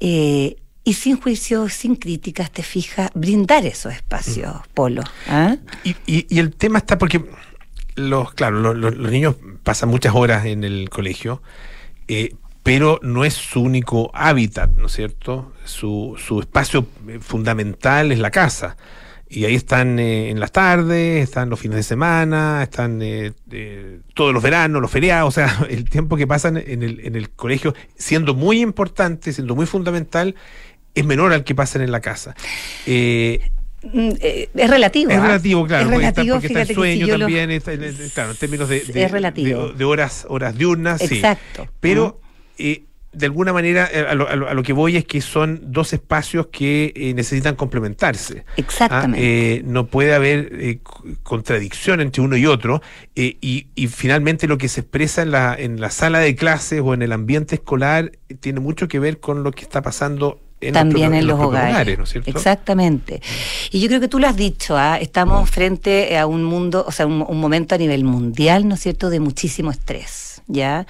Eh, 0.00 0.56
y 0.88 0.94
sin 0.94 1.20
juicio, 1.20 1.68
sin 1.68 1.96
críticas, 1.96 2.50
te 2.50 2.62
fijas, 2.62 3.10
brindar 3.12 3.66
esos 3.66 3.92
espacios, 3.92 4.54
mm. 4.54 4.72
Polo. 4.72 5.02
¿ah? 5.28 5.56
Y, 5.84 5.94
y, 6.06 6.38
el 6.38 6.54
tema 6.54 6.78
está 6.78 6.96
porque 6.96 7.22
los, 7.94 8.32
claro, 8.32 8.72
los, 8.72 8.96
niños 8.96 9.36
pasan 9.62 9.90
muchas 9.90 10.14
horas 10.14 10.46
en 10.46 10.64
el 10.64 10.88
colegio, 10.88 11.42
eh, 12.08 12.36
pero 12.62 13.00
no 13.02 13.26
es 13.26 13.34
su 13.34 13.60
único 13.60 14.10
hábitat, 14.14 14.70
¿no 14.78 14.86
es 14.86 14.92
cierto? 14.92 15.52
Su, 15.64 16.16
su 16.16 16.40
espacio 16.40 16.86
eh, 17.06 17.18
fundamental 17.20 18.10
es 18.10 18.18
la 18.18 18.30
casa. 18.30 18.78
Y 19.28 19.44
ahí 19.44 19.56
están 19.56 19.98
eh, 19.98 20.30
en 20.30 20.40
las 20.40 20.52
tardes, 20.52 21.22
están 21.22 21.50
los 21.50 21.60
fines 21.60 21.76
de 21.76 21.82
semana, 21.82 22.62
están 22.62 23.02
todos 24.14 24.32
los 24.32 24.42
veranos, 24.42 24.80
los 24.80 24.90
feriados, 24.90 25.28
o 25.28 25.32
sea, 25.32 25.66
el 25.68 25.90
tiempo 25.90 26.16
que 26.16 26.26
pasan 26.26 26.56
en 26.56 26.82
el, 26.82 27.00
en 27.00 27.14
el 27.14 27.28
colegio, 27.28 27.74
siendo 27.94 28.32
muy 28.32 28.62
importante, 28.62 29.34
siendo 29.34 29.54
muy 29.54 29.66
fundamental, 29.66 30.34
es 30.94 31.04
menor 31.04 31.32
al 31.32 31.44
que 31.44 31.54
pasan 31.54 31.82
en 31.82 31.92
la 31.92 32.00
casa. 32.00 32.34
Mm, 33.82 34.10
eh, 34.20 34.48
es 34.54 34.70
relativo. 34.70 35.10
Es 35.10 35.18
¿ah? 35.18 35.26
relativo, 35.26 35.66
claro. 35.66 35.84
Es 35.84 35.90
relativo, 35.90 36.34
porque 36.34 36.46
está, 36.48 36.62
el 36.62 36.74
sueño 36.74 37.06
también, 37.18 37.60
claro, 38.12 38.32
en 38.32 38.36
términos 38.36 38.68
de, 38.68 38.80
de, 38.80 39.84
horas, 39.84 40.26
horas 40.28 40.56
diurnas. 40.56 41.00
Exacto. 41.00 41.68
Pero 41.78 42.20
eh, 42.58 42.82
de 43.12 43.26
alguna 43.26 43.52
manera 43.52 43.88
eh, 43.92 44.04
a 44.08 44.14
lo, 44.14 44.62
que 44.64 44.72
voy 44.72 44.96
es 44.96 45.04
que 45.04 45.20
son 45.20 45.60
dos 45.72 45.92
espacios 45.92 46.48
que 46.48 47.12
necesitan 47.14 47.54
complementarse. 47.54 48.44
¿ah? 48.46 48.52
Exactamente. 48.56 49.62
no 49.64 49.86
puede 49.86 50.12
haber 50.12 50.80
contradicción 51.22 52.00
entre 52.00 52.20
uno 52.20 52.36
y 52.36 52.46
otro. 52.46 52.82
Y, 53.14 53.68
y, 53.74 53.86
finalmente 53.86 54.48
lo 54.48 54.58
que 54.58 54.68
se 54.68 54.80
expresa 54.80 55.22
en 55.22 55.30
la, 55.30 55.54
en 55.56 55.80
la 55.80 55.90
sala 55.90 56.18
de 56.18 56.34
clases 56.34 56.80
o 56.84 56.94
en 56.94 57.02
el 57.02 57.12
ambiente 57.12 57.54
escolar 57.54 58.10
tiene 58.40 58.58
mucho 58.58 58.88
que 58.88 58.98
ver 58.98 59.20
con 59.20 59.44
lo 59.44 59.52
que 59.52 59.62
está 59.62 59.82
pasando 59.82 60.40
también 60.72 61.14
en, 61.14 61.26
los, 61.26 61.38
hogares. 61.38 61.98
Exactamente. 62.26 63.22
Y 63.70 63.80
yo 63.80 63.88
creo 63.88 64.00
que 64.00 64.08
tú 64.08 64.18
lo 64.18 64.26
has 64.26 64.36
dicho, 64.36 64.76
¿ah? 64.76 64.98
estamos 64.98 65.48
frente 65.50 66.18
a 66.18 66.26
un 66.26 66.44
mundo, 66.44 66.84
o 66.86 66.92
sea, 66.92 67.06
un, 67.06 67.38
momento 67.38 67.74
a 67.74 67.78
nivel 67.78 68.04
mundial, 68.04 68.66
¿no 68.66 68.74
es 68.74 68.80
cierto?, 68.80 69.10
de 69.10 69.20
muchísimo 69.20 69.70
estrés. 69.70 70.42
¿Ya? 70.50 70.86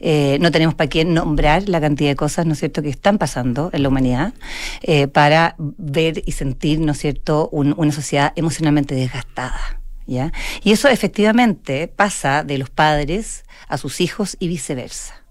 Eh, 0.00 0.38
no 0.40 0.50
tenemos 0.50 0.74
para 0.74 0.88
qué 0.88 1.04
nombrar 1.04 1.68
la 1.68 1.82
cantidad 1.82 2.08
de 2.08 2.16
cosas, 2.16 2.46
¿no 2.46 2.54
es 2.54 2.60
cierto?, 2.60 2.82
que 2.82 2.88
están 2.88 3.18
pasando 3.18 3.70
en 3.72 3.82
la 3.82 3.88
humanidad 3.88 4.32
eh, 4.80 5.06
para 5.06 5.54
ver 5.58 6.22
y 6.24 6.32
sentir, 6.32 6.80
¿no 6.80 6.92
es 6.92 6.98
cierto?, 6.98 7.48
una 7.50 7.92
sociedad 7.92 8.32
emocionalmente 8.36 8.94
desgastada. 8.94 9.80
¿Ya? 10.06 10.32
Y 10.64 10.72
eso 10.72 10.88
efectivamente 10.88 11.86
pasa 11.86 12.42
de 12.42 12.58
los 12.58 12.70
padres 12.70 13.44
a 13.68 13.78
sus 13.78 14.00
hijos 14.00 14.36
y 14.40 14.48
viceversa. 14.48 15.21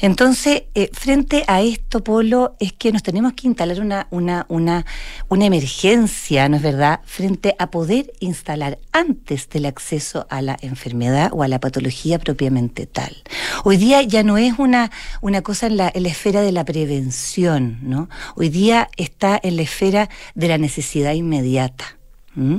Entonces, 0.00 0.64
eh, 0.74 0.90
frente 0.92 1.44
a 1.46 1.60
esto, 1.60 2.02
Polo, 2.02 2.56
es 2.58 2.72
que 2.72 2.92
nos 2.92 3.02
tenemos 3.02 3.34
que 3.34 3.46
instalar 3.46 3.80
una, 3.80 4.08
una, 4.10 4.46
una, 4.48 4.84
una 5.28 5.46
emergencia, 5.46 6.48
¿no 6.48 6.56
es 6.56 6.62
verdad?, 6.62 7.00
frente 7.04 7.54
a 7.58 7.70
poder 7.70 8.12
instalar 8.20 8.78
antes 8.92 9.48
del 9.48 9.66
acceso 9.66 10.26
a 10.30 10.42
la 10.42 10.56
enfermedad 10.60 11.30
o 11.32 11.42
a 11.42 11.48
la 11.48 11.60
patología 11.60 12.18
propiamente 12.18 12.86
tal. 12.86 13.22
Hoy 13.64 13.76
día 13.76 14.02
ya 14.02 14.22
no 14.22 14.38
es 14.38 14.58
una, 14.58 14.90
una 15.20 15.42
cosa 15.42 15.66
en 15.66 15.76
la, 15.76 15.90
en 15.94 16.02
la 16.02 16.08
esfera 16.08 16.40
de 16.40 16.52
la 16.52 16.64
prevención, 16.64 17.78
¿no? 17.82 18.08
Hoy 18.34 18.48
día 18.48 18.88
está 18.96 19.38
en 19.42 19.56
la 19.56 19.62
esfera 19.62 20.08
de 20.34 20.48
la 20.48 20.58
necesidad 20.58 21.12
inmediata. 21.12 22.01
¿Mm? 22.34 22.58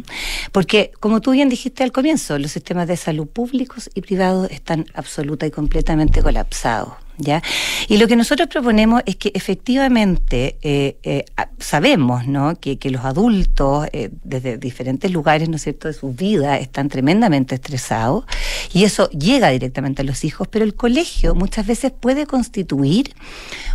Porque, 0.52 0.92
como 1.00 1.20
tú 1.20 1.32
bien 1.32 1.50
dijiste 1.50 1.84
al 1.84 1.92
comienzo, 1.92 2.38
los 2.38 2.52
sistemas 2.52 2.88
de 2.88 2.98
salud 2.98 3.28
públicos 3.28 3.90
y 3.96 4.02
privados 4.02 4.52
están 4.52 4.86
absoluta 4.94 5.48
y 5.48 5.52
completamente 5.52 6.22
colapsados. 6.22 6.94
¿Ya? 7.20 7.44
Y 7.90 7.98
lo 7.98 8.08
que 8.08 8.16
nosotros 8.16 8.50
proponemos 8.50 9.04
es 9.06 9.18
que 9.18 9.32
efectivamente 9.36 10.58
eh, 10.64 10.98
eh, 11.04 11.26
sabemos 11.60 12.26
¿no? 12.26 12.56
que, 12.60 12.80
los 12.90 13.06
adultos 13.06 13.86
eh, 13.94 14.10
desde 14.24 14.58
diferentes 14.58 15.12
lugares 15.12 15.48
¿no 15.48 15.58
es 15.58 15.62
cierto? 15.62 15.88
de 15.88 15.94
su 15.94 16.12
vida 16.12 16.58
están 16.58 16.90
tremendamente 16.90 17.54
estresados 17.54 18.26
y 18.74 18.84
eso 18.84 19.12
llega 19.12 19.50
directamente 19.50 20.02
a 20.02 20.06
los 20.06 20.24
hijos, 20.24 20.48
pero 20.48 20.66
el 20.66 20.74
colegio 20.74 21.36
muchas 21.36 21.68
veces 21.68 21.92
puede 21.92 22.26
constituir 22.26 23.14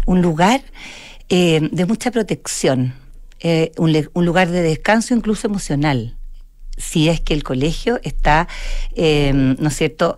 un 0.05 0.21
lugar 0.21 0.61
de 1.29 1.85
mucha 1.87 2.11
protección 2.11 2.93
eh, 3.41 3.73
un, 3.77 4.25
lugar 4.25 4.51
de 4.51 4.63
descanso 4.63 5.15
incluso 5.15 5.47
emocional, 5.47 6.17
si 6.77 7.09
es 7.09 7.21
que 7.21 7.35
el 7.35 7.43
colegio 7.43 8.01
está, 8.03 8.49
eh, 8.95 9.33
¿no 9.33 9.69
es 9.69 9.77
cierto?, 9.77 10.17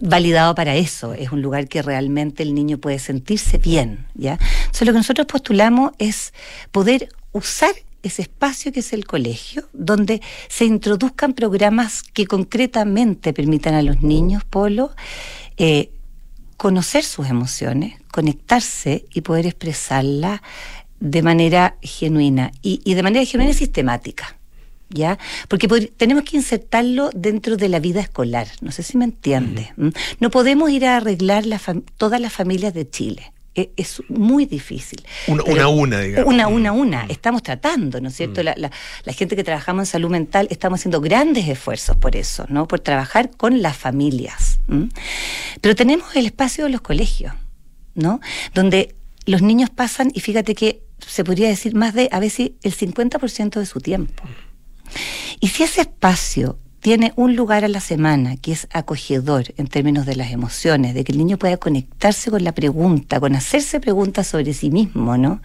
validado 0.00 0.54
para 0.54 0.74
eso, 0.74 1.14
es 1.14 1.30
un 1.30 1.40
lugar 1.40 1.68
que 1.68 1.80
realmente 1.80 2.42
el 2.42 2.54
niño 2.54 2.78
puede 2.78 2.98
sentirse 2.98 3.58
bien, 3.58 4.06
¿ya? 4.14 4.38
Entonces 4.64 4.86
lo 4.86 4.92
que 4.92 4.98
nosotros 4.98 5.26
postulamos 5.26 5.92
es 5.98 6.34
poder 6.72 7.08
usar 7.32 7.70
ese 8.02 8.22
espacio 8.22 8.70
que 8.70 8.80
es 8.80 8.92
el 8.92 9.06
colegio, 9.06 9.68
donde 9.72 10.20
se 10.48 10.66
introduzcan 10.66 11.32
programas 11.32 12.02
que 12.02 12.26
concretamente 12.26 13.32
permitan 13.32 13.74
a 13.74 13.82
los 13.82 14.02
niños, 14.02 14.44
Polo, 14.44 14.90
eh, 15.56 15.90
conocer 16.56 17.02
sus 17.04 17.28
emociones, 17.28 17.94
conectarse 18.12 19.06
y 19.12 19.22
poder 19.22 19.46
expresarlas 19.46 20.40
de 21.04 21.22
manera 21.22 21.76
genuina 21.82 22.50
y, 22.62 22.94
de 22.94 23.02
manera 23.02 23.24
genuina 23.26 23.52
y 23.52 23.54
sistemática. 23.54 24.38
¿Ya? 24.88 25.18
Porque 25.48 25.66
tenemos 25.96 26.24
que 26.24 26.36
insertarlo 26.36 27.10
dentro 27.14 27.56
de 27.56 27.68
la 27.68 27.80
vida 27.80 28.00
escolar. 28.00 28.46
No 28.60 28.70
sé 28.70 28.82
si 28.82 28.96
me 28.96 29.04
entiende. 29.04 29.72
No 30.20 30.30
podemos 30.30 30.70
ir 30.70 30.86
a 30.86 30.98
arreglar 30.98 31.46
la 31.46 31.60
todas 31.96 32.20
las 32.20 32.32
familias 32.32 32.74
de 32.74 32.88
Chile. 32.88 33.32
E, 33.56 33.70
es 33.76 34.02
muy 34.08 34.46
difícil. 34.46 35.04
Una, 35.26 35.64
a 35.64 35.68
una, 35.68 36.00
digamos. 36.00 36.32
Una, 36.32 36.48
una, 36.48 36.72
una. 36.72 37.06
Estamos 37.06 37.42
tratando, 37.42 38.00
¿no 38.00 38.08
es 38.08 38.14
cierto? 38.14 38.42
La, 38.42 38.54
la, 38.56 38.70
la, 39.04 39.12
gente 39.12 39.36
que 39.36 39.42
trabajamos 39.42 39.82
en 39.82 39.86
salud 39.86 40.10
mental 40.10 40.46
estamos 40.50 40.80
haciendo 40.80 41.00
grandes 41.00 41.48
esfuerzos 41.48 41.96
por 41.96 42.14
eso, 42.14 42.46
¿no? 42.48 42.68
Por 42.68 42.80
trabajar 42.80 43.30
con 43.30 43.62
las 43.62 43.76
familias. 43.76 44.60
Pero 45.60 45.74
tenemos 45.74 46.14
el 46.14 46.26
espacio 46.26 46.64
de 46.64 46.70
los 46.70 46.82
colegios, 46.82 47.32
¿no? 47.94 48.20
Donde 48.54 48.94
los 49.26 49.42
niños 49.42 49.70
pasan, 49.70 50.10
y 50.14 50.20
fíjate 50.20 50.54
que 50.54 50.83
se 50.98 51.24
podría 51.24 51.48
decir 51.48 51.74
más 51.74 51.94
de, 51.94 52.08
a 52.12 52.20
veces, 52.20 52.52
el 52.62 52.76
50% 52.76 53.58
de 53.58 53.66
su 53.66 53.80
tiempo. 53.80 54.24
Y 55.40 55.48
si 55.48 55.62
ese 55.62 55.82
espacio 55.82 56.58
tiene 56.84 57.14
un 57.16 57.34
lugar 57.34 57.64
a 57.64 57.68
la 57.68 57.80
semana 57.80 58.36
que 58.36 58.52
es 58.52 58.68
acogedor 58.70 59.54
en 59.56 59.68
términos 59.68 60.04
de 60.04 60.16
las 60.16 60.30
emociones, 60.32 60.92
de 60.92 61.02
que 61.02 61.12
el 61.12 61.18
niño 61.18 61.38
pueda 61.38 61.56
conectarse 61.56 62.30
con 62.30 62.44
la 62.44 62.52
pregunta, 62.52 63.20
con 63.20 63.34
hacerse 63.34 63.80
preguntas 63.80 64.26
sobre 64.26 64.52
sí 64.52 64.70
mismo, 64.70 65.16
¿no? 65.16 65.40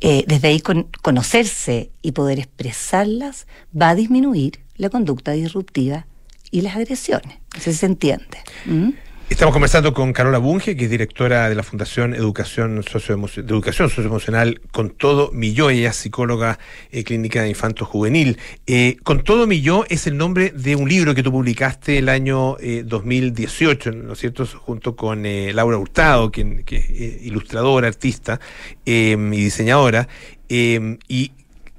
Eh, 0.00 0.22
desde 0.28 0.46
ahí 0.46 0.60
con 0.60 0.86
conocerse 1.02 1.90
y 2.02 2.12
poder 2.12 2.38
expresarlas, 2.38 3.48
va 3.74 3.90
a 3.90 3.94
disminuir 3.96 4.60
la 4.76 4.90
conducta 4.90 5.32
disruptiva 5.32 6.06
y 6.52 6.60
las 6.60 6.76
agresiones. 6.76 7.38
Se 7.58 7.84
entiende. 7.84 8.38
¿Mm? 8.64 8.90
Estamos 9.30 9.52
conversando 9.52 9.94
con 9.94 10.12
Carola 10.12 10.38
Bunge, 10.38 10.76
que 10.76 10.84
es 10.84 10.90
directora 10.90 11.48
de 11.48 11.54
la 11.54 11.62
Fundación 11.62 12.14
Educación, 12.14 12.80
de 12.80 13.40
Educación 13.40 13.88
Socioemocional 13.88 14.60
Con 14.72 14.90
Todo 14.90 15.30
Milló. 15.32 15.70
Ella 15.70 15.90
es 15.90 15.96
psicóloga 15.96 16.58
eh, 16.90 17.04
clínica 17.04 17.40
de 17.40 17.48
infanto 17.48 17.86
juvenil. 17.86 18.38
Eh, 18.66 18.96
con 19.04 19.22
Todo 19.22 19.46
Milló 19.46 19.86
es 19.88 20.08
el 20.08 20.16
nombre 20.16 20.50
de 20.50 20.74
un 20.74 20.88
libro 20.88 21.14
que 21.14 21.22
tú 21.22 21.30
publicaste 21.30 21.98
el 21.98 22.08
año 22.08 22.56
2018, 22.84 23.90
eh, 23.90 23.92
¿no 23.94 24.14
es 24.14 24.18
cierto? 24.18 24.44
Junto 24.44 24.96
con 24.96 25.22
Laura 25.22 25.78
Hurtado, 25.78 26.32
quien, 26.32 26.64
que 26.64 26.76
es 26.76 27.22
ilustradora, 27.24 27.86
artista 27.86 28.40
y 28.84 29.14
diseñadora. 29.14 30.08
y 30.48 31.32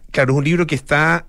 claro, 0.10 0.34
es 0.34 0.38
un 0.38 0.44
libro 0.46 0.66
que 0.66 0.76
está 0.76 1.26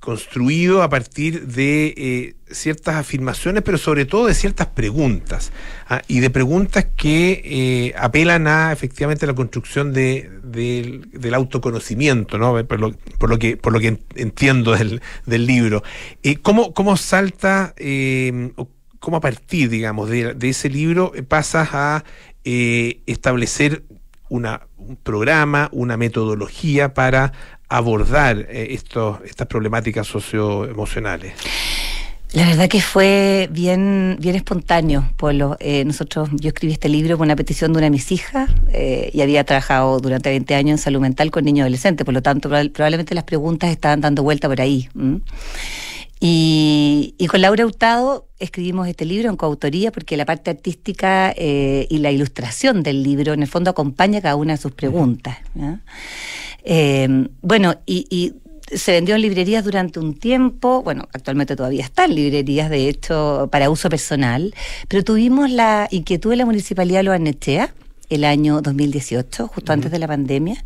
construido 0.00 0.82
a 0.82 0.88
partir 0.88 1.46
de 1.48 1.94
eh, 1.96 2.34
ciertas 2.50 2.94
afirmaciones, 2.94 3.62
pero 3.62 3.78
sobre 3.78 4.04
todo 4.04 4.26
de 4.26 4.34
ciertas 4.34 4.68
preguntas, 4.68 5.52
¿ah? 5.88 6.02
y 6.06 6.20
de 6.20 6.30
preguntas 6.30 6.86
que 6.96 7.42
eh, 7.44 7.94
apelan 7.98 8.46
a 8.46 8.72
efectivamente 8.72 9.26
la 9.26 9.34
construcción 9.34 9.92
de, 9.92 10.30
del 10.42 11.34
autoconocimiento, 11.34 12.38
¿no? 12.38 12.64
por, 12.66 12.80
lo, 12.80 12.92
por, 13.18 13.28
lo, 13.28 13.38
que, 13.38 13.56
por 13.56 13.72
lo 13.72 13.80
que 13.80 13.98
entiendo 14.14 14.76
del, 14.76 15.00
libro. 15.46 15.82
Eh, 16.22 16.36
¿cómo, 16.36 16.72
¿Cómo 16.74 16.96
salta, 16.96 17.74
cómo 19.00 19.16
a 19.16 19.20
partir, 19.20 19.68
digamos, 19.68 20.08
de, 20.08 20.34
de 20.34 20.48
ese 20.48 20.70
libro 20.70 21.12
pasas 21.28 21.70
a 21.72 22.04
establecer 22.44 23.82
una, 24.30 24.68
un 24.76 24.96
programa, 24.96 25.68
una 25.72 25.96
metodología 25.96 26.94
para 26.94 27.32
abordar 27.68 28.46
eh, 28.48 28.68
estos, 28.70 29.18
estas 29.24 29.46
problemáticas 29.46 30.06
socioemocionales? 30.06 31.34
La 32.32 32.46
verdad 32.46 32.68
que 32.68 32.82
fue 32.82 33.48
bien, 33.50 34.18
bien 34.20 34.36
espontáneo, 34.36 35.10
Polo. 35.16 35.56
Eh, 35.60 35.84
nosotros, 35.86 36.28
yo 36.34 36.48
escribí 36.48 36.74
este 36.74 36.90
libro 36.90 37.16
con 37.16 37.26
una 37.26 37.36
petición 37.36 37.72
de 37.72 37.78
una 37.78 37.86
de 37.86 37.90
mis 37.90 38.12
hijas 38.12 38.50
eh, 38.70 39.10
y 39.14 39.22
había 39.22 39.44
trabajado 39.44 39.98
durante 39.98 40.28
20 40.28 40.54
años 40.54 40.72
en 40.72 40.78
salud 40.78 41.00
mental 41.00 41.30
con 41.30 41.44
niños 41.44 41.62
adolescentes, 41.62 42.04
por 42.04 42.12
lo 42.12 42.20
tanto 42.20 42.50
probablemente 42.50 43.14
las 43.14 43.24
preguntas 43.24 43.70
estaban 43.70 44.02
dando 44.02 44.22
vuelta 44.22 44.46
por 44.46 44.60
ahí. 44.60 44.90
Y, 46.20 47.14
con 47.30 47.40
Laura 47.40 47.64
Hurtado 47.64 48.26
escribimos 48.38 48.88
este 48.88 49.06
libro 49.06 49.30
en 49.30 49.36
coautoría 49.36 49.90
porque 49.90 50.16
la 50.16 50.26
parte 50.26 50.50
artística 50.50 51.34
y 51.34 51.98
la 51.98 52.10
ilustración 52.10 52.82
del 52.82 53.02
libro 53.02 53.32
en 53.32 53.42
el 53.42 53.48
fondo 53.48 53.70
acompaña 53.70 54.20
cada 54.20 54.36
una 54.36 54.52
de 54.52 54.58
sus 54.58 54.72
preguntas. 54.72 55.38
Eh, 56.64 57.28
bueno, 57.42 57.76
y, 57.86 58.34
se 58.70 58.92
vendió 58.92 59.14
en 59.14 59.22
librerías 59.22 59.64
durante 59.64 59.98
un 59.98 60.14
tiempo, 60.14 60.82
bueno, 60.82 61.08
actualmente 61.14 61.56
todavía 61.56 61.82
está 61.82 62.04
en 62.04 62.14
librerías, 62.14 62.68
de 62.68 62.90
hecho, 62.90 63.48
para 63.50 63.70
uso 63.70 63.88
personal, 63.88 64.54
pero 64.88 65.02
tuvimos 65.02 65.50
la 65.50 65.88
inquietud 65.90 66.30
de 66.30 66.36
la 66.36 66.44
Municipalidad 66.44 66.98
de 66.98 67.04
Loarnechea 67.04 67.74
el 68.10 68.24
año 68.24 68.60
2018, 68.60 69.48
justo 69.48 69.72
antes 69.72 69.90
de 69.90 69.98
la 69.98 70.06
pandemia, 70.06 70.62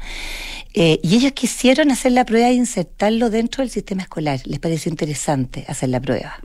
eh, 0.74 1.00
y 1.02 1.16
ellos 1.16 1.32
quisieron 1.32 1.90
hacer 1.90 2.12
la 2.12 2.24
prueba 2.24 2.48
e 2.48 2.54
insertarlo 2.54 3.30
dentro 3.30 3.62
del 3.62 3.70
sistema 3.70 4.02
escolar. 4.02 4.40
Les 4.46 4.58
pareció 4.58 4.90
interesante 4.90 5.64
hacer 5.68 5.90
la 5.90 6.00
prueba. 6.00 6.38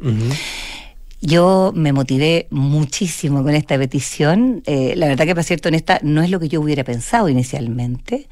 Yo 1.20 1.72
me 1.76 1.94
motivé 1.94 2.48
muchísimo 2.52 3.42
con 3.42 3.56
esta 3.56 3.76
petición. 3.78 4.62
Eh, 4.68 4.94
la 4.96 5.08
verdad 5.08 5.26
que, 5.26 5.34
para 5.34 5.44
ser 5.44 5.60
honesta, 5.66 6.00
no 6.04 6.22
es 6.22 6.30
lo 6.30 6.40
que 6.40 6.48
yo 6.48 6.62
hubiera 6.62 6.84
pensado 6.84 7.28
inicialmente. 7.28 8.30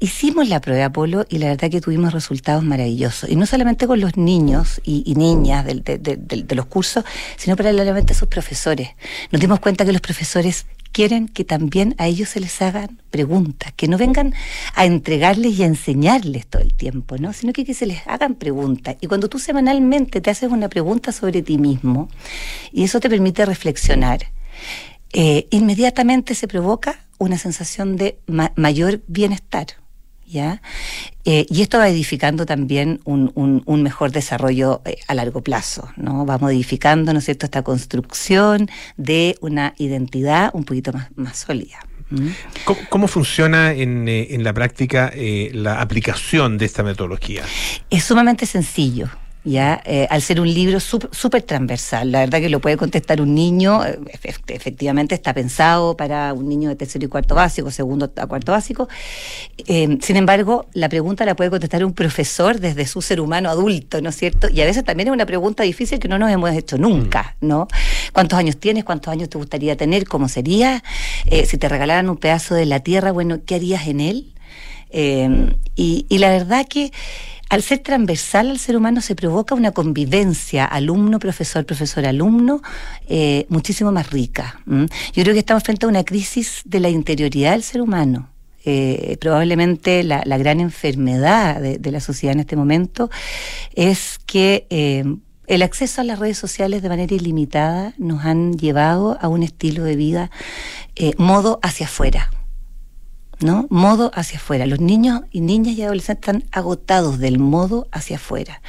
Hicimos 0.00 0.48
la 0.48 0.60
prueba 0.62 0.90
Polo 0.90 1.26
y 1.28 1.38
la 1.38 1.48
verdad 1.48 1.70
que 1.70 1.82
tuvimos 1.82 2.14
resultados 2.14 2.64
maravillosos. 2.64 3.28
Y 3.28 3.36
no 3.36 3.44
solamente 3.44 3.86
con 3.86 4.00
los 4.00 4.16
niños 4.16 4.80
y, 4.82 5.12
niñas 5.14 5.66
de, 5.66 5.74
de, 5.98 6.54
los 6.54 6.66
cursos, 6.66 7.04
sino 7.36 7.54
paralelamente 7.54 8.14
a 8.14 8.16
sus 8.16 8.28
profesores. 8.28 8.88
Nos 9.30 9.40
dimos 9.40 9.60
cuenta 9.60 9.84
que 9.84 9.92
los 9.92 10.00
profesores 10.00 10.64
quieren 10.92 11.28
que 11.28 11.44
también 11.44 11.94
a 11.98 12.06
ellos 12.06 12.28
se 12.28 12.40
les 12.40 12.60
hagan 12.62 13.00
preguntas, 13.10 13.72
que 13.74 13.88
no 13.88 13.98
vengan 13.98 14.34
a 14.74 14.84
entregarles 14.84 15.58
y 15.58 15.62
a 15.62 15.66
enseñarles 15.66 16.46
todo 16.46 16.62
el 16.62 16.74
tiempo, 16.74 17.16
¿no? 17.18 17.32
Sino 17.32 17.52
que, 17.52 17.64
que 17.64 17.74
se 17.74 17.86
les 17.86 18.06
hagan 18.06 18.34
preguntas. 18.34 18.96
Y 19.00 19.06
cuando 19.06 19.28
tú 19.28 19.38
semanalmente 19.38 20.20
te 20.20 20.30
haces 20.30 20.50
una 20.50 20.68
pregunta 20.68 21.12
sobre 21.12 21.42
ti 21.42 21.58
mismo, 21.58 22.08
y 22.72 22.84
eso 22.84 23.00
te 23.00 23.10
permite 23.10 23.44
reflexionar, 23.44 24.20
eh, 25.12 25.46
inmediatamente 25.50 26.34
se 26.34 26.48
provoca 26.48 27.00
una 27.18 27.38
sensación 27.38 27.96
de 27.96 28.18
mayor 28.56 29.02
bienestar. 29.06 29.81
¿Ya? 30.32 30.62
Eh, 31.26 31.44
y 31.50 31.60
esto 31.60 31.76
va 31.76 31.90
edificando 31.90 32.46
también 32.46 33.00
un, 33.04 33.82
mejor 33.82 34.12
desarrollo 34.12 34.80
eh, 34.86 34.96
a 35.06 35.14
largo 35.14 35.42
plazo, 35.42 35.90
¿no? 35.96 36.24
Va 36.24 36.38
modificando, 36.38 37.12
¿no 37.12 37.18
es 37.18 37.26
cierto?, 37.26 37.44
esta 37.44 37.62
construcción 37.62 38.70
de 38.96 39.36
una 39.42 39.74
identidad 39.76 40.50
un 40.54 40.64
poquito 40.64 40.94
más, 40.94 41.10
más 41.16 41.36
sólida. 41.36 41.80
¿Mm? 42.08 42.28
¿Cómo, 42.88 43.08
funciona 43.08 43.72
en, 43.72 44.08
eh, 44.08 44.28
en 44.30 44.42
la 44.42 44.54
práctica 44.54 45.12
la 45.52 45.82
aplicación 45.82 46.56
de 46.56 46.64
esta 46.64 46.82
metodología? 46.82 47.44
Es 47.90 48.04
sumamente 48.04 48.46
sencillo 48.46 49.10
ya 49.44 49.82
eh, 49.84 50.06
al 50.08 50.22
ser 50.22 50.40
un 50.40 50.52
libro 50.52 50.78
súper 50.78 51.42
transversal. 51.42 52.12
La 52.12 52.20
verdad 52.20 52.40
que 52.40 52.48
lo 52.48 52.60
puede 52.60 52.76
contestar 52.76 53.20
un 53.20 53.34
niño, 53.34 53.84
eh, 53.84 53.98
efectivamente 54.48 55.14
está 55.14 55.34
pensado 55.34 55.96
para 55.96 56.32
un 56.32 56.48
niño 56.48 56.68
de 56.68 56.76
tercero 56.76 57.04
y 57.04 57.08
cuarto 57.08 57.34
básico, 57.34 57.70
segundo 57.70 58.12
a 58.16 58.26
cuarto 58.26 58.52
básico. 58.52 58.88
Eh, 59.66 59.98
sin 60.00 60.16
embargo, 60.16 60.66
la 60.74 60.88
pregunta 60.88 61.24
la 61.24 61.34
puede 61.34 61.50
contestar 61.50 61.84
un 61.84 61.92
profesor 61.92 62.60
desde 62.60 62.86
su 62.86 63.02
ser 63.02 63.20
humano 63.20 63.50
adulto, 63.50 64.00
¿no 64.00 64.10
es 64.10 64.16
cierto? 64.16 64.48
Y 64.48 64.60
a 64.60 64.64
veces 64.64 64.84
también 64.84 65.08
es 65.08 65.12
una 65.12 65.26
pregunta 65.26 65.64
difícil 65.64 65.98
que 65.98 66.08
no 66.08 66.18
nos 66.18 66.30
hemos 66.30 66.50
hecho 66.52 66.78
nunca, 66.78 67.36
mm. 67.40 67.46
¿no? 67.48 67.66
¿Cuántos 68.12 68.38
años 68.38 68.58
tienes? 68.58 68.84
¿Cuántos 68.84 69.12
años 69.12 69.28
te 69.28 69.38
gustaría 69.38 69.76
tener? 69.76 70.06
¿Cómo 70.06 70.28
sería? 70.28 70.82
si 71.46 71.56
te 71.56 71.68
regalaran 71.68 72.08
un 72.08 72.16
pedazo 72.16 72.54
de 72.54 72.66
la 72.66 72.80
tierra, 72.80 73.10
bueno, 73.10 73.40
¿qué 73.44 73.56
harías 73.56 73.86
en 73.86 74.00
él? 74.00 74.28
y, 74.94 76.04
y 76.08 76.18
la 76.18 76.28
verdad 76.28 76.66
que 76.68 76.92
al 77.52 77.60
ser 77.62 77.80
transversal 77.80 78.48
al 78.48 78.58
ser 78.58 78.78
humano 78.78 79.02
se 79.02 79.14
provoca 79.14 79.54
una 79.54 79.72
convivencia 79.72 80.64
alumno, 80.64 81.18
profesor, 81.18 81.66
profesor, 81.66 82.06
alumno 82.06 82.62
eh, 83.10 83.44
muchísimo 83.50 83.92
más 83.92 84.10
rica. 84.10 84.58
Yo 84.66 85.22
creo 85.22 85.34
que 85.34 85.40
estamos 85.40 85.62
frente 85.62 85.84
a 85.84 85.90
una 85.90 86.02
crisis 86.02 86.62
de 86.64 86.80
la 86.80 86.88
interioridad 86.88 87.52
del 87.52 87.62
ser 87.62 87.82
humano. 87.82 88.30
Eh, 88.64 89.18
probablemente 89.20 90.02
la, 90.02 90.24
gran 90.38 90.60
enfermedad 90.60 91.60
de, 91.60 91.92
la 91.92 92.00
sociedad 92.00 92.32
en 92.32 92.40
este 92.40 92.56
momento 92.56 93.10
es 93.74 94.18
que 94.24 94.66
eh, 94.70 95.04
el 95.46 95.60
acceso 95.60 96.00
a 96.00 96.04
las 96.04 96.20
redes 96.20 96.38
sociales 96.38 96.80
de 96.80 96.88
manera 96.88 97.14
ilimitada 97.14 97.92
nos 97.98 98.24
han 98.24 98.56
llevado 98.56 99.18
a 99.20 99.28
un 99.28 99.42
estilo 99.42 99.84
de 99.84 99.96
vida 99.96 100.30
modo 101.18 101.58
hacia 101.62 101.84
afuera 101.84 102.30
¿no? 103.42 103.66
Modo 103.70 104.10
hacia 104.14 104.38
afuera. 104.38 104.66
Los 104.66 104.80
niños 104.80 105.22
y 105.30 105.40
niñas 105.40 105.76
y 105.76 105.82
adolescentes 105.82 106.30
están 106.30 106.44
agotados 106.52 107.18
del 107.18 107.38
modo 107.38 107.88
hacia 107.92 108.16
afuera. 108.16 108.62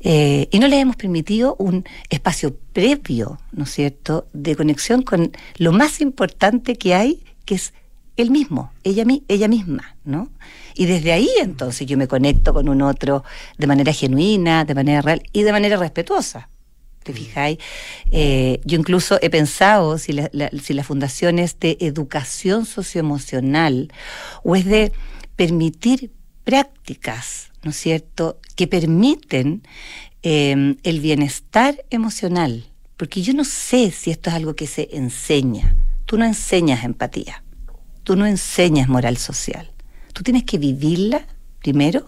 Eh, 0.00 0.48
y 0.50 0.58
no 0.58 0.68
les 0.68 0.80
hemos 0.80 0.96
permitido 0.96 1.56
un 1.58 1.84
espacio 2.10 2.56
previo, 2.72 3.40
¿no 3.52 3.64
es 3.64 3.70
cierto?, 3.70 4.28
de 4.32 4.54
conexión 4.54 5.02
con 5.02 5.32
lo 5.56 5.72
más 5.72 6.00
importante 6.00 6.76
que 6.76 6.94
hay, 6.94 7.24
que 7.44 7.56
es 7.56 7.72
el 8.16 8.30
mismo, 8.30 8.72
ella, 8.82 9.04
ella 9.28 9.48
misma, 9.48 9.96
¿no? 10.04 10.30
Y 10.74 10.86
desde 10.86 11.12
ahí 11.12 11.28
entonces 11.40 11.86
yo 11.86 11.96
me 11.96 12.08
conecto 12.08 12.54
con 12.54 12.68
un 12.68 12.82
otro 12.82 13.24
de 13.58 13.66
manera 13.66 13.92
genuina, 13.92 14.64
de 14.64 14.74
manera 14.74 15.02
real 15.02 15.22
y 15.32 15.42
de 15.42 15.52
manera 15.52 15.76
respetuosa. 15.76 16.48
¿Te 17.06 17.12
fijáis? 17.12 17.58
Eh, 18.10 18.60
yo 18.64 18.76
incluso 18.76 19.16
he 19.22 19.30
pensado 19.30 19.96
si 19.96 20.12
la, 20.12 20.28
si 20.60 20.74
la 20.74 20.82
fundación 20.82 21.38
es 21.38 21.60
de 21.60 21.76
educación 21.78 22.66
socioemocional 22.66 23.92
o 24.42 24.56
es 24.56 24.64
de 24.64 24.90
permitir 25.36 26.10
prácticas, 26.42 27.52
¿no 27.62 27.70
es 27.70 27.76
cierto?, 27.76 28.40
que 28.56 28.66
permiten 28.66 29.62
eh, 30.24 30.74
el 30.82 31.00
bienestar 31.00 31.84
emocional. 31.90 32.66
Porque 32.96 33.22
yo 33.22 33.34
no 33.34 33.44
sé 33.44 33.92
si 33.92 34.10
esto 34.10 34.30
es 34.30 34.34
algo 34.34 34.56
que 34.56 34.66
se 34.66 34.88
enseña. 34.90 35.76
Tú 36.06 36.18
no 36.18 36.24
enseñas 36.24 36.82
empatía, 36.82 37.44
tú 38.02 38.16
no 38.16 38.26
enseñas 38.26 38.88
moral 38.88 39.16
social. 39.16 39.70
Tú 40.12 40.24
tienes 40.24 40.42
que 40.42 40.58
vivirla 40.58 41.24
primero 41.60 42.04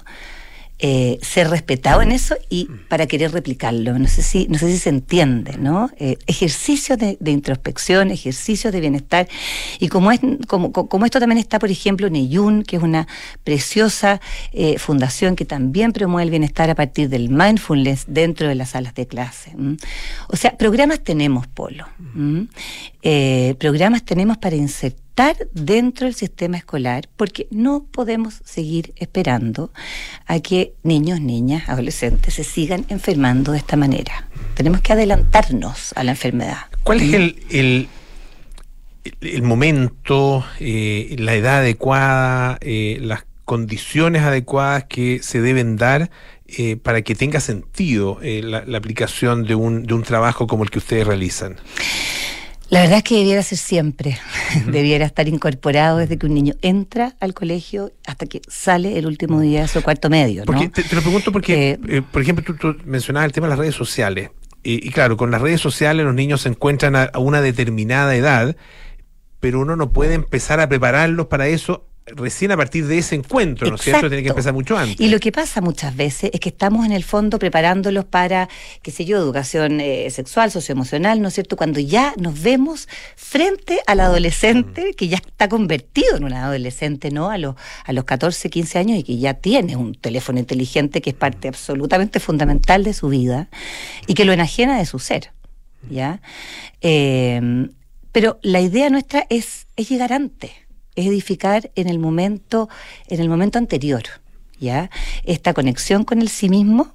eh, 0.81 1.19
ser 1.23 1.51
respetado 1.51 2.03
en 2.03 2.13
eso 2.13 2.37
y 2.49 2.67
para 2.89 3.07
querer 3.07 3.33
replicarlo. 3.33 3.99
No 3.99 4.07
sé 4.07 4.23
si, 4.23 4.47
no 4.47 4.59
sé 4.59 4.71
si 4.71 4.79
se 4.79 4.91
entiende, 4.91 5.59
¿no? 5.59 5.91
Eh, 5.97 6.19
ejercicio 6.29 6.97
de, 6.97 7.19
introspección, 7.27 8.13
ejercicio 8.13 8.71
de 8.71 8.81
bienestar. 8.81 9.29
Y 9.81 9.89
como, 9.89 10.13
es, 10.13 10.21
como, 10.47 10.73
como, 10.73 11.05
esto 11.05 11.19
también 11.19 11.39
está, 11.39 11.59
por 11.59 11.71
ejemplo, 11.71 12.07
en 12.07 12.15
EYUN, 12.15 12.63
que 12.63 12.77
es 12.77 12.83
una 12.83 13.09
preciosa 13.43 14.21
eh, 14.53 14.79
fundación 14.79 15.35
que 15.35 15.45
también 15.45 15.93
promueve 15.93 16.23
el 16.25 16.31
bienestar 16.31 16.71
a 16.71 16.77
partir 16.77 17.09
del 17.09 17.29
mindfulness 17.29 18.05
dentro 18.07 18.47
de 18.47 18.55
las 18.55 18.71
salas 18.71 18.95
de 18.95 19.09
clase. 19.09 19.57
O 20.29 20.37
sea, 20.37 20.57
programas 20.57 21.01
tenemos, 21.01 21.49
Polo. 21.49 21.87
Programas 23.01 24.05
tenemos 24.05 24.39
para 24.39 24.57
insertar 24.57 25.09
dentro 25.53 26.07
del 26.07 26.15
sistema 26.15 26.57
escolar 26.57 27.09
porque 27.17 27.49
no 27.51 27.85
podemos 27.91 28.41
seguir 28.45 28.93
esperando 28.97 29.73
a 30.27 30.39
que 30.41 30.75
niños, 30.85 31.21
niñas, 31.21 31.69
adolescentes 31.69 32.35
se 32.35 32.45
sigan 32.45 32.85
enfermando 32.89 33.53
de 33.53 33.59
esta 33.59 33.77
manera. 33.77 34.29
Tenemos 34.55 34.81
que 34.81 34.93
adelantarnos 34.93 35.93
a 35.97 36.05
la 36.05 36.13
enfermedad. 36.13 36.59
¿Cuál 36.85 37.01
es 37.01 37.15
el, 37.51 37.89
el, 39.21 39.43
momento, 39.43 40.45
eh, 40.61 41.17
la 41.19 41.35
edad 41.35 41.59
adecuada, 41.59 42.59
eh, 42.61 42.99
las 43.01 43.25
condiciones 43.45 44.23
adecuadas 44.23 44.85
que 44.85 45.21
se 45.23 45.41
deben 45.41 45.77
dar 45.77 46.11
eh, 46.47 46.77
para 46.77 47.03
que 47.03 47.15
tenga 47.15 47.41
sentido 47.41 48.21
la, 48.23 48.65
la, 48.65 48.79
aplicación 48.79 49.45
de 49.45 49.55
un, 49.55 49.85
de 49.85 49.95
un 49.95 50.03
trabajo 50.03 50.47
como 50.47 50.63
el 50.63 50.71
que 50.71 50.79
ustedes 50.79 51.07
realizan? 51.07 51.57
La 52.71 52.81
verdad 52.81 52.99
es 52.99 53.05
que 53.05 53.17
debiera 53.17 53.43
ser 53.43 53.57
siempre, 53.59 54.19
debiera 54.67 55.07
estar 55.07 55.27
incorporado 55.27 55.99
desde 55.99 56.19
que 56.19 56.27
un 56.27 56.35
niño 56.35 56.55
entra 56.61 57.17
al 57.19 57.33
colegio 57.33 57.93
hasta 58.07 58.27
que 58.27 58.43
sale 58.47 58.99
el 58.99 59.07
último 59.07 59.41
día 59.41 59.63
de 59.63 59.69
su 59.69 59.83
cuarto 59.83 60.11
medio. 60.11 60.45
Porque 60.45 60.69
te, 60.69 60.83
lo 60.95 61.01
pregunto 61.01 61.33
porque, 61.33 61.71
eh, 61.71 61.79
eh, 61.89 62.03
por 62.03 62.21
ejemplo, 62.21 62.55
tú, 62.55 62.77
mencionabas 62.85 63.27
el 63.27 63.33
tema 63.33 63.47
de 63.47 63.51
las 63.51 63.59
redes 63.59 63.75
sociales. 63.75 64.31
Y, 64.63 64.91
claro, 64.91 65.17
con 65.17 65.31
las 65.31 65.41
redes 65.41 65.63
sociales 65.63 66.05
los 66.05 66.15
niños 66.15 66.43
se 66.43 66.51
encuentran 66.51 66.95
a 66.95 67.11
una 67.19 67.41
determinada 67.41 68.15
edad, 68.15 68.55
pero 69.41 69.61
uno 69.61 69.77
no 69.77 69.93
puede 69.93 70.13
empezar 70.13 70.61
a 70.61 70.69
prepararlos 70.69 71.29
para 71.29 71.47
eso 71.47 71.88
recién 72.15 72.51
a 72.53 72.57
partir 72.57 72.87
de 72.87 72.99
ese 72.99 73.15
encuentro, 73.15 73.69
¿no 73.69 73.77
es 73.77 73.83
cierto? 73.83 74.09
Tiene 74.09 74.23
que 74.23 74.31
empezar 74.31 74.53
mucho 74.53 74.77
antes. 74.77 75.01
Y 75.01 75.09
lo 75.09 75.19
que 75.19 75.33
pasa 75.33 75.61
muchas 75.61 75.97
veces 75.97 76.31
es 76.33 76.41
que 76.41 76.49
estamos 76.49 76.87
en 76.87 76.93
el 76.93 77.05
fondo 77.05 77.39
preparándolos 77.39 78.05
para, 78.05 78.49
qué 78.83 78.91
sé 78.91 79.05
yo, 79.05 79.19
educación 79.19 79.81
eh, 79.81 80.09
sexual, 80.11 80.51
socioemocional, 80.51 81.21
¿no 81.21 81.29
es 81.29 81.35
cierto? 81.35 81.57
Cuando 81.57 81.81
ya 81.81 82.15
nos 82.17 82.41
vemos 82.43 82.89
frente 83.17 83.81
al 83.87 84.01
adolescente 84.01 84.95
que 84.95 85.09
ya 85.09 85.17
está 85.17 85.49
convertido 85.49 86.17
en 86.17 86.25
un 86.25 86.33
adolescente, 86.33 87.11
¿no? 87.11 87.31
A 87.31 87.39
los, 87.39 87.55
a 87.85 87.93
los 87.93 88.05
14, 88.05 88.51
15 88.51 88.79
años 88.79 88.99
y 88.99 89.03
que 89.03 89.19
ya 89.19 89.35
tiene 89.35 89.77
un 89.77 89.95
teléfono 89.95 90.39
inteligente 90.39 91.01
que 91.01 91.11
es 91.11 91.17
parte 91.17 91.49
absolutamente 91.49 92.21
fundamental 92.21 92.85
de 92.85 92.93
su 92.93 93.09
vida 93.09 93.49
y 94.07 94.15
que 94.15 94.25
lo 94.25 94.33
enajena 94.33 94.79
de 94.79 94.87
su 94.87 94.99
ser, 94.99 95.33
¿ya? 95.91 96.21
Eh, 96.81 97.69
pero 98.13 98.39
la 98.43 98.61
idea 98.61 98.91
nuestra 98.91 99.27
es, 99.31 99.67
es 99.77 99.89
llegar 99.89 100.13
antes 100.13 100.51
es 100.99 101.07
edificar 101.07 101.71
en 101.77 101.89
el 101.89 101.99
momento, 101.99 102.69
en 103.09 103.21
el 103.21 103.29
momento 103.29 103.59
anterior, 103.59 104.03
¿ya? 104.59 104.91
Esta 105.25 105.55
conexión 105.55 106.05
con 106.05 106.21
el 106.21 106.29
sí 106.29 106.49
mismo, 106.49 106.93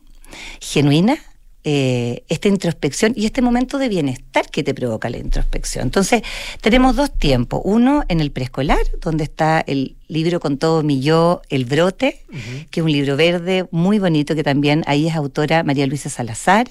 genuina, 0.59 1.17
eh, 1.63 2.25
esta 2.27 2.49
introspección 2.49 3.13
y 3.15 3.25
este 3.25 3.41
momento 3.41 3.77
de 3.77 3.87
bienestar 3.87 4.49
que 4.49 4.63
te 4.63 4.73
provoca 4.73 5.09
la 5.09 5.17
introspección. 5.17 5.85
Entonces, 5.85 6.21
tenemos 6.59 6.97
dos 6.97 7.17
tiempos. 7.17 7.61
Uno 7.63 8.03
en 8.09 8.19
el 8.19 8.31
preescolar, 8.31 8.83
donde 8.99 9.23
está 9.23 9.63
el 9.65 9.95
libro 10.13 10.39
con 10.39 10.57
todo 10.57 10.83
mi 10.83 11.01
yo, 11.01 11.41
El 11.49 11.65
Brote, 11.65 12.23
que 12.69 12.79
es 12.79 12.83
un 12.83 12.91
libro 12.91 13.17
verde 13.17 13.65
muy 13.71 13.99
bonito, 13.99 14.35
que 14.35 14.43
también 14.43 14.83
ahí 14.85 15.07
es 15.07 15.15
autora 15.15 15.63
María 15.63 15.87
Luisa 15.87 16.09
Salazar. 16.09 16.69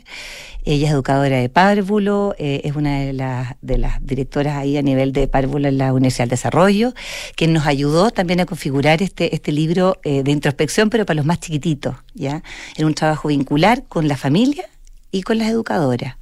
Ella 0.64 0.86
es 0.86 0.92
educadora 0.92 1.38
de 1.38 1.48
párvulo, 1.48 2.36
eh, 2.38 2.60
es 2.64 2.76
una 2.76 3.00
de 3.00 3.12
las, 3.12 3.56
de 3.60 3.78
las 3.78 4.04
directoras 4.06 4.56
ahí 4.56 4.76
a 4.76 4.82
nivel 4.82 5.12
de 5.12 5.26
párvulo 5.26 5.66
en 5.66 5.76
la 5.76 5.92
Universidad 5.92 6.24
del 6.24 6.30
Desarrollo, 6.30 6.94
que 7.34 7.48
nos 7.48 7.66
ayudó 7.66 8.12
también 8.12 8.38
a 8.40 8.46
configurar 8.46 9.02
este, 9.02 9.34
este 9.34 9.50
libro 9.50 9.98
eh, 10.04 10.22
de 10.22 10.30
introspección, 10.30 10.88
pero 10.88 11.04
para 11.04 11.16
los 11.16 11.26
más 11.26 11.40
chiquititos, 11.40 11.96
¿ya? 12.14 12.44
En 12.76 12.86
un 12.86 12.94
trabajo 12.94 13.28
vincular 13.28 13.84
con 13.88 14.06
la 14.06 14.16
familia 14.16 14.68
y 15.12 15.22
con 15.22 15.38
las 15.38 15.48
educadoras. 15.48 16.16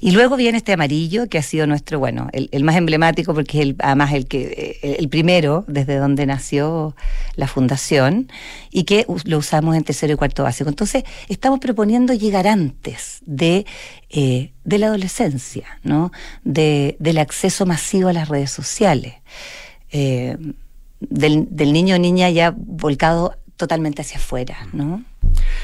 Y 0.00 0.12
luego 0.12 0.36
viene 0.36 0.56
este 0.56 0.72
amarillo, 0.72 1.28
que 1.28 1.36
ha 1.36 1.42
sido 1.42 1.66
nuestro, 1.66 1.98
bueno, 1.98 2.28
el, 2.32 2.64
más 2.64 2.76
emblemático 2.76 3.34
porque 3.34 3.58
es 3.58 3.64
el, 3.64 3.76
además 3.80 4.12
el, 4.14 4.26
que, 4.26 4.78
eh, 4.82 4.96
el 4.98 5.08
primero 5.08 5.64
desde 5.66 5.96
donde 5.96 6.24
nació 6.24 6.96
la 7.34 7.48
fundación 7.48 8.30
y 8.70 8.84
que 8.84 9.04
lo 9.24 9.38
usamos 9.38 9.76
en 9.76 9.84
tercero 9.84 10.14
y 10.14 10.16
cuarto 10.16 10.44
básico. 10.44 10.70
Entonces, 10.70 11.04
estamos 11.28 11.58
proponiendo 11.58 12.14
llegar 12.14 12.46
antes 12.46 13.18
de, 13.26 13.66
eh, 14.08 14.52
de 14.64 14.78
la 14.78 14.86
adolescencia, 14.86 15.66
¿no? 15.82 16.12
De, 16.44 16.96
del 17.00 17.18
acceso 17.18 17.66
masivo 17.66 18.08
a 18.08 18.12
las 18.12 18.28
redes 18.28 18.50
sociales. 18.50 19.14
Eh, 19.92 20.36
del, 21.00 21.48
del 21.50 21.72
niño 21.72 21.96
o 21.96 21.98
niña 21.98 22.28
ya 22.30 22.54
volcado 22.54 23.34
totalmente 23.60 24.00
hacia 24.02 24.16
afuera, 24.16 24.66
¿no? 24.72 25.04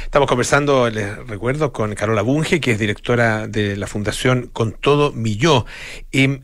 Estamos 0.04 0.28
conversando, 0.28 0.88
les 0.90 1.16
recuerdo, 1.26 1.72
con 1.72 1.94
Carola 1.94 2.22
Bunge, 2.22 2.60
que 2.60 2.72
es 2.72 2.78
directora 2.78 3.48
de 3.48 3.76
la 3.76 3.86
Fundación 3.86 4.50
Con 4.52 4.72
Todo 4.72 5.12
Mi 5.12 5.36
Yo. 5.36 5.64
Em, 6.12 6.42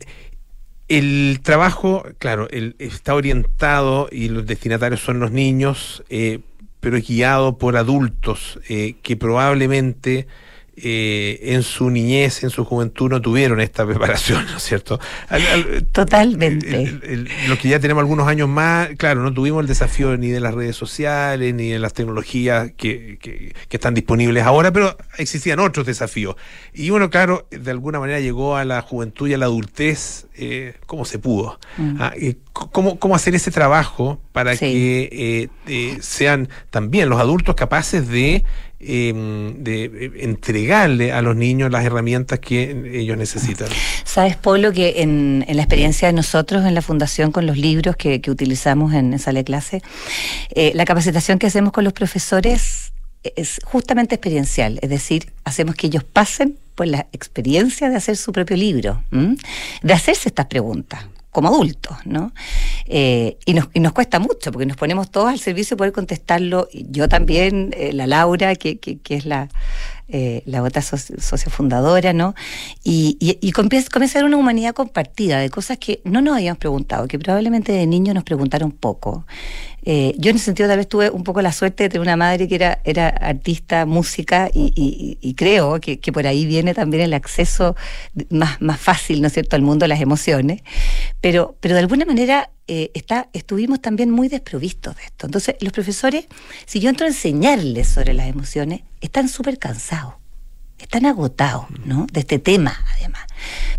el 0.87 1.39
trabajo, 1.43 2.03
claro, 2.17 2.47
está 2.79 3.13
orientado 3.13 4.09
y 4.11 4.29
los 4.29 4.45
destinatarios 4.47 5.01
son 5.01 5.19
los 5.19 5.31
niños, 5.31 6.03
eh, 6.09 6.39
pero 6.79 6.97
es 6.97 7.07
guiado 7.07 7.57
por 7.59 7.77
adultos 7.77 8.59
eh, 8.67 8.95
que 9.03 9.15
probablemente 9.15 10.27
eh, 10.75 11.39
en 11.53 11.61
su 11.61 11.91
niñez, 11.91 12.43
en 12.43 12.49
su 12.49 12.65
juventud, 12.65 13.09
no 13.09 13.21
tuvieron 13.21 13.61
esta 13.61 13.85
preparación, 13.87 14.45
¿no 14.45 14.57
es 14.57 14.63
cierto? 14.63 14.99
Totalmente. 15.91 16.99
los 17.47 17.59
que 17.59 17.69
ya 17.69 17.79
tenemos 17.79 18.01
algunos 18.01 18.27
años 18.27 18.49
más, 18.49 18.89
claro, 18.97 19.21
no 19.21 19.31
tuvimos 19.33 19.61
el 19.61 19.67
desafío 19.67 20.17
ni 20.17 20.29
de 20.29 20.39
las 20.39 20.53
redes 20.53 20.75
sociales, 20.75 21.53
ni 21.53 21.69
de 21.69 21.79
las 21.79 21.93
tecnologías 21.93 22.71
que, 22.75 23.19
que, 23.21 23.53
están 23.69 23.93
disponibles 23.93 24.43
ahora, 24.43 24.71
pero 24.71 24.97
existían 25.17 25.59
otros 25.59 25.85
desafíos. 25.85 26.35
Y 26.73 26.89
uno, 26.89 27.09
claro, 27.09 27.47
de 27.51 27.71
alguna 27.71 27.99
manera 27.99 28.19
llegó 28.19 28.55
a 28.55 28.65
la 28.65 28.81
juventud 28.81 29.27
y 29.27 29.33
a 29.33 29.37
la 29.37 29.45
adultez 29.45 30.27
eh, 30.35 30.75
como 30.87 31.05
se 31.05 31.19
pudo. 31.19 31.59
Mm. 31.77 31.95
Ah, 31.99 32.13
¿cómo, 32.51 32.97
¿Cómo 32.97 33.15
hacer 33.15 33.35
ese 33.35 33.51
trabajo 33.51 34.19
para 34.31 34.57
que 34.57 35.49
eh, 35.67 35.97
sean 36.01 36.49
también 36.71 37.09
los 37.09 37.19
adultos 37.19 37.55
capaces 37.55 38.07
de 38.07 38.43
Em, 38.85 39.63
de 39.63 39.85
eh, 39.85 40.11
entregarle 40.23 41.13
a 41.13 41.21
los 41.21 41.37
niños 41.37 41.71
las 41.71 41.85
herramientas 41.85 42.39
que 42.39 42.99
ellos 42.99 43.17
necesitan. 43.17 43.69
Sabes, 44.03 44.35
Polo, 44.35 44.73
que 44.73 45.01
en, 45.01 45.45
la 45.47 45.61
experiencia 45.61 46.09
de 46.09 46.13
nosotros 46.13 46.65
en 46.65 46.73
la 46.75 46.81
fundación 46.81 47.31
con 47.31 47.45
los 47.45 47.57
libros 47.57 47.95
que, 47.95 48.21
utilizamos 48.27 48.93
en, 48.93 49.17
sala 49.19 49.39
de 49.39 49.43
clase, 49.45 49.81
eh, 50.53 50.73
la 50.75 50.83
capacitación 50.83 51.39
que 51.39 51.47
hacemos 51.47 51.71
con 51.71 51.85
los 51.85 51.93
profesores 51.93 52.91
es 53.23 53.61
justamente 53.63 54.15
experiencial, 54.15 54.79
es 54.81 54.89
decir, 54.89 55.31
hacemos 55.45 55.75
que 55.75 55.87
ellos 55.87 56.03
pasen 56.03 56.57
por 56.75 56.87
la 56.87 57.07
experiencia 57.13 57.89
de 57.89 57.95
hacer 57.95 58.17
su 58.17 58.33
propio 58.33 58.57
libro, 58.57 59.01
de 59.11 59.93
hacerse 59.93 60.27
estas 60.27 60.47
preguntas 60.47 61.05
como 61.33 61.49
adultos, 61.49 61.97
¿no? 62.05 62.31
Eh, 62.85 63.37
y, 63.45 63.53
nos, 63.53 63.91
cuesta 63.91 64.19
mucho, 64.19 64.51
porque 64.51 64.65
nos 64.65 64.77
ponemos 64.77 65.11
todos 65.11 65.29
al 65.29 65.39
servicio 65.39 65.75
de 65.75 65.79
poder 65.79 65.93
contestarlo. 65.93 66.69
Yo 66.71 67.09
también, 67.09 67.73
eh, 67.75 67.91
la 67.91 68.07
Laura, 68.07 68.55
que, 68.55 68.79
que, 68.79 68.99
que 68.99 69.15
es 69.15 69.25
la, 69.25 69.49
eh, 70.09 70.43
la 70.45 70.61
otra 70.61 70.81
socio, 70.81 71.49
fundadora, 71.49 72.13
¿no? 72.13 72.35
Y, 72.83 73.51
comienza, 73.53 73.89
a 73.93 74.07
ser 74.07 74.25
una 74.25 74.37
humanidad 74.37 74.73
compartida 74.73 75.39
de 75.39 75.49
cosas 75.49 75.77
que 75.77 76.01
no 76.03 76.21
nos 76.21 76.35
habíamos 76.35 76.57
preguntado, 76.57 77.07
que 77.07 77.17
probablemente 77.17 77.71
de 77.71 77.87
niños 77.87 78.13
nos 78.13 78.23
preguntaron 78.23 78.71
poco. 78.71 79.25
Eh, 79.85 80.15
yo 80.17 80.29
en 80.29 80.37
ese 80.37 80.45
sentido 80.45 80.69
tal 80.69 80.77
vez 80.77 80.87
tuve 80.87 81.09
un 81.09 81.23
poco 81.23 81.41
la 81.41 81.51
suerte 81.51 81.83
de 81.83 81.89
tener 81.89 82.01
una 82.01 82.15
madre 82.15 82.47
que 82.47 82.55
era, 82.55 83.09
artista, 83.09 83.85
música, 83.85 84.49
y, 84.53 85.33
creo 85.35 85.79
que, 85.79 85.97
por 86.11 86.27
ahí 86.27 86.45
viene 86.45 86.73
también 86.73 87.03
el 87.03 87.13
acceso 87.13 87.75
más, 88.29 88.61
más 88.61 88.79
fácil, 88.79 89.21
¿no 89.21 89.27
es 89.27 89.33
cierto?, 89.33 89.55
al 89.55 89.61
mundo 89.61 89.85
de 89.85 89.89
las 89.89 90.01
emociones. 90.01 90.61
Pero, 91.21 91.55
pero 91.59 91.75
de 91.75 91.79
alguna 91.79 92.05
manera 92.05 92.49
eh, 92.67 92.91
está, 92.93 93.29
estuvimos 93.33 93.81
también 93.81 94.09
muy 94.09 94.29
desprovistos 94.29 94.95
de 94.95 95.03
esto. 95.03 95.25
Entonces, 95.25 95.55
los 95.59 95.73
profesores, 95.73 96.27
si 96.65 96.79
yo 96.79 96.89
entro 96.89 97.05
a 97.05 97.09
enseñarles 97.09 97.87
sobre 97.87 98.13
las 98.13 98.27
emociones, 98.27 98.81
están 99.01 99.27
súper 99.27 99.59
cansados, 99.59 100.13
están 100.79 101.05
agotados, 101.05 101.65
¿no? 101.85 102.07
De 102.11 102.21
este 102.21 102.39
tema, 102.39 102.77
además. 102.95 103.23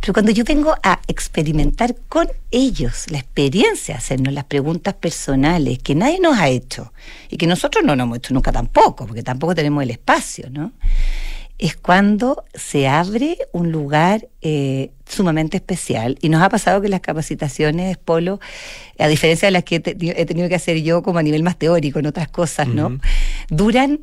Pero 0.01 0.13
cuando 0.13 0.33
yo 0.33 0.45
vengo 0.45 0.75
a 0.83 1.01
experimentar 1.07 1.97
con 2.09 2.29
ellos 2.51 3.11
la 3.11 3.19
experiencia, 3.19 3.97
hacernos 3.97 4.35
las 4.35 4.45
preguntas 4.45 4.95
personales 4.95 5.79
que 5.79 5.95
nadie 5.95 6.21
nos 6.21 6.37
ha 6.37 6.49
hecho 6.49 6.93
y 7.31 7.37
que 7.39 7.47
nosotros 7.47 7.85
no 7.85 7.97
nos 7.97 8.05
hemos 8.05 8.19
hecho 8.19 8.35
nunca 8.35 8.53
tampoco, 8.53 9.07
porque 9.07 9.23
tampoco 9.23 9.55
tenemos 9.55 9.83
el 9.83 9.91
espacio, 9.91 10.51
¿no? 10.51 10.73
Es 11.59 11.77
cuando 11.77 12.45
se 12.55 12.89
abre 12.89 13.39
un 13.53 13.71
lugar 13.71 14.29
eh, 14.43 14.91
sumamente 15.07 15.57
especial. 15.57 16.19
Y 16.21 16.29
nos 16.29 16.43
ha 16.43 16.49
pasado 16.49 16.81
que 16.81 16.89
las 16.89 17.01
capacitaciones, 17.01 17.97
Polo, 17.97 18.41
a 18.99 19.07
diferencia 19.09 19.47
de 19.47 19.53
las 19.53 19.65
que 19.65 19.77
he, 19.77 20.27
tenido 20.27 20.49
que 20.49 20.55
hacer 20.55 20.83
yo 20.83 21.03
como 21.03 21.19
a 21.19 21.23
nivel 21.23 21.43
más 21.43 21.57
teórico 21.57 21.99
en 21.99 22.07
otras 22.07 22.29
cosas, 22.29 22.69
¿no? 22.69 22.99
Duran 23.49 24.01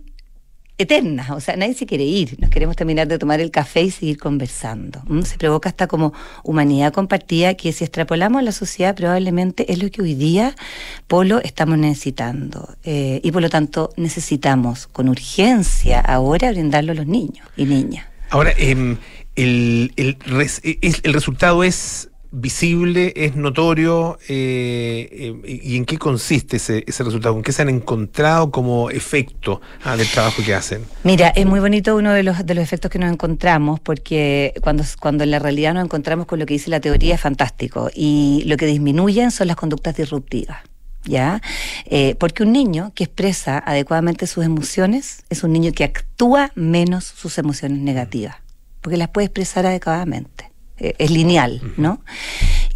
eternas, 0.82 1.30
o 1.32 1.40
sea, 1.40 1.56
nadie 1.56 1.74
se 1.74 1.86
quiere 1.86 2.04
ir, 2.04 2.38
nos 2.40 2.50
queremos 2.50 2.76
terminar 2.76 3.08
de 3.08 3.18
tomar 3.18 3.40
el 3.40 3.52
café 3.52 3.82
y 3.84 3.92
seguir 3.92 4.18
conversando. 4.18 5.02
Se 5.24 5.38
provoca 5.38 5.70
hasta 5.70 5.88
como 5.88 6.14
humanidad 6.44 6.94
compartida 6.94 7.54
que 7.56 7.72
si 7.74 7.84
extrapolamos 7.84 8.40
a 8.40 8.44
la 8.44 8.52
sociedad 8.52 8.96
probablemente 8.96 9.72
es 9.72 9.82
lo 9.82 9.90
que 9.90 10.02
hoy 10.02 10.16
día, 10.16 10.56
Polo, 11.08 11.42
estamos 11.42 11.78
necesitando. 11.78 12.76
Eh, 12.84 13.22
y 13.24 13.32
por 13.32 13.42
lo 13.42 13.50
tanto 13.50 13.92
necesitamos 13.98 14.88
con 14.88 15.10
urgencia 15.10 16.00
ahora 16.00 16.52
brindarlo 16.52 16.92
a 16.92 16.96
los 16.96 17.08
niños 17.08 17.48
y 17.58 17.66
niñas. 17.66 18.06
Ahora, 18.30 18.54
em, 18.58 18.98
el, 19.36 19.94
el, 19.96 20.18
el 21.04 21.14
resultado 21.14 21.64
es 21.64 22.11
visible, 22.32 23.12
es 23.16 23.36
notorio 23.36 24.18
eh, 24.30 25.36
eh, 25.44 25.62
y 25.64 25.76
en 25.76 25.86
qué 25.86 25.98
consiste 25.98 26.58
ese, 26.58 26.84
resultado, 27.04 27.36
en 27.36 27.44
qué 27.44 27.52
se 27.52 27.62
han 27.62 27.70
encontrado 27.70 28.52
como 28.52 28.90
efecto 28.90 29.62
ah, 29.84 29.98
del 29.98 30.08
trabajo 30.08 30.42
que 30.44 30.56
hacen. 30.56 30.86
Mira, 31.04 31.30
es 31.30 31.46
muy 31.46 31.60
bonito 31.60 31.96
uno 31.96 32.14
de 32.14 32.24
los, 32.24 32.46
de 32.46 32.56
los 32.56 32.64
efectos 32.64 32.90
que 32.90 33.00
nos 33.00 33.12
encontramos 33.12 33.82
porque 33.82 34.54
cuando, 34.62 34.84
cuando 35.00 35.26
en 35.26 35.32
la 35.32 35.40
realidad 35.40 35.74
nos 35.74 35.84
encontramos 35.84 36.26
con 36.26 36.40
lo 36.40 36.46
que 36.46 36.54
dice 36.54 36.70
la 36.70 36.80
teoría 36.80 37.16
es 37.16 37.22
fantástico 37.22 37.90
y 37.94 38.44
lo 38.46 38.56
que 38.56 38.66
disminuyen 38.66 39.32
son 39.32 39.48
las 39.48 39.58
conductas 39.58 39.96
disruptivas. 39.96 40.60
¿Ya? 41.04 41.42
Eh, 41.86 42.14
porque 42.20 42.44
un 42.44 42.52
niño 42.52 42.92
que 42.94 43.06
expresa 43.06 43.58
adecuadamente 43.58 44.28
sus 44.28 44.46
emociones 44.46 45.24
es 45.32 45.44
un 45.44 45.52
niño 45.52 45.72
que 45.72 45.84
actúa 45.84 46.52
menos 46.54 47.06
sus 47.06 47.40
emociones 47.40 47.80
negativas, 47.80 48.36
porque 48.82 48.98
las 48.98 49.10
puede 49.10 49.26
expresar 49.26 49.66
adecuadamente. 49.66 50.51
Eh, 50.82 50.96
es 50.98 51.12
lineal, 51.12 51.62
¿no? 51.78 52.02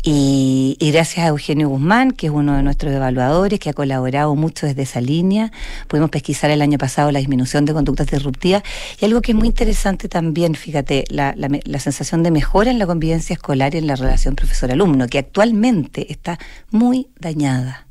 Y, 0.03 0.77
gracias 0.79 1.25
a 1.25 1.29
Eugenio 1.29 1.69
Guzmán, 1.69 2.11
que 2.11 2.27
es 2.27 2.31
uno 2.31 2.55
de 2.55 2.61
nuestros 2.61 2.93
evaluadores, 2.93 3.59
que 3.59 3.71
ha 3.71 3.73
colaborado 3.73 4.35
mucho 4.35 4.67
desde 4.67 4.83
esa 4.83 5.01
línea, 5.01 5.51
pudimos 5.87 6.11
pesquisar 6.11 6.51
el 6.51 6.61
año 6.61 6.77
pasado 6.77 7.11
la 7.11 7.17
disminución 7.17 7.65
de 7.65 7.73
conductas 7.73 8.05
disruptivas 8.05 8.61
y 9.01 9.05
algo 9.05 9.21
que 9.21 9.31
es 9.31 9.35
muy 9.35 9.47
interesante 9.47 10.07
también, 10.07 10.53
fíjate, 10.53 11.05
la, 11.09 11.33
sensación 11.79 12.21
de 12.21 12.29
mejora 12.29 12.69
en 12.69 12.77
la 12.77 12.85
convivencia 12.85 13.33
escolar 13.33 13.73
y 13.73 13.79
en 13.79 13.87
la 13.87 13.95
relación 13.95 14.35
profesor-alumno, 14.35 15.07
que 15.07 15.17
actualmente 15.17 16.11
está 16.11 16.37
muy 16.69 17.07
dañada. 17.19 17.87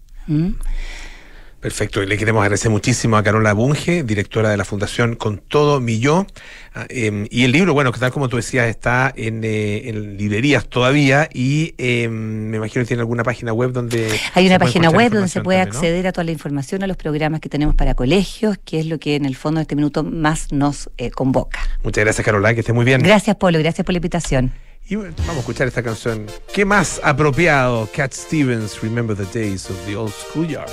Perfecto, 1.65 2.03
y 2.03 2.07
le 2.07 2.19
queremos 2.19 2.43
agradecer 2.43 2.71
muchísimo 2.71 3.17
a 3.17 3.23
Carola 3.23 3.55
Bunge, 3.55 4.03
directora 4.03 4.51
de 4.51 4.59
la 4.59 4.67
Fundación 4.67 5.17
Con 5.17 5.39
Todo 5.39 5.81
Milló. 5.81 6.27
Ah, 6.75 6.85
em, 6.91 7.27
y 7.31 7.45
el 7.45 7.53
libro, 7.53 7.73
bueno, 7.73 7.91
que 7.91 7.99
tal 7.99 8.13
como 8.13 8.29
tú 8.29 8.37
decías, 8.37 8.69
está 8.69 9.11
en, 9.17 9.41
eh, 9.45 9.91
librerías 10.19 10.69
todavía 10.69 11.27
y 11.33 11.75
em, 11.79 12.51
me 12.51 12.59
imagino 12.59 12.83
que 12.83 12.89
tiene 12.89 13.01
alguna 13.01 13.23
página 13.23 13.55
web 13.55 13.73
donde... 13.73 14.11
Hay 14.35 14.47
una 14.47 14.59
página 14.59 14.91
web 14.91 15.11
donde 15.11 15.29
se 15.29 15.41
puede 15.41 15.63
acceder 15.63 16.07
a 16.07 16.13
toda 16.13 16.25
la 16.25 16.33
información, 16.33 16.83
a 16.83 16.87
los 16.87 16.99
programas 16.99 17.41
que 17.41 17.49
tenemos 17.49 17.75
para 17.75 17.95
colegios, 17.95 18.59
que 18.63 18.81
es 18.81 18.85
lo 18.85 18.99
que 18.99 19.15
en 19.15 19.25
el 19.25 19.35
fondo 19.35 19.57
de 19.57 19.63
este 19.63 19.75
minuto 19.75 20.05
más 20.05 20.53
nos 20.53 20.91
eh, 20.99 21.11
convoca. 21.11 21.61
Muchas 21.83 22.05
gracias, 22.05 22.27
Carola, 22.27 22.53
que 22.53 22.61
esté 22.61 22.75
muy 22.75 22.85
bien. 22.85 23.01
Gracias, 23.03 23.37
Polo, 23.37 23.59
gracias 23.59 23.87
por 23.87 23.95
la 23.95 24.01
invitación. 24.01 24.53
Y 24.87 24.97
vamos 24.97 25.17
a 25.19 25.39
escuchar 25.39 25.67
esta 25.67 25.83
canción. 25.83 26.27
¿Qué 26.53 26.67
más 26.67 27.01
apropiado? 27.03 27.89
Cat 27.91 28.13
Stevens, 28.13 28.83
Remember 28.83 29.17
the 29.17 29.25
Days 29.33 29.71
of 29.71 29.77
the 29.87 29.97
Old 29.97 30.13
Schoolyard. 30.13 30.69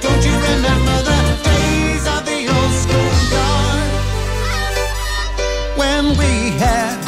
Don't 0.00 0.24
you 0.24 0.32
remember 0.32 0.96
the 1.10 1.20
days 1.44 2.06
of 2.14 2.24
the 2.24 2.40
old 2.54 2.72
schoolyard? 2.82 3.90
When 5.76 6.16
we 6.16 6.32
had 6.58 6.98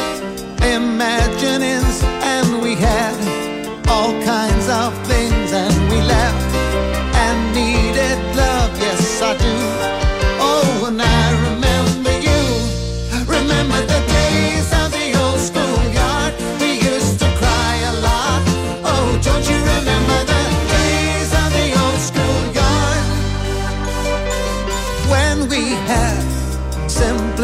imaginings 0.75 2.03
and 2.03 2.61
we 2.61 2.75
had 2.75 3.15
all 3.87 4.13
kinds 4.23 4.67
of 4.69 4.93
things 5.07 5.44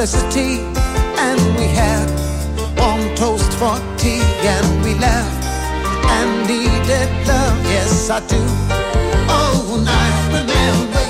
simplicity 0.06 0.60
and 1.20 1.39
we 1.58 1.66
had 1.66 2.08
warm 2.76 3.16
toast 3.16 3.52
for 3.54 3.78
tea 3.97 4.22
and 4.41 4.84
we 4.84 4.95
laughed 4.95 5.45
and 6.10 6.47
needed 6.47 7.10
love. 7.28 7.64
Yes, 7.66 8.10
I 8.10 8.20
do. 8.28 8.41
Oh, 9.30 9.78
and 9.78 9.88
I 9.88 10.08
remember 10.34 11.01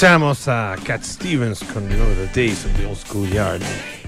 Escuchamos 0.00 0.48
a 0.48 0.76
Cat 0.82 1.04
Stevens 1.04 1.62
con 1.74 1.86
Remember 1.86 2.16
the 2.26 2.40
Days 2.40 2.64
of 2.64 2.72
the 2.78 2.86
Old 2.86 2.96
Schoolyard. 2.96 3.60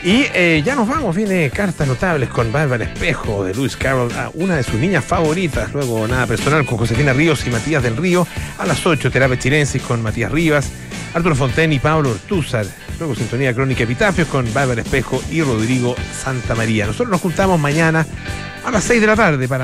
Y 0.03 0.24
eh, 0.32 0.62
ya 0.64 0.74
nos 0.74 0.88
vamos, 0.88 1.14
viene 1.14 1.51
Cartas 1.51 1.86
Notables 1.86 2.30
con 2.30 2.51
Bárbara 2.51 2.84
Espejo 2.86 3.45
de 3.45 3.53
Luis 3.53 3.76
Carroll, 3.76 4.11
una 4.32 4.57
de 4.57 4.62
sus 4.62 4.76
niñas 4.76 5.05
favoritas. 5.05 5.70
Luego 5.74 6.09
Nada 6.09 6.26
Personal 6.26 6.64
con 6.64 6.78
Josefina 6.78 7.12
Ríos 7.12 7.47
y 7.47 7.51
Matías 7.51 7.82
del 7.82 7.99
Río. 7.99 8.26
A 8.57 8.64
las 8.64 8.86
8, 8.86 9.11
Terapia 9.11 9.38
Chilensis 9.38 9.82
con 9.82 10.03
Matías 10.03 10.32
Rivas, 10.32 10.70
Arturo 11.12 11.36
Fonten 11.36 11.74
y 11.74 11.78
Pablo 11.78 12.12
Ortúzar. 12.12 12.64
Luego 12.99 13.14
Sintonía 13.14 13.53
Crónica 13.53 13.82
Epitafios 13.82 14.28
con 14.28 14.51
Bárbara 14.55 14.80
Espejo 14.80 15.22
y 15.30 15.43
Rodrigo 15.43 15.95
Santa 16.18 16.55
María. 16.55 16.86
Nosotros 16.86 17.11
nos 17.11 17.20
juntamos 17.20 17.61
mañana 17.61 18.07
a 18.64 18.70
las 18.70 18.84
6 18.84 18.99
de 18.99 19.07
la 19.07 19.16
tarde 19.16 19.47
para 19.47 19.61